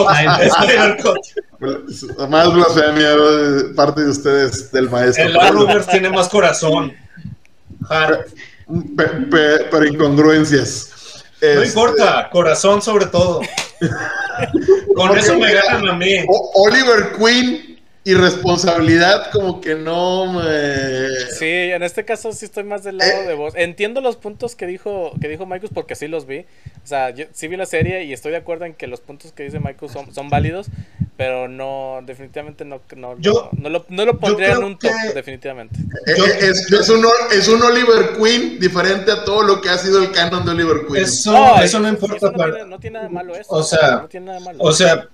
[2.27, 5.23] Más blasfemia de parte de ustedes del maestro.
[5.23, 6.91] El Arrowverse tiene más corazón.
[8.97, 10.89] Pero incongruencias.
[11.41, 13.39] No este, importa, corazón sobre todo.
[14.95, 16.25] Con eso me ganan a mí.
[16.55, 17.72] Oliver Queen
[18.05, 21.09] y responsabilidad como que no me...
[21.37, 23.27] Sí, en este caso sí estoy más del lado eh.
[23.27, 23.53] de vos.
[23.55, 26.39] Entiendo los puntos que dijo que dijo Michael porque sí los vi.
[26.39, 29.31] O sea, yo sí vi la serie y estoy de acuerdo en que los puntos
[29.31, 30.67] que dice Michael son, son válidos,
[31.15, 35.79] pero no, definitivamente no, no, no, lo, no lo pondría en un top, definitivamente.
[36.05, 39.77] Eh, eh, es, es, un, es un Oliver Queen diferente a todo lo que ha
[39.77, 41.05] sido el canon de Oliver Queen.
[41.05, 42.31] Eso no, eso no importa.
[42.65, 43.53] no, tiene, nada de malo eso.
[43.53, 44.57] O sea, no tiene nada de malo.
[44.61, 45.07] O sea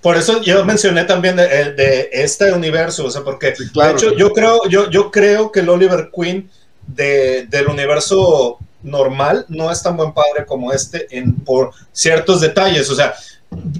[0.00, 4.32] por eso yo mencioné también de, eh, este universo, o sea, porque de hecho yo
[4.32, 6.50] creo, yo, yo creo que el Oliver Queen
[6.86, 12.94] del universo normal no es tan buen padre como este en, por ciertos detalles, o
[12.94, 13.14] sea,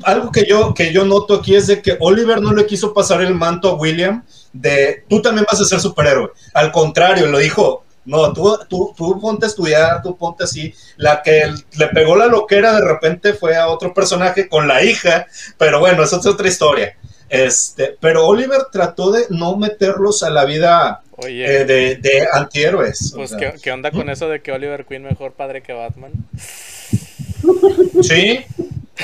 [0.02, 3.22] algo que yo, que yo noto aquí es de que Oliver no le quiso pasar
[3.22, 7.84] el manto a William de tú también vas a ser superhéroe, al contrario, lo dijo,
[8.09, 10.72] no, tú, tú, tú ponte a estudiar, tú ponte así.
[10.97, 15.26] La que le pegó la loquera de repente fue a otro personaje con la hija,
[15.59, 16.97] pero bueno, eso es otra historia.
[17.28, 23.12] Este, pero Oliver trató de no meterlos a la vida eh, de, de, antihéroes.
[23.14, 26.12] Pues, ¿qué, onda con eso de que Oliver Queen mejor padre que Batman?
[28.02, 28.40] Sí,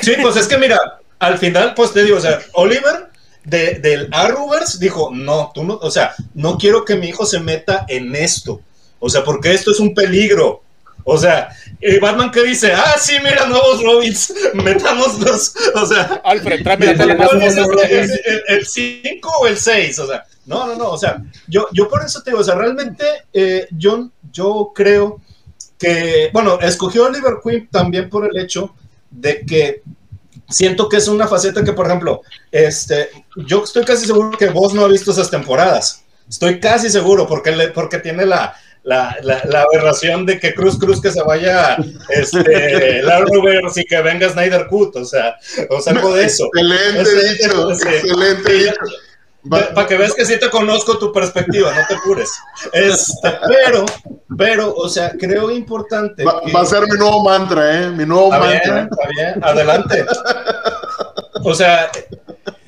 [0.01, 0.79] sí, pues es que mira,
[1.19, 3.11] al final, pues te digo, o sea, Oliver
[3.45, 7.41] de, del Arrowverse dijo, no, tú no, o sea, no quiero que mi hijo se
[7.41, 8.63] meta en esto.
[9.05, 10.63] O sea, porque esto es un peligro.
[11.05, 15.55] O sea, y Batman que dice, ah, sí, mira, nuevos Robins, metámoslos.
[15.75, 16.93] O sea, Alfred, tráeme
[18.49, 22.03] el 5 o el 6, o sea, no, no, no, o sea, yo, yo por
[22.03, 23.05] eso te digo, o sea, realmente
[23.35, 25.21] eh, yo, yo creo
[25.79, 28.75] que, bueno, escogió a Oliver Queen también por el hecho
[29.11, 29.83] de que
[30.49, 34.73] siento que es una faceta que, por ejemplo, este, yo estoy casi seguro que vos
[34.73, 36.03] no has visto esas temporadas.
[36.27, 41.01] Estoy casi seguro porque, le, porque tiene la, la, la, aberración de que Cruz Cruz
[41.01, 41.77] que se vaya
[42.11, 43.03] este,
[43.33, 45.37] Rovers y que venga Snyder Cut, o sea,
[45.71, 46.49] o sea, algo de eso.
[46.55, 48.75] Excelente dicho, excelente
[49.49, 52.31] Para que veas que sí te conozco tu perspectiva, no te apures.
[52.73, 53.87] Este, pero,
[54.37, 56.23] pero, o sea, creo importante.
[56.23, 57.91] Va, a ser mi nuevo mantra, ¿eh?
[57.91, 58.83] Mi nuevo mantra.
[58.83, 60.05] está bien, adelante.
[61.43, 61.91] O sea,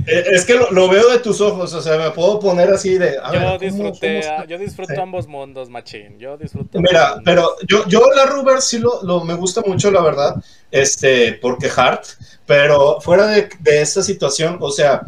[0.07, 3.17] es que lo, veo de tus ojos, o sea, me puedo poner así de.
[3.33, 6.19] yo, disfruté, yo disfruto ambos mundos, machín.
[6.19, 6.81] Yo disfruto.
[6.81, 10.37] Mira, pero yo, yo la Ruber sí lo, me gusta mucho, la verdad,
[10.71, 12.05] este, porque Hart,
[12.47, 15.03] pero fuera de, de esta situación, o sea,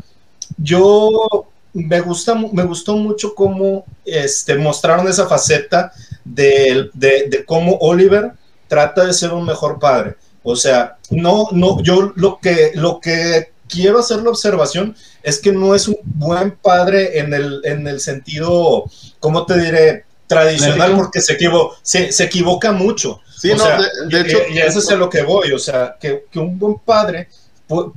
[0.57, 5.93] yo me gusta, me gustó mucho cómo este, mostraron esa faceta
[6.25, 8.33] de, de, de cómo Oliver
[8.67, 10.17] trata de ser un mejor padre.
[10.43, 15.53] O sea, no, no, yo lo que, lo que quiero hacer la observación es que
[15.53, 18.85] no es un buen padre en el, en el sentido,
[19.21, 20.05] ¿cómo te diré?
[20.27, 21.39] Tradicional, porque se,
[21.83, 23.21] se, se equivoca mucho.
[23.39, 23.65] Sí, no,
[24.09, 24.39] de, hecho.
[24.51, 27.29] Y, eso es a lo que voy, o sea, que, que un buen padre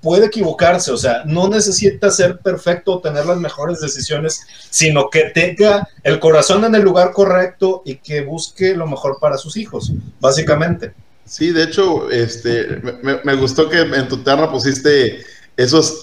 [0.02, 5.32] puede equivocarse, o sea, no necesita ser perfecto o tener las mejores decisiones, sino que
[5.34, 9.94] tenga el corazón en el lugar correcto y que busque lo mejor para sus hijos,
[10.20, 10.94] básicamente.
[11.26, 15.24] Sí, de hecho, este, me, me gustó que en tu terra pusiste
[15.62, 16.02] esos,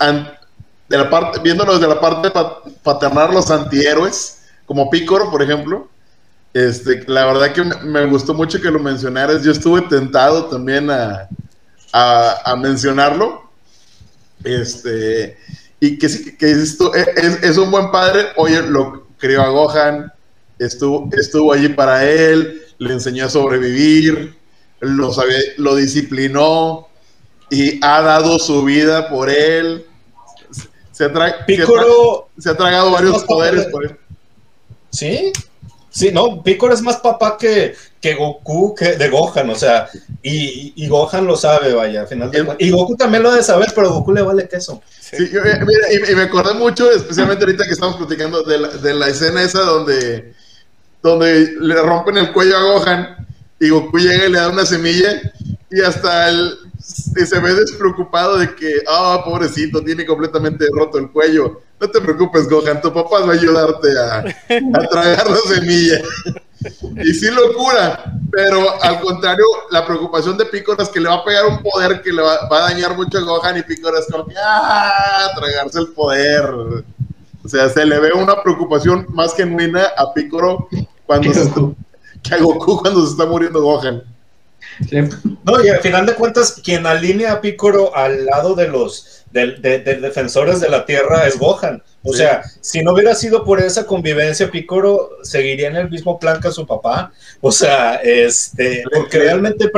[0.89, 2.31] de la parte, viéndolo desde la parte
[2.83, 5.89] paternal, los antihéroes, como Pícoro, por ejemplo,
[6.55, 9.43] este, la verdad que me gustó mucho que lo mencionaras.
[9.43, 11.29] Yo estuve tentado también a,
[12.57, 13.51] mencionarlo.
[14.45, 15.37] Este,
[15.81, 16.79] y que, que, que es,
[17.43, 18.29] es, un buen padre.
[18.37, 20.13] Oye, lo crió a Gohan,
[20.59, 24.37] estuvo, estuvo allí para él, le enseñó a sobrevivir,
[24.81, 26.88] lo disciplinó,
[27.51, 29.87] y ha dado su vida por él.
[30.93, 31.11] Se ha,
[32.39, 33.97] se ha, tragado varios poderes por él.
[34.91, 35.33] Sí,
[35.91, 39.89] sí, no, Piccolo es más papá que, que Goku, que de Gohan, o sea,
[40.23, 43.70] y, y Gohan lo sabe, vaya, al final de Y Goku también lo debe saber,
[43.75, 44.83] pero Goku le vale queso.
[45.01, 48.95] Sí, eh, mira, y, me acordé mucho, especialmente ahorita que estamos platicando de la, de
[48.95, 50.35] la escena esa donde,
[51.03, 53.27] donde le rompen el cuello a Gohan
[53.61, 55.20] y Goku llega y le da una semilla
[55.70, 61.60] y hasta el, se ve despreocupado de que, ah, pobrecito, tiene completamente roto el cuello.
[61.81, 66.01] No te preocupes, Gohan, tu papá va a ayudarte a, tragar la semilla.
[67.05, 71.16] Y sí lo cura, pero al contrario, la preocupación de Piccolo es que le va
[71.16, 74.06] a pegar un poder que le va, a dañar mucho a Gohan y Piccolo es
[74.10, 76.51] como que, ah, tragarse el poder.
[77.44, 80.69] O sea, se le ve una preocupación más genuina a Piccolo
[81.06, 81.48] cuando se,
[82.23, 84.02] que a Goku cuando se está muriendo Gohan.
[85.45, 89.57] No, y al final de cuentas, quien alinea a Picoro al lado de los de,
[90.01, 91.83] defensores de la Tierra es Gohan.
[92.03, 96.41] O sea, si no hubiera sido por esa convivencia, Picoro seguiría en el mismo plan
[96.41, 97.13] que su papá.
[97.41, 99.71] O sea, este, porque realmente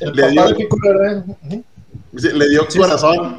[0.00, 1.24] el le papá dio, de Picoro era...
[2.12, 3.38] Le dio corazón.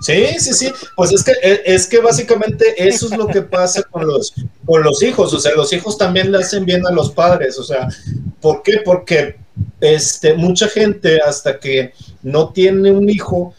[0.00, 0.72] Sí, sí, sí.
[0.96, 1.32] Pues es que,
[1.64, 4.32] es que básicamente eso es lo que pasa con los,
[4.64, 5.32] con los hijos.
[5.32, 7.58] O sea, los hijos también le hacen bien a los padres.
[7.58, 7.88] O sea,
[8.40, 8.80] ¿por qué?
[8.84, 9.36] Porque
[9.80, 13.54] este, mucha gente hasta que no tiene un hijo,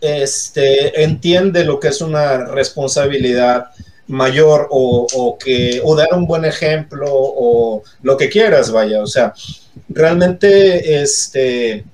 [0.00, 3.66] este, entiende lo que es una responsabilidad
[4.06, 9.02] mayor o, que, o dar un buen ejemplo o lo que quieras, vaya.
[9.02, 9.32] O sea,
[9.88, 11.84] realmente, este,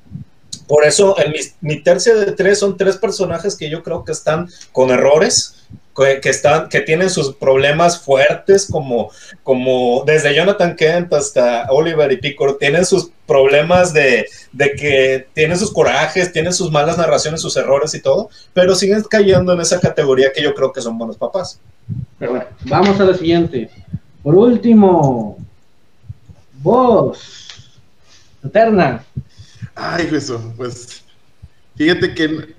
[0.66, 4.12] por eso en mi, mi tercia de tres son tres personajes que yo creo que
[4.12, 5.59] están con errores
[5.94, 9.10] que, están, que tienen sus problemas fuertes, como,
[9.42, 15.58] como desde Jonathan Kent hasta Oliver y Piccolo, tienen sus problemas de, de que tienen
[15.58, 19.80] sus corajes, tienen sus malas narraciones, sus errores y todo, pero siguen cayendo en esa
[19.80, 21.60] categoría que yo creo que son buenos papás.
[22.18, 23.70] Pero bueno, vamos a la siguiente.
[24.22, 25.38] Por último,
[26.62, 27.70] vos,
[28.44, 29.04] Eterna.
[29.74, 31.02] Ay, eso, pues
[31.76, 32.54] fíjate que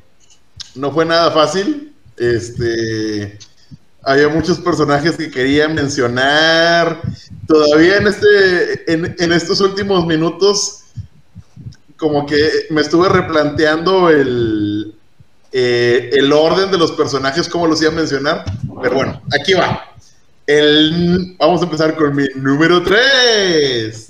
[0.76, 3.38] no fue nada fácil este,
[4.04, 7.02] había muchos personajes que quería mencionar.
[7.48, 10.84] Todavía en, este, en, estos últimos minutos,
[11.98, 14.96] como que me estuve replanteando el,
[15.52, 18.46] eh, el orden de los personajes, como los iba a mencionar.
[18.82, 19.86] Pero bueno, aquí va.
[20.48, 24.10] El, vamos a empezar con mi número 3.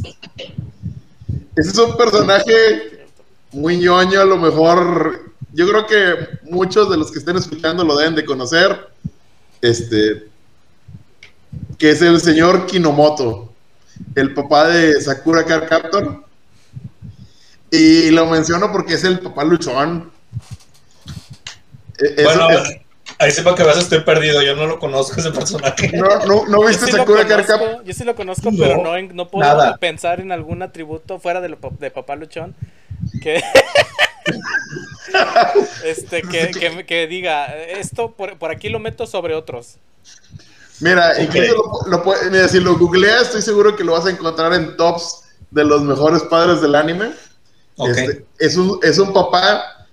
[1.56, 3.08] Este es un personaje
[3.52, 5.31] muy ñoño, a lo mejor.
[5.54, 8.88] Yo creo que muchos de los que estén escuchando lo deben de conocer.
[9.62, 10.28] Este.
[11.78, 13.54] Que es el señor Kinomoto,
[14.16, 16.24] el papá de Sakura Card Captor.
[17.70, 20.12] Y lo menciono porque es el papá luchón.
[22.00, 22.78] E, es, bueno, es,
[23.20, 25.92] ahí sepa que vas estoy perdido, yo no lo conozco ese personaje.
[25.94, 27.84] No, no, no viste sí Sakura conozco, Captor.
[27.84, 29.78] Yo sí lo conozco, No, pero no, no puedo nada.
[29.78, 32.56] pensar en algún atributo fuera de, lo, de Papá Luchón
[33.22, 33.42] que,
[35.84, 39.78] este, que, que, que diga, esto por, por aquí lo meto sobre otros.
[40.80, 41.20] Mira, Ok.
[41.24, 44.76] incluso lo, lo mira, si lo googleas, estoy seguro que lo vas a encontrar en
[44.78, 47.12] tops de los mejores padres del anime.
[47.78, 47.90] Ok.
[47.90, 49.88] Este, es, un, es un papá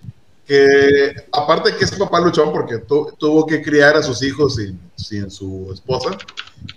[0.47, 4.57] que, aparte que es un papá luchón, porque tu- tuvo que criar a sus hijos
[4.57, 6.17] sin, sin su esposa,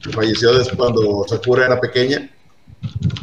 [0.04, 2.30] que falleció después cuando Sakura era pequeña.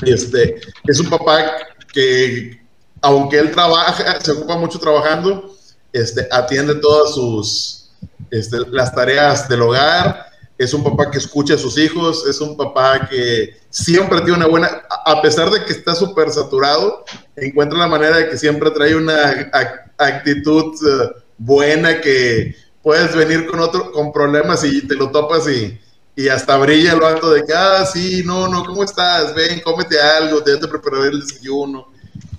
[0.07, 1.53] Este, es un papá
[1.93, 2.63] que,
[3.03, 5.55] aunque él trabaja, se ocupa mucho trabajando,
[5.93, 7.91] este, atiende todas sus,
[8.31, 10.27] este, las tareas del hogar,
[10.57, 14.47] es un papá que escucha a sus hijos, es un papá que siempre tiene una
[14.49, 17.05] buena, a pesar de que está súper saturado,
[17.37, 23.47] encuentra la manera de que siempre trae una ac- actitud eh, buena que puedes venir
[23.47, 25.79] con otro, con problemas y te lo topas y,
[26.16, 29.35] y hasta brilla el alto de que, ah, sí, no, no, ¿cómo estás?
[29.35, 31.93] Ven, cómete algo, te, prepararé el desayuno.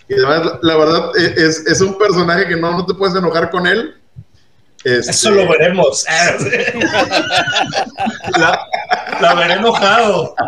[0.09, 3.49] Y además, la, verdad, e- es, es un personaje que no, no te puedes enojar
[3.51, 3.95] con él.
[4.83, 6.05] Este, Eso lo veremos.
[8.37, 8.59] la,
[9.21, 10.33] la veré enojado.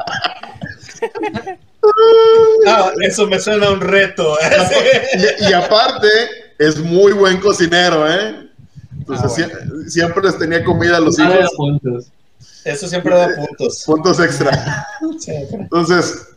[2.67, 4.37] Ah, eso me suena a un reto.
[5.15, 6.07] y, y aparte,
[6.59, 8.51] es muy buen cocinero, ¿eh?
[8.99, 12.05] Entonces, Ah, sie- siempre les tenía comida a los Ah, hijos, puntos.
[12.63, 13.81] Eso siempre da puntos.
[13.83, 14.85] puntos extra.
[15.53, 16.27] Entonces,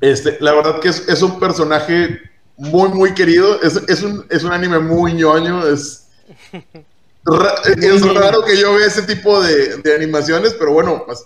[0.00, 2.18] este, la verdad que es, es un personaje
[2.56, 3.60] muy, muy querido.
[3.62, 5.66] Es, es, un, es un anime muy ñoño.
[5.66, 6.06] Es,
[7.24, 11.24] ra- es raro que yo vea ese tipo de, de animaciones, pero bueno, pues,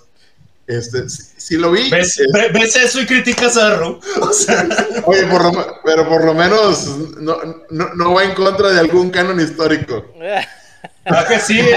[0.67, 1.89] este, sí, sí lo vi.
[1.91, 4.01] ¿Ves, Es- ve- ves eso y criticas a Ru?
[4.21, 4.67] O sea,
[5.05, 6.87] oye, por lo me- pero por lo menos
[7.19, 7.39] no,
[7.71, 10.05] no, no va en contra de algún canon histórico.
[11.05, 11.61] ¿a que sí?
[11.61, 11.71] El,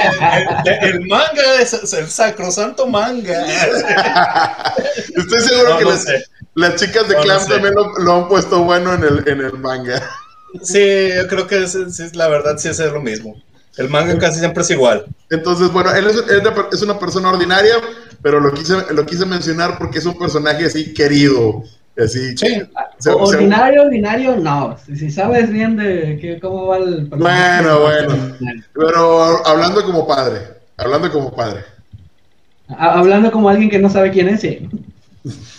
[0.65, 3.45] el- el manga es, el sacrosanto manga.
[5.15, 6.25] Estoy seguro No, que sé.
[6.55, 7.49] Las chicas de No, no Clamp sé.
[7.53, 10.01] también lo, lo han puesto bueno en el, en el manga.
[10.63, 13.35] Sí, yo creo que es, es- la verdad sí es lo mismo.
[13.77, 15.05] El manga casi siempre es igual.
[15.29, 17.75] Entonces, bueno, él es, es una per- es una persona ordinaria,
[18.21, 21.63] pero lo quise, lo quise mencionar porque es un personaje así querido.
[21.97, 22.47] Así, Sí.
[22.47, 24.77] se- se- ordinario, ordinario, no.
[24.85, 28.35] Si, si sabes bien de que, cómo va el personaje, Bueno, bueno.
[28.73, 30.41] pero hablando como padre,
[30.77, 31.63] hablando como padre.
[32.69, 34.67] Ha- Hablando como alguien que no sabe quién es, sí.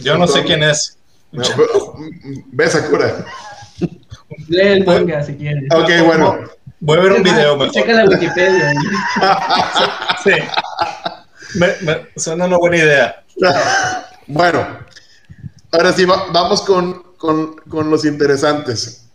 [0.00, 0.98] Yo no sé quién es.
[1.32, 1.42] No,
[2.52, 3.24] Ve Sakura.
[4.48, 5.64] Lee el manga si quieres.
[5.74, 6.38] Ok, bueno.
[6.80, 7.72] Voy a ver un video mejor.
[7.72, 8.72] Checa la Wikipedia.
[10.22, 10.30] Sí.
[11.58, 13.24] Me, me- suena una buena idea.
[14.26, 14.66] Bueno,
[15.72, 19.06] ahora sí, va- vamos con, con- con los interesantes.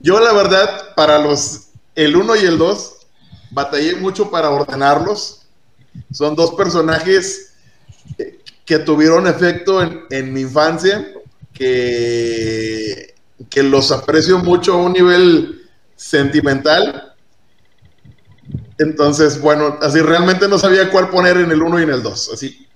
[0.00, 2.96] Yo, la verdad, para los el 1 y el 2,
[3.50, 5.42] batallé mucho para ordenarlos.
[6.12, 7.52] Son dos personajes
[8.18, 11.12] eh, que tuvieron efecto en, mi infancia,
[11.52, 13.14] que,
[13.56, 15.62] los aprecio mucho a un nivel
[15.96, 17.14] sentimental.
[18.78, 22.30] Entonces, bueno, así realmente no sabía cuál poner en el 1 y en el 2.
[22.32, 22.66] Así,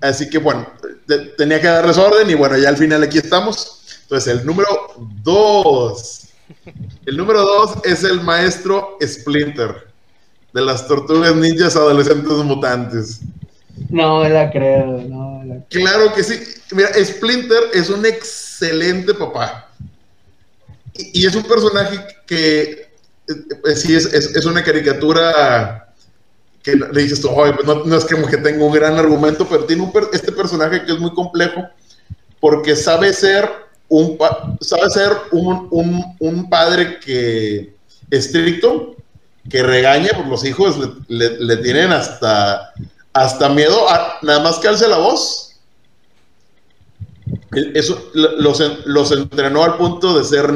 [0.00, 0.66] así que bueno,
[1.06, 3.82] te- tenía que darles orden y bueno, ya al final aquí estamos.
[4.02, 4.68] Entonces, el número
[5.22, 6.20] 2.
[7.06, 9.88] El número 2 es el maestro Splinter
[10.52, 13.20] de las tortugas ninjas adolescentes mutantes.
[13.90, 16.40] No la creo, no la Claro que sí.
[16.72, 19.68] Mira, Splinter es un excelente papá.
[20.94, 22.88] Y, es un personaje que eh,
[23.66, 25.92] eh, sí es, es- una caricatura
[26.62, 29.46] que le dices tú, "Ay, pues no, no es como que tenga un gran argumento,
[29.48, 31.64] pero tiene un este personaje que es muy complejo
[32.40, 33.48] porque sabe ser
[33.88, 34.16] un,
[34.60, 37.74] sabe ser un, un- un padre que
[38.10, 38.96] estricto,
[39.50, 40.78] que regaña, por los hijos
[41.08, 42.72] le- le tienen hasta,
[43.14, 45.52] hasta miedo, a- nada más que alce la voz.
[47.74, 50.52] Eso lo- los, los entrenó al punto de ser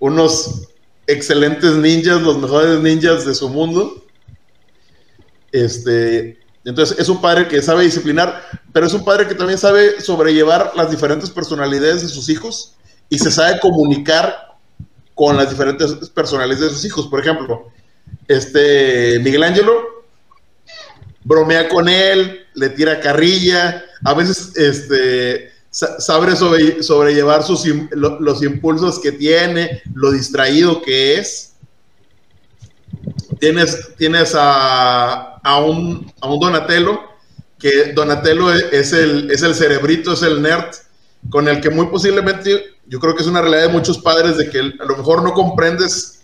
[0.00, 0.68] unos
[1.06, 4.04] excelentes ninjas, los mejores ninjas de su mundo.
[5.52, 8.42] Este, entonces es un padre que sabe disciplinar,
[8.72, 12.74] pero es un padre que también sabe sobrellevar las diferentes personalidades de sus hijos
[13.08, 14.56] y se sabe comunicar
[15.14, 17.06] con las diferentes personalidades de sus hijos.
[17.06, 17.68] Por ejemplo,
[18.26, 19.93] este Miguel Ángelo
[21.24, 29.12] bromea con él, le tira carrilla, a veces este, sabe sobrellevar sus, los impulsos que
[29.12, 31.54] tiene, lo distraído que es.
[33.40, 37.00] Tienes, tienes a, a, un, a un Donatello,
[37.58, 40.70] que Donatello es el, es el cerebrito, es el nerd,
[41.30, 44.50] con el que muy posiblemente yo creo que es una realidad de muchos padres de
[44.50, 46.22] que a lo mejor no comprendes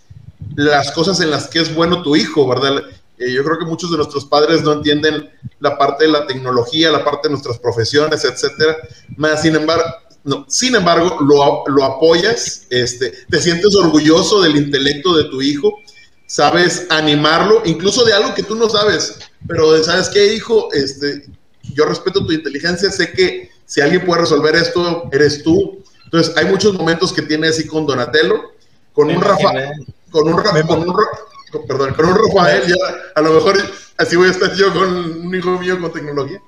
[0.55, 2.83] las cosas en las que es bueno tu hijo, ¿verdad?
[3.21, 5.29] Eh, yo creo que muchos de nuestros padres no entienden
[5.59, 8.77] la parte de la tecnología, la parte de nuestras profesiones, etcétera.
[9.15, 9.83] Más sin embargo,
[10.23, 15.73] no, sin embargo, lo, lo, apoyas, este, te sientes orgulloso del intelecto de tu hijo,
[16.25, 21.25] sabes animarlo, incluso de algo que tú no sabes, pero sabes qué, hijo, este,
[21.73, 25.83] yo respeto tu inteligencia, sé que si alguien puede resolver esto, eres tú.
[26.05, 28.51] Entonces, hay muchos momentos que tiene así con Donatello,
[28.93, 29.53] con un Rafa,
[30.09, 30.93] con un, con un,
[31.67, 32.75] perdón, con un Rafael, ya
[33.15, 33.57] a lo mejor
[33.97, 34.89] así voy a estar yo con
[35.25, 36.41] un hijo mío con tecnología.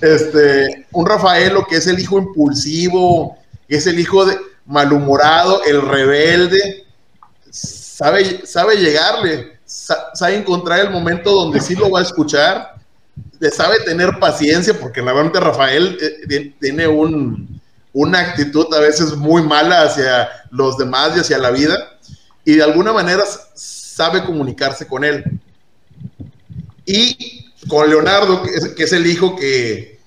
[0.00, 6.86] Este, un Rafaelo que es el hijo impulsivo, es el hijo de malhumorado, el rebelde,
[7.50, 12.74] sabe, sabe llegarle, sabe encontrar el momento donde sí lo va a escuchar,
[13.52, 17.60] sabe tener paciencia, porque la verdad Rafael eh, tiene un,
[17.92, 21.76] una actitud a veces muy mala hacia los demás y hacia la vida,
[22.44, 23.24] y de alguna manera
[24.00, 25.22] sabe comunicarse con él.
[26.86, 30.00] Y con Leonardo, que es, el hijo que...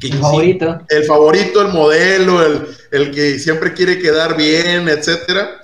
[0.00, 0.80] el favorito.
[0.88, 2.40] El favorito, el modelo,
[2.92, 5.60] el, que siempre quiere quedar bien, etcétera.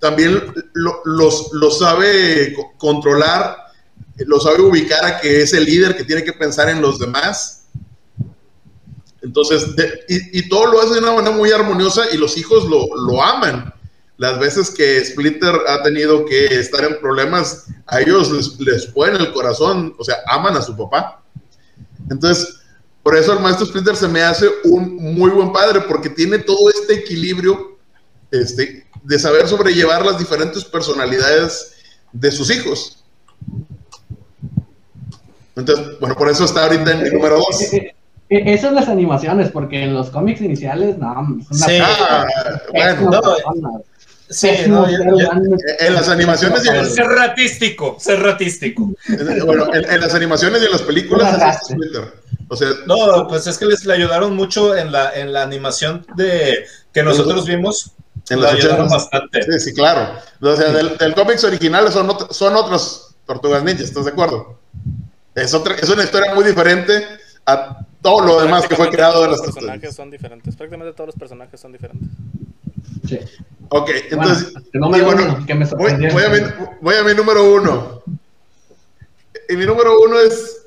[0.00, 3.56] También lo, lo sabe controlar,
[4.18, 7.68] lo sabe ubicar a que es el líder que tiene que pensar en los demás.
[9.22, 9.64] Entonces,
[10.08, 13.22] y, y, todo lo hace de una manera muy armoniosa y los hijos lo, lo
[13.22, 13.72] aman
[14.18, 19.16] las veces que Splitter ha tenido que estar en problemas, a ellos les, les ponen
[19.16, 21.22] el corazón, o sea, aman a su papá.
[22.10, 22.62] Entonces,
[23.02, 26.70] por eso el maestro Splitter se me hace un muy buen padre, porque tiene todo
[26.70, 27.78] este equilibrio
[28.30, 31.74] este, de saber sobrellevar las diferentes personalidades
[32.12, 33.04] de sus hijos.
[35.56, 37.60] Entonces, bueno, por eso está ahorita en mi número dos.
[37.72, 37.94] Eh,
[38.30, 42.26] eh, esas son las animaciones, porque en los cómics iniciales, no, son una sí, ah,
[42.72, 43.84] bueno, no,
[44.32, 48.92] Sí, en las animaciones y en Ser ratístico, ser ratístico.
[49.44, 51.60] Bueno, en, las animaciones y en las películas.
[52.48, 56.06] o sea, no, pues es que les le ayudaron mucho en la, en la animación
[56.16, 57.92] de que nosotros vimos.
[58.30, 59.42] En la ayudaron bastante.
[59.42, 60.18] Sí, sí, claro.
[60.40, 64.58] O sea, del, del cómics original son, son otras tortugas ninjas, ¿estás de acuerdo?
[65.34, 67.04] Es, otra, es una historia muy diferente
[67.46, 70.56] a todo lo demás que fue creado de las Los personajes son diferentes.
[70.56, 72.08] Prácticamente todos los personajes son diferentes.
[73.08, 73.18] Sí.
[73.74, 74.52] Ok, entonces.
[74.74, 75.00] voy,
[76.94, 78.02] a mi, número uno.
[79.48, 80.66] Y mi número uno es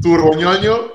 [0.00, 0.92] Turboñoño,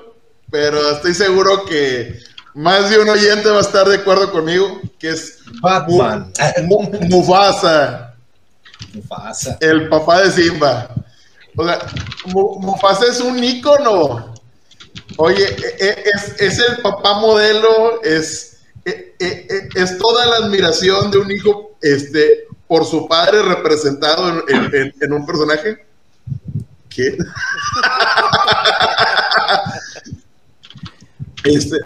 [0.50, 2.18] pero estoy seguro que
[2.54, 6.32] más de un oyente va a estar de acuerdo conmigo, que es Batman.
[7.10, 8.14] Mufasa.
[8.94, 9.58] Mufasa.
[9.60, 10.88] El papá de Simba.
[11.54, 11.80] O sea,
[12.24, 14.32] Mufasa es un ícono.
[15.18, 18.53] Oye, e, e, es, es el papá modelo, es
[18.84, 24.44] eh, eh, eh, es toda la admiración de un hijo este, por su padre representado
[24.48, 25.86] en, un personaje.
[26.90, 27.16] ¿Qué?
[31.44, 31.78] este,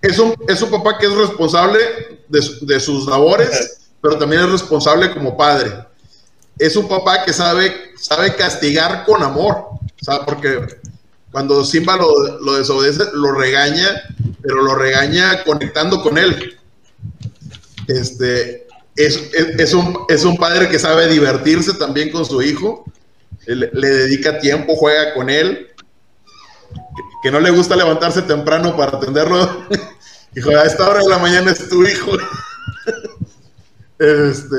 [0.00, 1.78] es, un, es un papá que es responsable
[2.28, 5.84] de, sus labores, pero también es responsable como padre.
[6.58, 9.66] Es un papá que sabe, sabe castigar con amor.
[10.24, 10.80] Porque
[11.30, 14.02] cuando Simba lo, lo desobedece, lo regaña
[14.42, 16.58] pero lo regaña conectando con él.
[17.86, 18.66] Este,
[18.96, 19.74] es,
[20.24, 22.84] un, padre que sabe divertirse también con su hijo,
[23.46, 25.68] le, dedica tiempo, juega con él,
[27.22, 29.66] que, no le gusta levantarse temprano para atenderlo.
[30.36, 32.12] Hijo, a esta hora de la mañana es tu hijo.
[33.98, 34.56] este,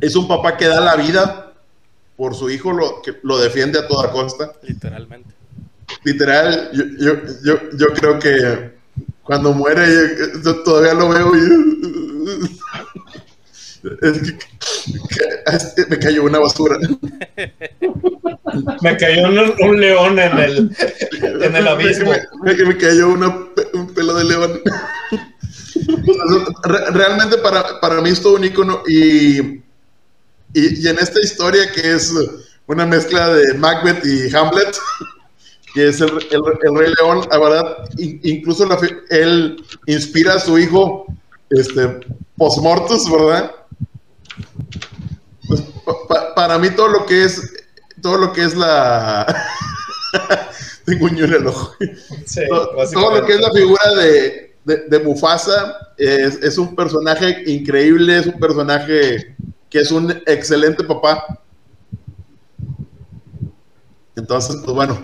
[0.00, 1.54] es un papá que da la vida
[2.16, 4.52] por su hijo, lo, que lo defiende a toda costa.
[4.62, 5.37] Literalmente
[6.04, 8.78] literal, yo, yo, yo, yo creo que
[9.22, 9.86] cuando muere
[10.42, 12.58] yo, todavía lo veo y...
[15.52, 16.76] Es que, me cayó una basura.
[18.82, 20.76] me cayó un, león en el,
[21.42, 22.10] en el abismo.
[22.42, 24.60] Me, me, cayó un pelo de león.
[26.92, 29.62] Realmente para, para mí es todo un icono y, y,
[30.54, 32.12] y, en esta historia que es
[32.66, 34.76] una mezcla de Macbeth y Hamlet,
[35.78, 38.66] que es el, Rey León, la verdad, incluso
[39.10, 41.06] él inspira a su hijo
[41.50, 42.00] este,
[42.36, 43.52] postmortus, ¿verdad?
[45.46, 45.62] Pues,
[46.34, 47.52] para mí todo lo que es,
[48.02, 49.24] todo lo que es la...
[50.84, 51.72] Tengo un en el ojo.
[52.92, 58.26] todo, lo que es la figura de, de, Mufasa es, es, un personaje increíble, es
[58.26, 59.36] un personaje
[59.70, 61.40] que es un excelente papá.
[64.18, 64.98] Entonces, pues bueno,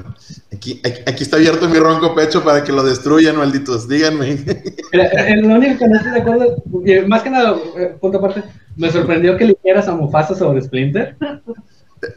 [0.53, 3.89] aquí, aquí está abierto mi ronco pecho para que lo destruyan, malditos.
[3.89, 4.45] Díganme.
[4.93, 6.57] lo único que no estoy de acuerdo,
[7.07, 8.43] más que nada, eh, punto aparte,
[8.77, 11.17] me sorprendió que eligieras a Mufasa sobre Splinter.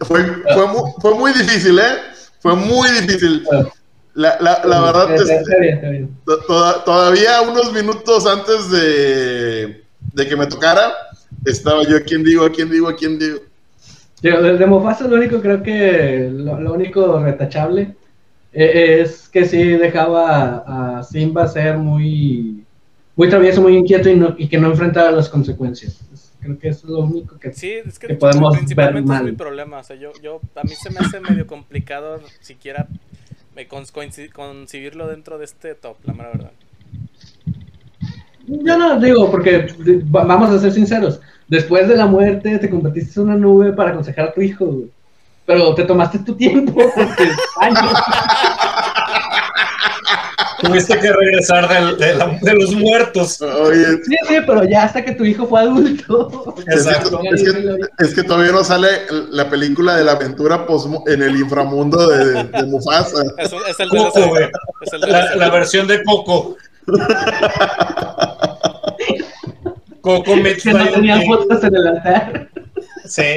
[0.02, 1.98] Fue, fue, muy, fue muy difícil, ¿eh?
[2.40, 3.44] Fue muy difícil.
[4.15, 6.07] La, la, la verdad es que
[6.84, 9.84] todavía unos minutos antes de,
[10.14, 10.91] de que me tocara,
[11.45, 13.40] estaba yo a quién digo, a quién digo, a quién digo.
[14.22, 17.95] De Mufasa lo único, creo que lo, único retachable
[18.52, 22.64] eh, es que sí dejaba a, Simba ser muy,
[23.15, 25.99] muy travieso, muy inquieto y, que no enfrentara las consecuencias.
[26.39, 29.26] Creo que eso es lo único que, sí, es que, podemos principalmente ver mal.
[29.27, 29.80] es mi problema.
[29.80, 32.88] O sea, yo, yo, a mí se me hace medio complicado siquiera
[34.34, 36.52] concebirlo dentro de este top, la mera verdad.
[38.48, 39.68] Yo no digo, porque
[40.06, 44.30] vamos a ser sinceros después de la muerte te convertiste en una nube para aconsejar
[44.30, 44.84] a tu hijo,
[45.45, 47.94] Pero te tomaste tu tiempo, porque años.
[50.60, 53.34] Tuviste que regresar de, los muertos.
[53.34, 56.56] Sí, sí, pero ya hasta que tu hijo fue adulto.
[56.68, 57.22] Exacto.
[57.99, 58.88] Es que, todavía no sale
[59.30, 60.65] la película de la aventura
[61.06, 63.24] en el inframundo de, Mufasa.
[63.38, 66.57] Es, el de la, la, versión de Coco.
[70.07, 72.49] Coco que no tenía fotos en el altar.
[73.05, 73.35] Sí.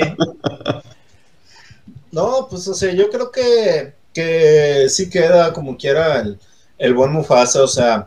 [2.12, 6.38] No, pues o sea, yo creo que, que sí queda como quiera el,
[6.78, 8.06] el buen Mufasa, o sea,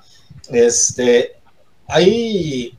[0.50, 1.34] este,
[1.88, 2.78] ahí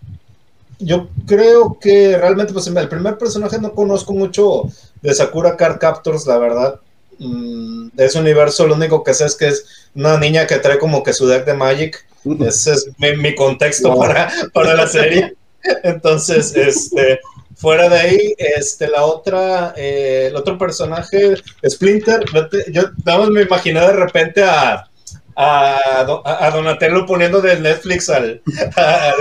[0.79, 4.65] yo creo que realmente, pues el primer personaje no conozco mucho
[5.03, 6.81] de Sakura Card Captors, la verdad.
[7.19, 10.79] Mm, de ese universo lo único que sé es que es una niña que trae
[10.79, 12.07] como que su deck de Magic.
[12.41, 15.37] Ese es mi, contexto para, para la serie.
[15.83, 17.21] Entonces, este,
[17.57, 21.35] fuera de ahí, este, la otra, eh, el otro personaje,
[21.67, 22.25] Splinter,
[22.71, 24.89] yo nada me imaginé de repente a,
[25.37, 28.43] a, Donatello poniendo del Netflix al,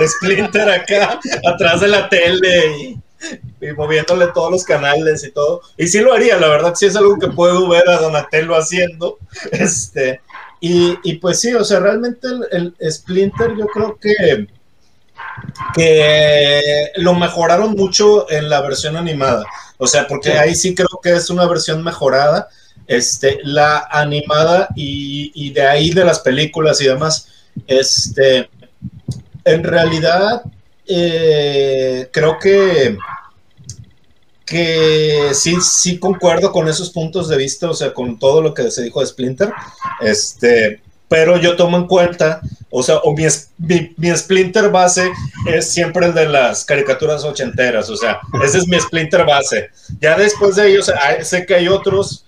[0.06, 3.00] Splinter acá, atrás de la tele y,
[3.76, 5.62] moviéndole todos los canales y todo.
[5.78, 9.18] Y sí lo haría, la verdad, sí es algo que puedo ver a Donatello haciendo.
[9.52, 10.20] Este,
[10.60, 14.46] y, y pues sí, o sea, realmente el Splinter yo creo que
[15.74, 19.44] que lo mejoraron mucho en la versión animada.
[19.78, 22.48] O sea, porque ahí sí creo que es una versión mejorada.
[22.86, 27.28] Este, la animada y, de ahí de las películas y demás.
[27.66, 28.48] Este,
[29.44, 30.42] en realidad,
[30.86, 32.96] eh, creo que
[34.44, 38.70] que sí, sí concuerdo con esos puntos de vista, o sea, con todo lo que
[38.70, 39.52] se dijo de Splinter.
[40.00, 40.82] Este,
[41.14, 43.24] pero yo tomo en cuenta, o sea, o mi,
[43.98, 45.12] mi, Splinter base
[45.46, 49.70] es siempre el de las caricaturas ochenteras, o sea, ese es mi Splinter base.
[50.00, 50.90] Ya después de ellos,
[51.22, 52.26] sé que hay otros,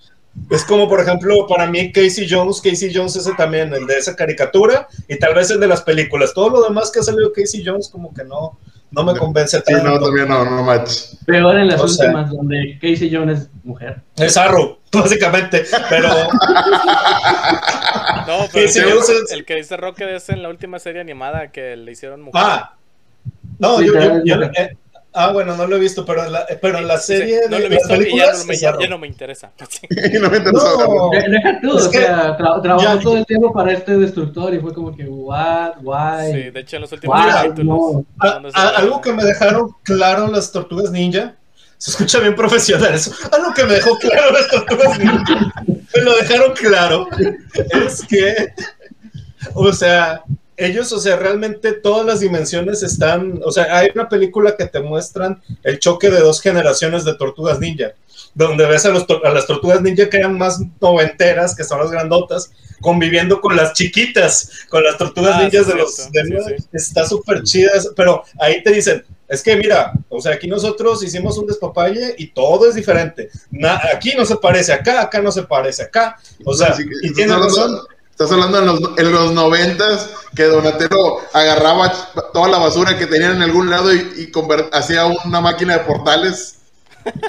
[0.49, 4.15] es como por ejemplo, para mí Casey Jones, Casey Jones ese también, el de esa
[4.15, 6.33] caricatura, y tal vez el de las películas.
[6.33, 8.57] Todo lo demás que ha salido Casey Jones como que no,
[8.91, 9.81] no me convence tanto.
[9.81, 10.91] Sí, no, también no, no match.
[11.25, 14.01] Peor en las últimas, donde Casey Jones es mujer.
[14.15, 16.09] Es Arrow, básicamente, pero...
[18.27, 18.67] no, pero
[19.29, 22.41] el, que dice Rocket es en la última serie animada que le hicieron mujer.
[22.43, 22.75] Ah,
[23.59, 24.77] no, yo, yo, yo, eh,
[25.19, 27.65] Ah, bueno, no lo he visto, pero en la, pero en la serie no lo
[27.65, 29.51] he visto y ya no, me, ya, no me interesa.
[30.21, 30.67] no me interesa.
[30.77, 34.75] No, deja tú, o sea, tra trabajó todo el tiempo para este destructor y fue
[34.75, 36.31] como que, what, why.
[36.31, 38.03] Sí, de hecho en los últimos capítulos.
[38.53, 41.35] algo que me dejaron claro las tortugas ninja,
[41.79, 45.53] se escucha bien profesional eso, algo que me dejó claro las tortugas ninja,
[45.95, 47.07] me lo dejaron claro,
[47.87, 48.53] es que,
[49.55, 50.21] o sea,
[50.57, 54.79] ellos, o sea, realmente todas las dimensiones están, o sea, hay una película que te
[54.79, 57.93] muestran el choque de dos generaciones de tortugas ninja,
[58.33, 59.05] donde ves a, las
[59.45, 62.51] tortugas ninja que eran más noventeras, que son las grandotas,
[62.81, 66.11] conviviendo con las chiquitas, con las tortugas ah, ninjas de los...
[66.11, 71.03] De Está súper chida, pero ahí te dicen, es que mira, o sea, aquí nosotros
[71.03, 73.29] hicimos un despapalle y todo es diferente.
[73.93, 76.17] aquí no se parece acá, acá no se parece acá.
[76.45, 77.77] O sea, y tiene razón
[78.17, 81.93] Estás hablando en los, en los noventas que Donatello agarraba
[82.33, 84.31] toda la basura que tenían en algún lado y, y
[84.71, 86.55] hacía una máquina de portales.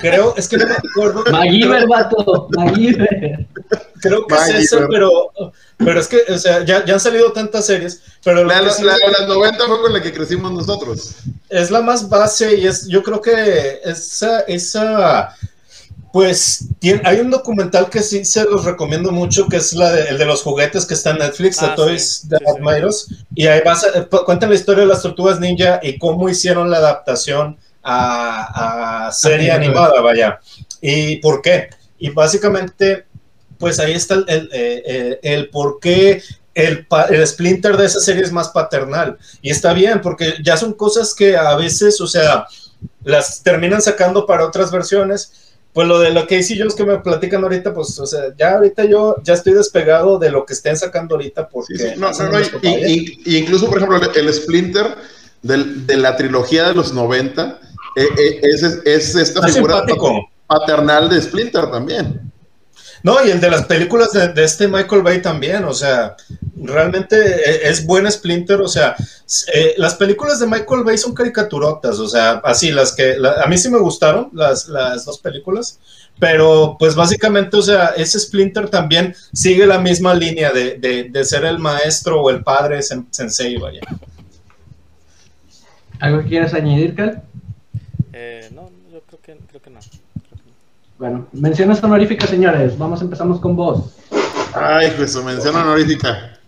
[0.01, 1.25] Creo, es que no me acuerdo.
[1.31, 3.47] MacGyver, vato, MacGyver.
[4.01, 5.31] Creo que es esa, pero,
[5.77, 8.73] pero es que, o sea, ya, ya han salido tantas series, pero lo La, la-
[8.73, 11.17] sí- la de las 90 fue con la que crecimos nosotros.
[11.51, 15.37] es la más base y es, yo creo que esa, esa,
[16.13, 20.09] pues, tiene, hay un documental que sí se los recomiendo mucho, que es la de,
[20.09, 23.17] el de los juguetes que está en Netflix, Ah, de Toys sí, de sí, sí.
[23.35, 26.71] Y ahí vas a- eh, cuentan la historia de las tortugas ninja y cómo hicieron
[26.71, 30.41] la adaptación a, a serie animada, vaya,
[30.81, 31.69] y por qué.
[31.99, 33.07] Y básicamente,
[33.59, 36.23] pues ahí está el, el, eh, eh, el por qué
[36.55, 39.19] el, el Splinter de esa serie es más paternal.
[39.43, 42.47] Y está bien, porque ya son cosas que a veces, o sea,
[43.05, 45.33] las terminan sacando para otras versiones.
[45.73, 48.55] Pues lo de lo que Casey Jones que me platican ahorita, pues, o sea, ya
[48.57, 51.77] ahorita yo ya estoy despegado de lo que estén sacando ahorita porque...
[51.77, 51.95] Sí, sí.
[51.97, 54.87] No, no, no, y- y- incluso, por ejemplo, el, el Splinter
[55.43, 57.61] del- de la trilogía de los 90
[57.97, 60.29] eh, eh, es, es- es esta Está figura simpático.
[60.47, 62.28] paternal de Splinter también.
[63.03, 66.17] No, y el de las películas de, de este Michael Bay también, o sea,
[66.57, 68.97] realmente e- es buen Splinter, o sea,
[69.55, 73.47] eh, las películas de Michael Bay son caricaturotas, o sea, así, las que, la- a
[73.47, 75.79] mí sí me gustaron las, las dos películas,
[76.19, 81.25] pero pues básicamente, o sea, ese Splinter también sigue la misma línea de, de- de
[81.25, 83.81] ser el maestro o el padre sen- sensei, vaya.
[86.01, 87.23] ¿Algo que quieras añadir, Cal?
[88.13, 89.81] Eh, no, yo creo que, creo que no.
[90.99, 92.77] Bueno, menciones honoríficas, señores.
[92.77, 93.93] Vamos, empezamos con vos.
[94.53, 96.39] Ay, pues su mención honorífica.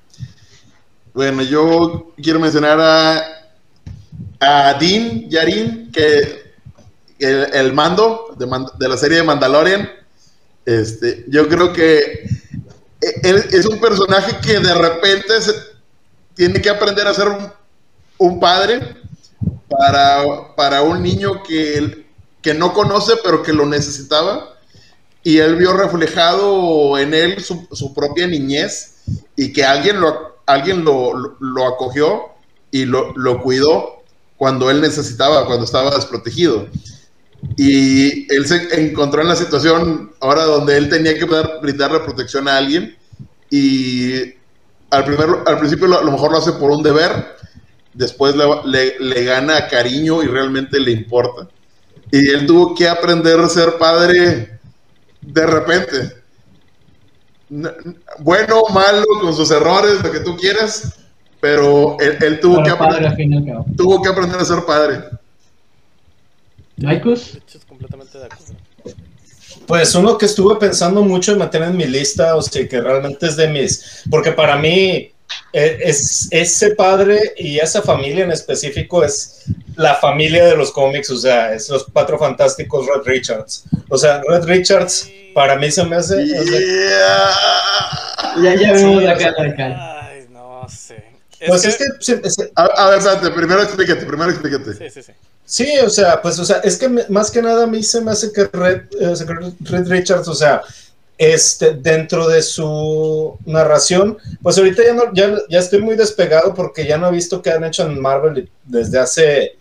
[1.15, 3.23] Bueno, yo quiero mencionar a,
[4.41, 6.55] a Dean Yarin, que
[7.21, 8.47] el, el mando de,
[8.79, 9.89] de la serie de Mandalorian.
[10.67, 12.29] Este, yo creo que
[13.23, 15.33] él es un personaje que de repente
[16.35, 17.49] tiene que aprender a ser un,
[18.19, 18.97] un padre
[19.69, 22.00] para, para un niño que,
[22.43, 24.57] que no conoce, pero que lo necesitaba
[25.23, 29.03] y él vio reflejado en él su, su propia niñez
[29.37, 32.23] y que alguien lo, alguien lo, lo- acogió
[32.71, 34.03] y lo, lo cuidó
[34.39, 36.69] cuando él necesitaba, cuando estaba desprotegido.
[37.57, 42.49] Y él se encontró en la situación ahora donde él tenía que dar- brindarle protección
[42.49, 42.97] a alguien
[43.51, 44.15] y
[44.91, 47.37] al, primer, al principio a lo mejor lo hace por un deber,
[47.93, 51.49] después le, le- le gana cariño y realmente le importa.
[52.13, 54.59] Y él tuvo que aprender a ser padre
[55.21, 56.21] de repente.
[58.19, 60.95] Bueno, malo, con sus errores, lo que tú quieras,
[61.41, 65.05] pero él, él tuvo, que padre, aprender, tuvo que a ser padre.
[66.77, 68.55] Es completamente de acuerdo.
[69.67, 73.27] Pues uno que estuve pensando mucho en meter en mi lista, o sea, que realmente
[73.27, 75.13] es de mis, porque para mí
[75.53, 79.43] es ese padre y esa familia en específico es
[79.77, 83.65] la familia de los cómics, o sea, es los cuatro fantásticos Red Richards.
[83.89, 86.15] O sea, Red Richards para mí se me hace...
[86.23, 88.55] o sea, Yeah.
[88.55, 89.77] ya, ya vemos Sí, la cara de Cal.
[90.03, 91.05] Ay, no sé.
[91.39, 91.77] Es pues que- es
[92.21, 92.31] que...
[92.31, 94.75] se- A, a ver, espérate, primero explícate, primero explícate.
[94.75, 95.13] Sí, sí, sí.
[95.45, 98.01] Sí, o sea, pues, o sea, es que me- más que nada a mí se
[98.01, 100.63] me hace que Red, eh, que Red Richards, o sea,
[101.21, 106.87] este, dentro de su narración, pues ahorita ya, no, ya, ya estoy muy despegado porque
[106.87, 109.59] ya no he visto qué han hecho en Marvel desde hace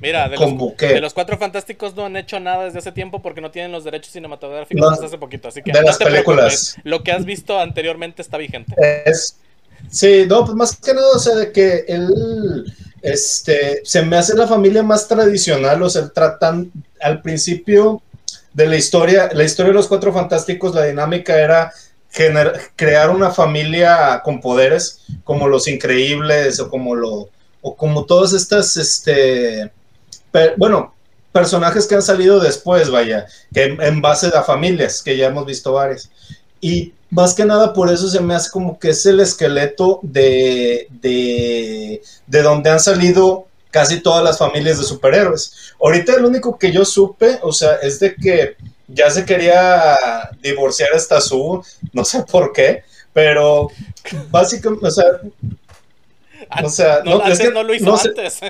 [0.00, 3.50] Mira, de los, de cuatro fantásticos no han hecho nada desde hace tiempo porque no
[3.50, 5.48] tienen los derechos cinematográficos No, hasta hace poquito.
[5.48, 6.76] Así que de no las te películas.
[6.84, 8.76] Lo que has visto anteriormente está vigente.
[9.04, 9.36] es...
[9.90, 12.72] Sí, no, pues más que nada, o sea, de que él,
[13.02, 18.00] este, se me hace la familia más tradicional, o sea, tratan al principio
[18.54, 21.72] de la historia, la historia de los cuatro fantásticos, la dinámica era
[22.12, 27.28] gener- crear una familia con poderes, como los increíbles, o como lo,
[27.60, 29.70] o como todas estas, este,
[30.56, 30.94] bueno,
[31.32, 35.46] personajes que han salido después, vaya, que en, en base a familias, que ya hemos
[35.46, 36.08] visto varias.
[36.60, 40.86] Y más que nada por eso se me hace como que es el esqueleto de,
[40.90, 45.74] de, de donde han salido casi todas las familias de superhéroes.
[45.82, 48.56] Ahorita el único que yo supe, o sea, es de que
[48.86, 49.98] ya se quería
[50.40, 51.60] divorciar esta su,
[51.92, 53.70] no sé por qué, pero
[54.30, 55.06] básicamente, o sea,
[56.62, 58.38] o sea, no, no, es antes que no lo hizo no sé- antes.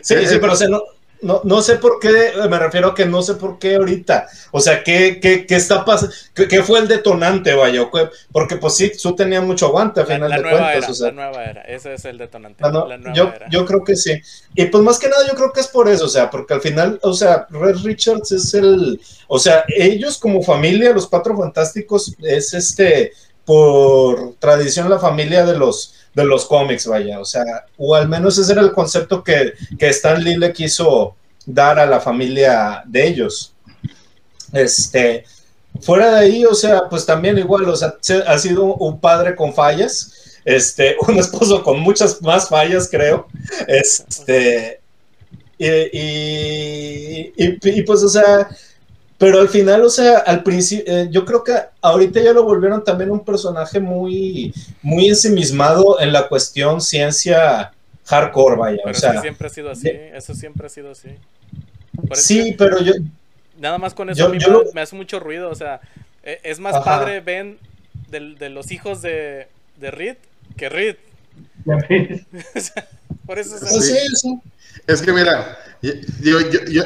[0.00, 0.80] Sí, Eh, sí, eh, pero o sea, no,
[1.22, 4.28] no, no sé por qué, me refiero a que no sé por qué ahorita.
[4.52, 6.14] O sea, ¿qué, qué, qué está pasando?
[6.34, 7.88] ¿Qué, qué fue el detonante, vaya?
[8.32, 10.76] Porque pues sí, Su tenía mucho aguante a final la de nueva cuentas.
[10.84, 11.62] era, o sea, la nueva era.
[11.62, 12.64] Ese es el detonante.
[12.64, 13.46] no- la nueva yo, era.
[13.50, 14.20] yo creo que sí.
[14.54, 16.60] Y pues más que nada yo creo que es por eso, o sea, porque al
[16.60, 22.14] final, o sea, Red Richards es el, o sea, ellos como familia, los cuatro fantásticos,
[22.22, 23.12] es este,
[23.44, 28.36] por tradición la familia de los de los cómics, vaya, o sea, o al menos
[28.38, 31.16] ese era el concepto que, que Stan Lee le quiso,
[31.46, 33.54] dar a la familia de ellos.
[34.52, 35.24] Este,
[35.80, 37.94] fuera de ahí, o sea, pues también igual, o sea,
[38.26, 43.26] ha sido un padre con fallas, este, un esposo con muchas más fallas, creo,
[43.66, 44.80] este,
[45.58, 48.48] y, y, pues, o sea,
[49.18, 52.84] pero al final, o sea, al principio, eh, yo creo que ahorita ya lo volvieron
[52.84, 57.72] también un personaje muy, muy ensimismado en la cuestión ciencia
[58.04, 58.78] hardcore, vaya.
[58.84, 61.08] Pero o sea, siempre ha sido así, eso siempre ha sido así.
[62.12, 62.92] sí, pero yo...
[63.58, 64.38] Nada más con eso a mí
[64.72, 65.80] me, hace mucho ruido, o sea,
[66.22, 67.58] e, es más padre Ben
[68.08, 69.48] de, de, los hijos de,
[69.80, 70.16] de Reed
[70.56, 70.94] que Reed.
[73.26, 74.40] por eso es sí, sí.
[74.86, 76.82] Es que mira, yo, yo, yo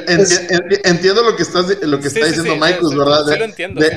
[0.84, 3.24] entiendo lo que estás lo que está diciendo Michael, ¿verdad?
[3.24, 3.90] De, lo entiendo, de,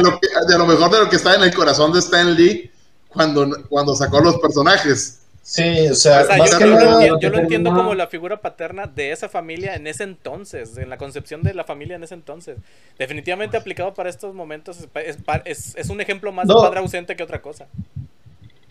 [0.00, 2.70] lo que, de, lo mejor de lo que está en el corazón de Stan Lee
[3.08, 5.18] cuando, cuando sacó los personajes.
[5.42, 9.28] Sí, o sea, yo, lo entiendo, yo, lo entiendo, como la figura paterna de esa
[9.28, 12.58] familia en ese entonces, en la concepción de la familia en ese entonces.
[12.98, 17.22] Definitivamente aplicado para estos momentos, es, es, es un ejemplo más de padre ausente que
[17.22, 17.66] otra cosa.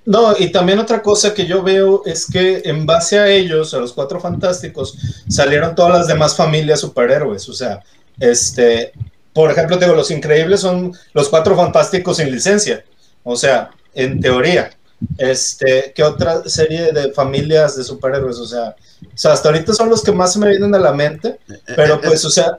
[0.05, 3.79] No, y también otra cosa que yo veo es que en base a ellos, a
[3.79, 4.97] los cuatro fantásticos,
[5.27, 7.47] salieron todas las demás familias superhéroes.
[7.49, 7.83] O sea,
[8.19, 8.93] este,
[9.33, 12.83] por ejemplo, digo, los increíbles son los cuatro fantásticos sin licencia.
[13.23, 14.71] O sea, en teoría.
[15.17, 18.37] Este, ¿qué otra serie de familias de superhéroes?
[18.37, 20.91] O sea, o sea, hasta ahorita son los que más se me vienen a la
[20.91, 21.39] mente,
[21.75, 22.57] pero pues, o sea.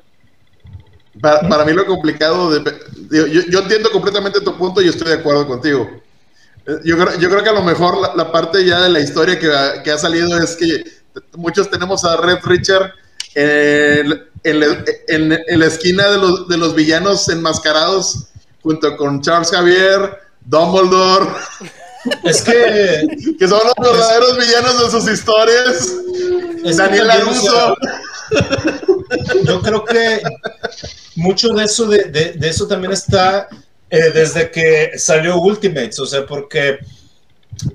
[1.21, 2.63] Para, mí lo complicado, de,
[3.11, 5.87] yo, yo entiendo completamente tu punto y estoy de acuerdo contigo
[6.85, 9.51] yo creo, yo creo que a lo mejor la, parte ya de la historia que,
[9.83, 10.85] que, ha salido es que
[11.37, 12.93] muchos tenemos a Red Richard
[13.35, 18.29] en, en, la esquina de los, de los villanos enmascarados
[18.63, 21.27] junto con Charles Javier, Dumbledore.
[22.25, 23.07] Es que,
[23.39, 25.97] que son los verdaderos villanos de sus historias.
[26.77, 27.77] Daniel Aruso.
[29.45, 30.23] Yo creo que
[31.17, 33.49] mucho de eso, de, de, de eso también está
[33.91, 36.79] eh, desde que salió Ultimates, o sea, porque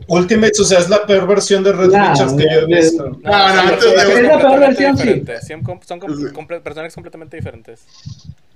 [0.08, 3.10] Ultimates, o sea, es la peor versión de Red Richards que yo he visto.
[3.22, 5.24] No, no, es la peor versión, sí.
[5.48, 6.00] Son
[6.64, 7.86] personajes completamente diferentes.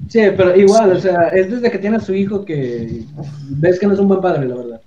[0.08, 3.04] Sí, pero igual, o sea, es desde que tiene a su hijo que
[3.50, 4.82] ves que no es un buen padre, la verdad.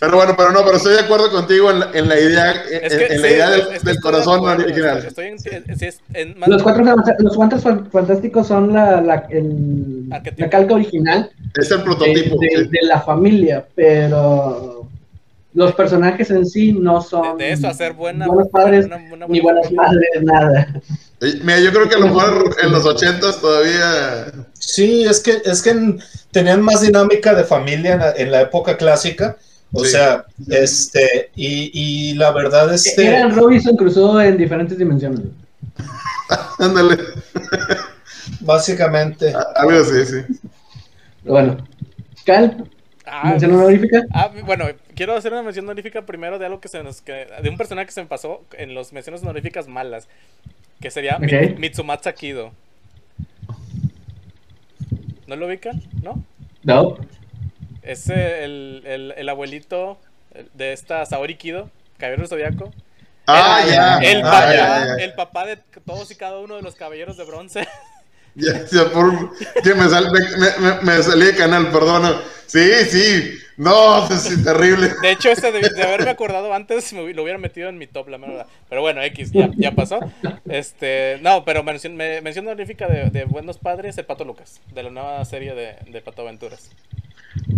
[0.00, 3.20] Pero bueno, pero no, pero estoy de acuerdo contigo en la, en la idea, en,
[3.20, 5.06] la idea del, corazón original.
[6.46, 6.84] los, cuatro,
[7.18, 11.30] los cuantos fantásticos son la, la, el, la calca original.
[11.54, 12.38] Es el prototipo.
[12.40, 14.88] De, la familia, pero
[15.52, 17.36] los personajes en sí no son.
[17.36, 18.88] De, eso, hacer buena, buenos padres
[19.28, 20.66] ni buenas madres, nada.
[21.20, 24.32] Mira, yo creo que a lo mejor en los ochentas todavía.
[24.54, 25.98] Sí, es que, es que
[26.30, 29.36] tenían más dinámica de familia en la época clásica
[29.72, 33.06] o sea, este, y, y, la verdad es que...
[33.06, 35.20] Era Robinson cruzó en diferentes dimensiones.
[36.58, 36.98] Ándale.
[38.40, 39.32] Básicamente.
[39.34, 40.40] Ah, algo así, sí.
[41.24, 41.58] Bueno,
[42.24, 42.68] Cal,
[43.06, 44.04] ah, mención honorífica.
[44.12, 47.48] Ah, bueno, quiero hacer una mención honorífica primero de algo que se nos que, de
[47.48, 50.08] un personaje que se me pasó en las menciones honoríficas malas,
[50.80, 52.52] que sería Mitsumatsu Kido.
[55.26, 55.80] ¿No lo ubican?
[56.02, 56.24] ¿No?
[56.64, 56.96] No.
[57.82, 59.98] Es el, el, el abuelito
[60.54, 62.72] de esta Saori Kido, Caballero Zodiaco.
[63.26, 63.98] Ah, ya.
[63.98, 67.68] El, papá, el papá de todos y cada uno de los caballeros de bronce.
[68.36, 72.22] Ya, ya por, que me, sal, me, me, salí de canal, perdón.
[72.46, 73.34] Sí, sí.
[73.56, 74.92] No, es terrible.
[75.02, 78.08] De hecho, este de, de, haberme acordado antes, me, lo hubiera metido en mi top,
[78.08, 78.46] la verdad.
[78.68, 79.98] Pero bueno, X, ya, ya pasó.
[80.48, 84.84] Este, no, pero mención, me, mención honorífica de, de, Buenos Padres, el Pato Lucas, de
[84.84, 86.70] la nueva serie de, de Pato Aventuras.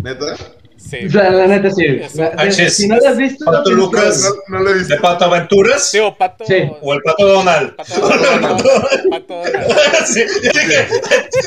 [0.03, 0.37] ¿Neta?
[0.77, 1.07] Sí.
[1.07, 2.01] O sea, la neta sí.
[2.15, 4.95] La, si no lo has visto, Pato Lucas, no, no lo he visto.
[4.95, 5.91] ¿De Pato Aventuras?
[5.91, 6.45] Sí, o Pato.
[6.45, 6.69] Sí.
[6.81, 7.77] O el Pato Donald.
[7.77, 8.63] Pato Donald.
[9.11, 10.07] Pato Donald.
[10.07, 10.25] sí,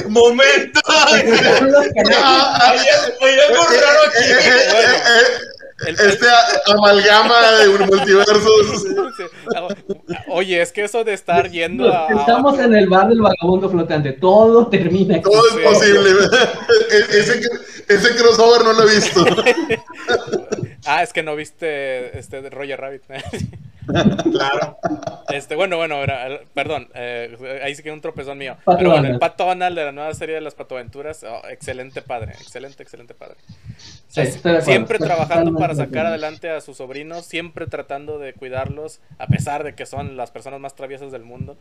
[0.08, 0.80] momento.
[0.88, 1.20] Hay
[3.48, 4.24] algo raro aquí.
[5.80, 6.26] Este
[6.68, 8.50] amalgama de un multiverso.
[10.30, 12.08] Oye, es que eso de estar yendo a.
[12.08, 14.14] Estamos en el bar del vagabundo flotante.
[14.14, 15.24] Todo termina aquí.
[15.24, 16.12] Todo es posible.
[17.10, 17.42] ese,
[17.88, 19.26] ese crossover no lo he visto.
[20.86, 23.04] ah, es que no viste este Roger Rabbit.
[24.32, 24.78] claro.
[25.30, 25.98] Este, bueno, bueno,
[26.54, 28.58] perdón, eh, ahí sí que un tropezón mío.
[28.66, 32.34] Pero bueno, el Pato Donald de la nueva serie de las Patoaventuras, oh, excelente padre,
[32.34, 33.36] excelente, excelente padre.
[34.62, 39.76] siempre trabajando para sacar adelante a sus sobrinos, siempre tratando de cuidarlos, a pesar de
[39.76, 41.58] que son las personas más traviesas del mundo.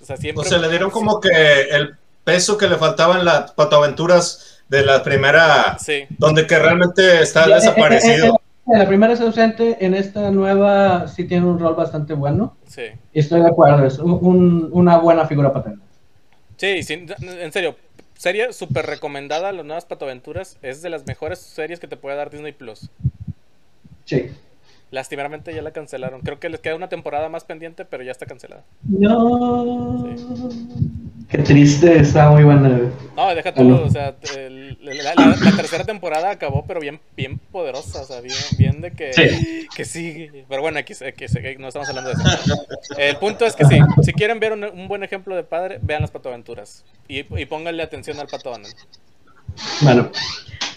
[0.00, 0.42] O sea, siempre.
[0.42, 4.84] O sea, le dieron como que el peso que le faltaba en las Patoaventuras de
[4.84, 6.06] la primera, sí.
[6.10, 8.40] donde que realmente está desaparecido.
[8.66, 12.56] La primera es ausente, en esta nueva sí tiene un rol bastante bueno.
[12.66, 12.82] Sí.
[13.12, 15.82] Y estoy de acuerdo, es un- una buena figura paterna.
[16.56, 17.76] Sí, en serio,
[18.16, 20.58] serie súper recomendada, Las Nuevas Patoaventuras.
[20.62, 22.90] Es de las mejores series que te puede dar Disney Plus.
[24.04, 24.30] Sí.
[24.90, 26.20] Lastimeramente ya la cancelaron.
[26.20, 28.62] Creo que les queda una temporada más pendiente, pero ya está cancelada.
[28.84, 30.06] No.
[31.28, 32.80] Qué triste, está muy buena.
[33.16, 33.82] No, deja no.
[33.82, 38.20] o sea, el- la, la- la tercera temporada acabó, pero bien, bien poderosa, o sea,
[38.20, 39.66] bien, bien de que Sí.
[39.74, 40.28] que sí.
[40.48, 42.66] Pero bueno, X, X, no estamos hablando de eso.
[42.96, 46.02] El punto es que sí, si quieren ver un, un buen ejemplo de padre, vean
[46.02, 46.84] las patoaventuras.
[47.08, 48.74] Y, y pónganle atención al pato Donald.
[49.82, 50.10] Bueno,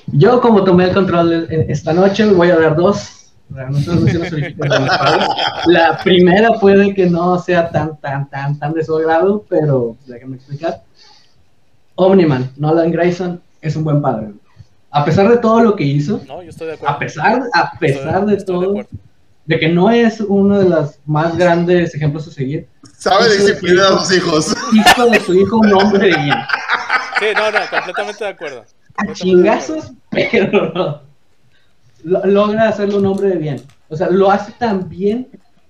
[0.08, 3.19] yo como tomé el control eh, esta noche, voy a dar dos.
[3.50, 5.26] Realmente dos menciones honoríficas de mi padre.
[5.68, 10.36] La primera puede que no sea tan, tan, tan, tan de su agrado, pero déjenme
[10.38, 10.82] explicar.
[11.96, 14.30] Omniman, Nolan Grayson, es un buen padre.
[14.92, 16.96] A pesar de todo lo que hizo, No, yo estoy de acuerdo.
[16.96, 18.90] a pesar, a pesar de Estoy todo, acuerdo.
[19.46, 22.68] de que no es uno de los más grandes ejemplos a seguir,
[22.98, 24.00] Sabe de disciplinar a hijo.
[24.06, 24.56] sus hijos.
[24.74, 26.38] hizo de su hijo un hombre de bien.
[27.20, 28.60] Sí, no, no, completamente de acuerdo.
[28.62, 31.09] a Completamente de chingazos, pero lo-
[32.04, 33.62] logra hacerlo un hombre de bien.
[33.90, 35.28] O sea, lo hace tan bien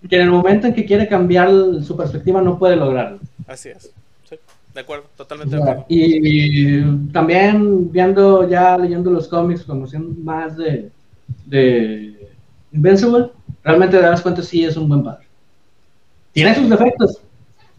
[0.08, 1.50] que en el momento en que quiere cambiar
[1.82, 3.20] su perspectiva no puede lograrlo.
[3.48, 3.92] Así es.
[4.30, 4.36] Sí,
[4.74, 5.86] de acuerdo, totalmente de acuerdo.
[5.90, 6.82] Y
[7.12, 10.90] también viendo, ya leyendo los cómics, conociendo más de,
[11.46, 12.30] de
[12.72, 13.32] Invincible,
[13.64, 15.26] realmente te das cuenta sí es un buen padre.
[16.32, 17.22] Tiene sus defectos,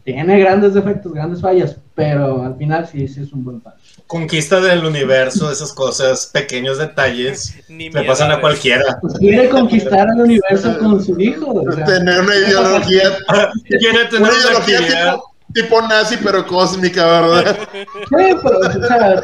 [0.03, 3.77] tiene grandes defectos, grandes fallas, pero al final sí, sí es un buen padre.
[4.07, 8.97] Conquista del universo, esas cosas, pequeños detalles, Ni le pasan a cualquiera.
[8.99, 11.51] Pues quiere conquistar el universo con su hijo.
[11.51, 13.03] o sea, Tener una ideología,
[13.79, 17.57] Quiere tener una ideología tipo, tipo nazi, pero cósmica, ¿verdad?
[17.71, 19.23] Sí, pero, o sea,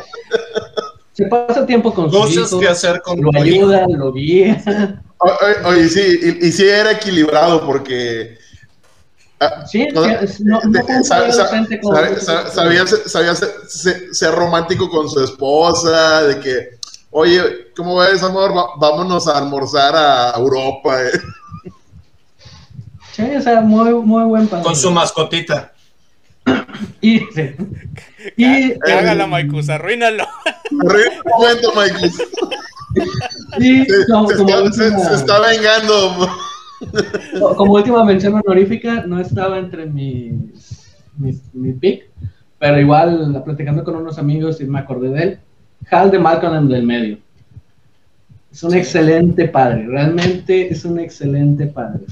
[1.13, 3.55] se pasa tiempo con su Cosas hijo, que hacer con lo tu hijo.
[3.71, 5.01] ayuda, lo guía.
[5.65, 8.37] Oye, sí, y, y sí era equilibrado porque...
[9.39, 11.31] ah, Sí, no, no, no sa-
[12.51, 16.69] sabía, sabía ser, ser- ser romántico con su esposa, de que,
[17.11, 18.55] oye, ¿cómo ves, amor?
[18.55, 21.01] Va- vámonos a almorzar a Europa.
[21.03, 21.11] eh".
[23.13, 24.63] Sí, o sea, muy, muy buen padre.
[24.63, 25.73] Con su mascotita.
[27.01, 27.55] Y, sí.
[28.37, 30.25] y, Cágala, eh, Maikus, arruínalo.
[30.71, 30.77] Un
[31.25, 32.11] momento, Michael.
[32.11, 36.29] Se, se está, se- se está vengando.
[37.57, 42.09] como última mención honorífica, no estaba entre mis, mis, mi pick,
[42.59, 45.39] pero igual platicando con unos amigos y me acordé de él.
[45.91, 47.17] Hal de Malcolm en del medio.
[48.51, 52.05] Es un excelente padre, realmente es un excelente padre.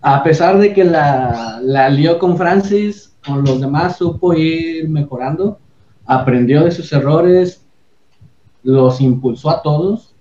[0.00, 5.60] A pesar de que la, la lió con Francis, con los demás supo ir mejorando,
[6.04, 7.64] aprendió de sus errores,
[8.62, 10.11] los impulsó a todos.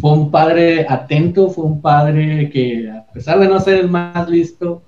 [0.00, 4.28] Fue un padre atento, fue un padre que a pesar de no ser el más
[4.28, 4.82] listo,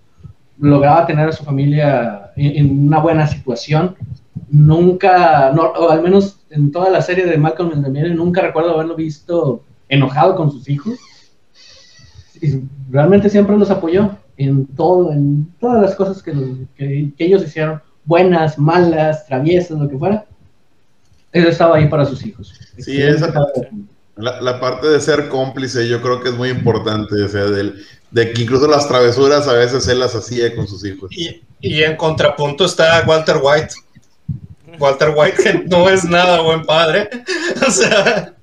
[0.59, 3.97] lograba tener a su familia en, en una buena situación.
[4.48, 8.74] Nunca, no, o al menos en toda la serie de Malcolm in the nunca recuerdo
[8.74, 10.94] haberlo visto enojado con sus hijos.
[12.40, 12.60] Y
[12.90, 16.32] realmente siempre los apoyó en todo, en todas las cosas que,
[16.76, 20.26] que- que ellos hicieron, buenas, malas, traviesas, lo que fuera.
[21.32, 22.52] Él estaba ahí para sus hijos.
[22.78, 23.32] Sí, esa-
[24.16, 27.85] La, la parte de ser cómplice yo creo que es muy importante, o sea, del-
[28.12, 31.11] de que incluso las travesuras a veces él las hacía con sus hijos.
[31.12, 33.74] Y, y en contrapunto está Walter White.
[34.78, 37.09] Walter White, que no es nada buen padre.
[37.66, 38.35] O sea,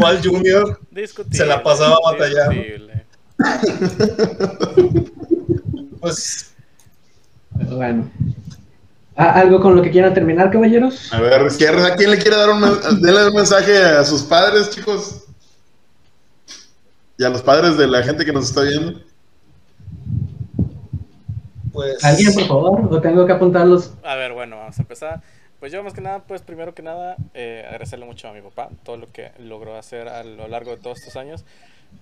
[0.00, 0.78] Walt Jr.
[0.90, 2.52] Discutible, Se la pasaba batallando.
[2.52, 3.04] discutible.
[6.00, 6.52] Pues
[7.54, 8.10] bueno.
[9.18, 11.12] ¿A- ¿Algo con lo que quieran terminar, caballeros?
[11.12, 15.24] A ver, ¿quién, ¿a quién le quiere dar un, un mensaje a sus padres, chicos?
[17.18, 19.00] Y a los padres de la gente que nos está viendo.
[21.72, 22.88] pues ¿Alguien, por favor?
[22.94, 23.92] ¿O tengo que apuntarlos?
[24.04, 25.20] A ver, bueno, vamos a empezar.
[25.60, 28.68] Pues yo más que nada, pues primero que nada, eh, agradecerle mucho a mi papá,
[28.84, 31.44] todo lo que logró hacer a lo largo de todos estos años.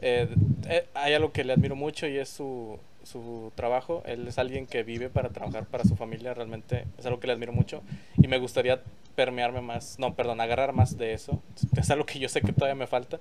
[0.01, 0.29] Eh,
[0.69, 4.03] eh, hay algo que le admiro mucho y es su, su trabajo.
[4.05, 7.33] Él es alguien que vive para trabajar para su familia, realmente es algo que le
[7.33, 7.83] admiro mucho
[8.17, 8.83] y me gustaría
[9.15, 11.43] permearme más, no, perdón, agarrar más de eso.
[11.77, 13.19] Es algo que yo sé que todavía me falta.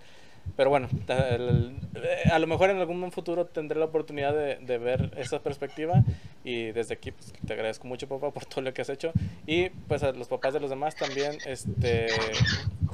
[0.58, 4.78] Pero bueno, el- eh, a lo mejor en algún futuro tendré la oportunidad de, de
[4.78, 6.04] ver esa perspectiva
[6.46, 9.12] y desde aquí pues, te agradezco mucho papá por todo lo que has hecho
[9.46, 12.08] y pues a los papás de los demás también, este,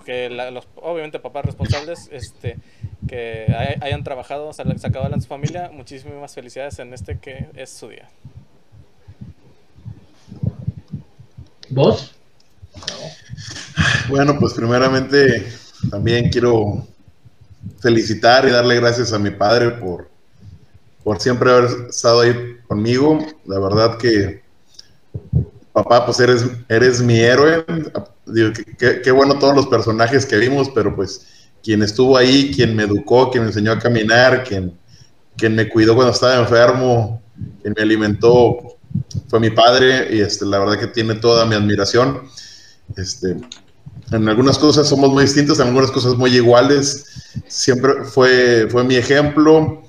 [0.06, 2.57] que la- los, obviamente papás responsables, este,
[3.07, 7.90] que hay- hayan trabajado, sacado adelante su familia, muchísimas felicidades en este que es su
[7.90, 8.10] día.
[11.69, 12.15] ¿Vos?
[14.10, 15.48] Bueno, pues primeramente
[15.90, 16.86] también quiero
[17.79, 20.09] felicitar y darle gracias a mi padre por,
[21.03, 23.19] por siempre haber estado ahí conmigo.
[23.45, 24.43] La verdad que,
[25.73, 27.65] papá, pues eres, eres mi héroe.
[28.77, 31.27] qué bueno todos los personajes que vimos, pero pues
[31.63, 34.77] quien estuvo ahí, quien me educó, quien me enseñó a caminar, quien,
[35.38, 37.21] quien me cuidó cuando estaba enfermo,
[37.61, 38.77] quien me alimentó,
[39.27, 42.23] fue mi padre y este, la verdad que tiene toda mi admiración.
[42.97, 43.38] Este,
[44.11, 47.05] en algunas cosas somos muy distintos, en algunas cosas muy iguales.
[47.47, 49.83] Siempre fue, fue mi ejemplo.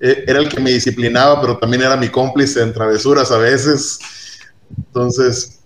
[0.00, 3.98] E, era el que me disciplinaba, pero también era mi cómplice en travesuras a veces.
[4.76, 5.60] Entonces,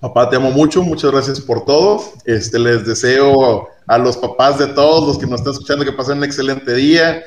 [0.00, 0.82] papá, te amo mucho.
[0.82, 2.00] Muchas gracias por todo.
[2.24, 6.18] Este, les deseo a los papás de todos los que nos están escuchando que pasen
[6.18, 7.24] un excelente día.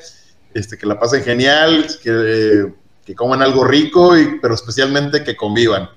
[0.53, 2.71] Este, que la pasen genial, que,
[3.05, 5.89] que coman algo rico, pero especialmente que convivan.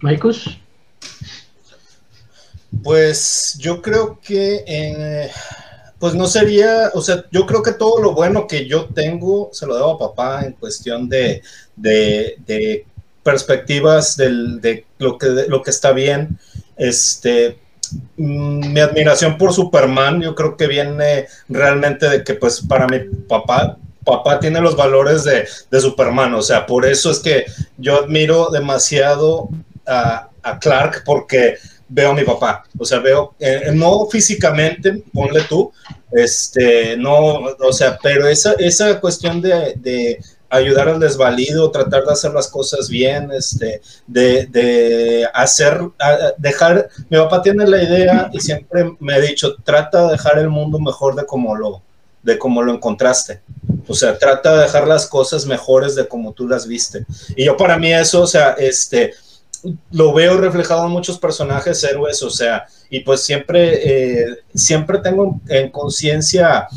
[0.00, 0.58] Marcos.
[2.82, 5.30] Pues yo creo que, eh,
[5.98, 9.66] pues no sería, o sea, yo creo que todo lo bueno que yo tengo se
[9.66, 11.42] lo debo a papá en cuestión de,
[11.76, 12.86] de,
[13.22, 16.38] perspectivas del, de lo que, lo que está bien.
[16.76, 17.58] Este,
[18.16, 23.00] mm, mi admiración por Superman, yo creo que viene realmente de que, pues, para mi
[23.28, 27.44] papá, papá tiene los valores de, de Superman, o sea, por eso es que
[27.76, 29.48] yo admiro demasiado
[29.86, 31.56] a, a Clark, porque
[31.88, 35.72] veo a mi papá, o sea, veo, eh, no físicamente, ponle tú,
[36.12, 40.18] este, no, o sea, pero esa, esa cuestión de, de
[40.50, 45.80] ayudar al desvalido, tratar de hacer las cosas bien, este, de, de hacer,
[46.38, 50.48] dejar, mi papá tiene la idea y siempre me ha dicho, trata de dejar el
[50.48, 51.82] mundo mejor de como lo,
[52.22, 53.40] de como lo encontraste.
[53.86, 57.06] O sea, trata de dejar las cosas mejores de como tú las viste.
[57.36, 59.14] Y yo para mí eso, o sea, este,
[59.90, 65.40] lo veo reflejado en muchos personajes héroes, o sea, y pues siempre, eh, siempre tengo
[65.48, 66.68] en conciencia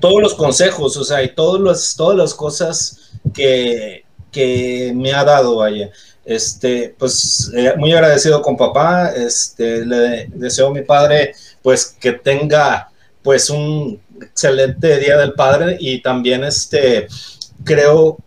[0.00, 5.24] todos los consejos, o sea, y todos los, todas las cosas que, que me ha
[5.24, 5.90] dado, vaya.
[6.24, 12.12] Este, pues eh, muy agradecido con papá, este, le deseo a mi padre, pues que
[12.12, 12.90] tenga,
[13.22, 17.08] pues un excelente día del padre y también, este,
[17.64, 18.18] creo,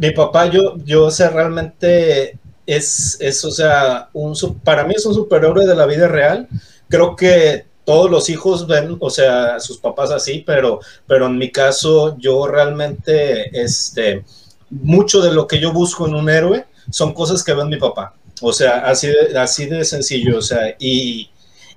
[0.00, 2.39] mi papá, yo, yo sé realmente
[2.70, 6.48] es, es, o sea, un, para mí es un superhéroe de la vida real.
[6.88, 10.78] Creo que todos los hijos ven, o sea, sus papás así, pero,
[11.08, 14.24] pero en mi caso yo realmente, este,
[14.70, 18.14] mucho de lo que yo busco en un héroe son cosas que ven mi papá.
[18.40, 21.28] O sea, así de, así de sencillo, o sea, y,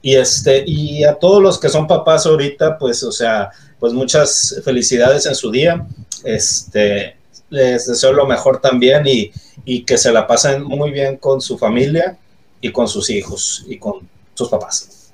[0.03, 3.49] y este, y a todos los que son papás ahorita, pues, o sea,
[3.80, 5.88] pues muchas felicidades en su día.
[6.24, 7.18] Este,
[7.53, 9.32] les deseo lo mejor también y,
[9.65, 12.18] y que se la pasen muy bien con su familia
[12.61, 13.99] y con sus hijos y con
[14.34, 15.11] sus papás.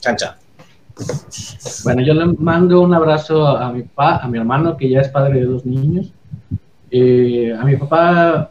[0.00, 0.16] Chan,
[1.84, 5.08] Bueno, yo le mando un abrazo a mi papá, a mi hermano, que ya es
[5.08, 6.12] padre de dos niños.
[6.90, 8.50] Eh, a mi papá,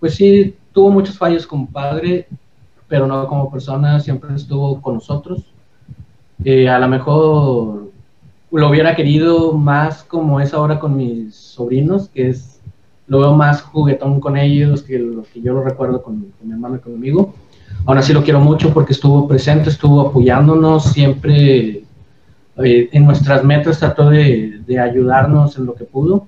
[0.00, 2.26] pues sí, tuvo muchos fallos como padre,
[2.88, 5.44] pero no como persona, siempre estuvo con nosotros.
[6.44, 7.90] Eh, a lo mejor
[8.50, 12.53] lo hubiera querido más como es ahora con mis sobrinos, que es
[13.06, 16.76] lo veo más juguetón con ellos que lo que yo lo recuerdo con, mi hermano
[16.76, 17.34] y conmigo.
[17.86, 21.84] Aún así lo quiero mucho porque estuvo presente, estuvo apoyándonos, siempre
[22.56, 26.26] eh, en nuestras metas trató de, de, ayudarnos en lo que pudo.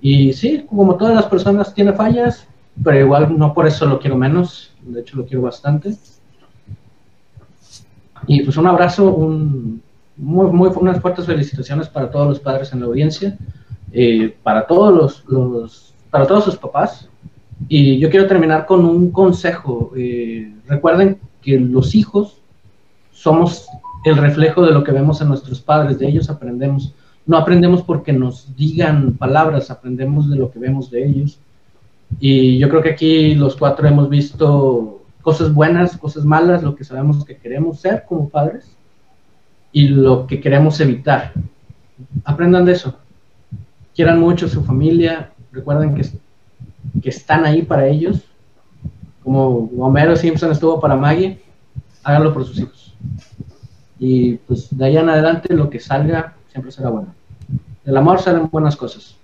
[0.00, 2.46] Y sí, como todas las personas tiene fallas,
[2.82, 5.96] pero igual no por eso lo quiero menos, de hecho lo quiero bastante.
[8.26, 9.82] Y pues un abrazo, un,
[10.16, 13.36] muy, muy, unas fuertes felicitaciones para todos los padres en la audiencia.
[13.92, 17.08] Eh, para, todos los, para todos sus papás.
[17.68, 19.92] Y yo quiero terminar con un consejo.
[19.96, 22.38] Eh, recuerden que los hijos
[23.12, 23.66] somos
[24.04, 26.94] el reflejo de lo que vemos en nuestros padres, de ellos aprendemos.
[27.26, 31.38] No aprendemos porque nos digan palabras, aprendemos de lo que vemos de ellos.
[32.20, 36.84] Y yo creo que aquí los cuatro hemos visto cosas buenas, cosas malas, lo que
[36.84, 38.70] sabemos que queremos ser como padres
[39.72, 41.32] y lo que queremos evitar.
[42.24, 42.96] Aprendan de eso
[43.98, 46.08] quieran mucho a su familia, recuerden que,
[47.02, 48.20] que están ahí para ellos,
[49.24, 51.42] como Homero Simpson estuvo para Maggie,
[52.04, 52.94] háganlo por sus hijos.
[53.98, 57.08] Y pues de ahí en adelante lo que salga siempre será bueno.
[57.84, 59.16] Del amor salen buenas cosas.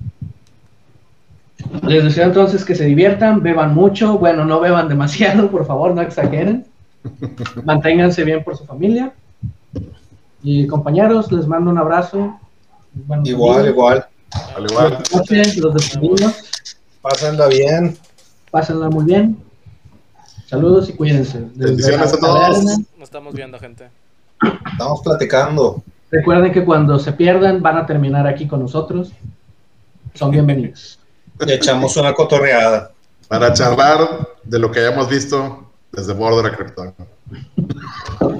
[1.84, 6.02] Les deseo entonces que se diviertan, beban mucho, bueno, no beban demasiado, por favor, no
[6.02, 6.66] exageren.
[7.64, 9.12] Manténganse bien por su familia.
[10.42, 12.40] Y compañeros, les mando un abrazo.
[13.22, 14.06] igual, igual.
[14.56, 14.98] Al igual.
[15.56, 16.20] Los despedimos.
[17.00, 17.98] Pásenla bien.
[18.50, 19.42] Pásenla muy bien.
[20.46, 21.44] Saludos y cuídense.
[21.54, 22.64] Bendiciones a todos.
[22.64, 23.88] Nos estamos viendo, gente.
[24.72, 25.82] Estamos platicando.
[26.10, 29.12] Recuerden que cuando se pierdan van a terminar aquí con nosotros.
[30.14, 30.98] Son bienvenidos.
[31.44, 32.92] Y echamos una cotorreada.
[33.26, 36.94] Para charlar de lo que hayamos visto desde Border a Krypton.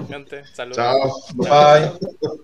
[0.09, 0.77] Gente, saludos.
[0.77, 1.11] Chao.
[1.35, 1.91] Bye.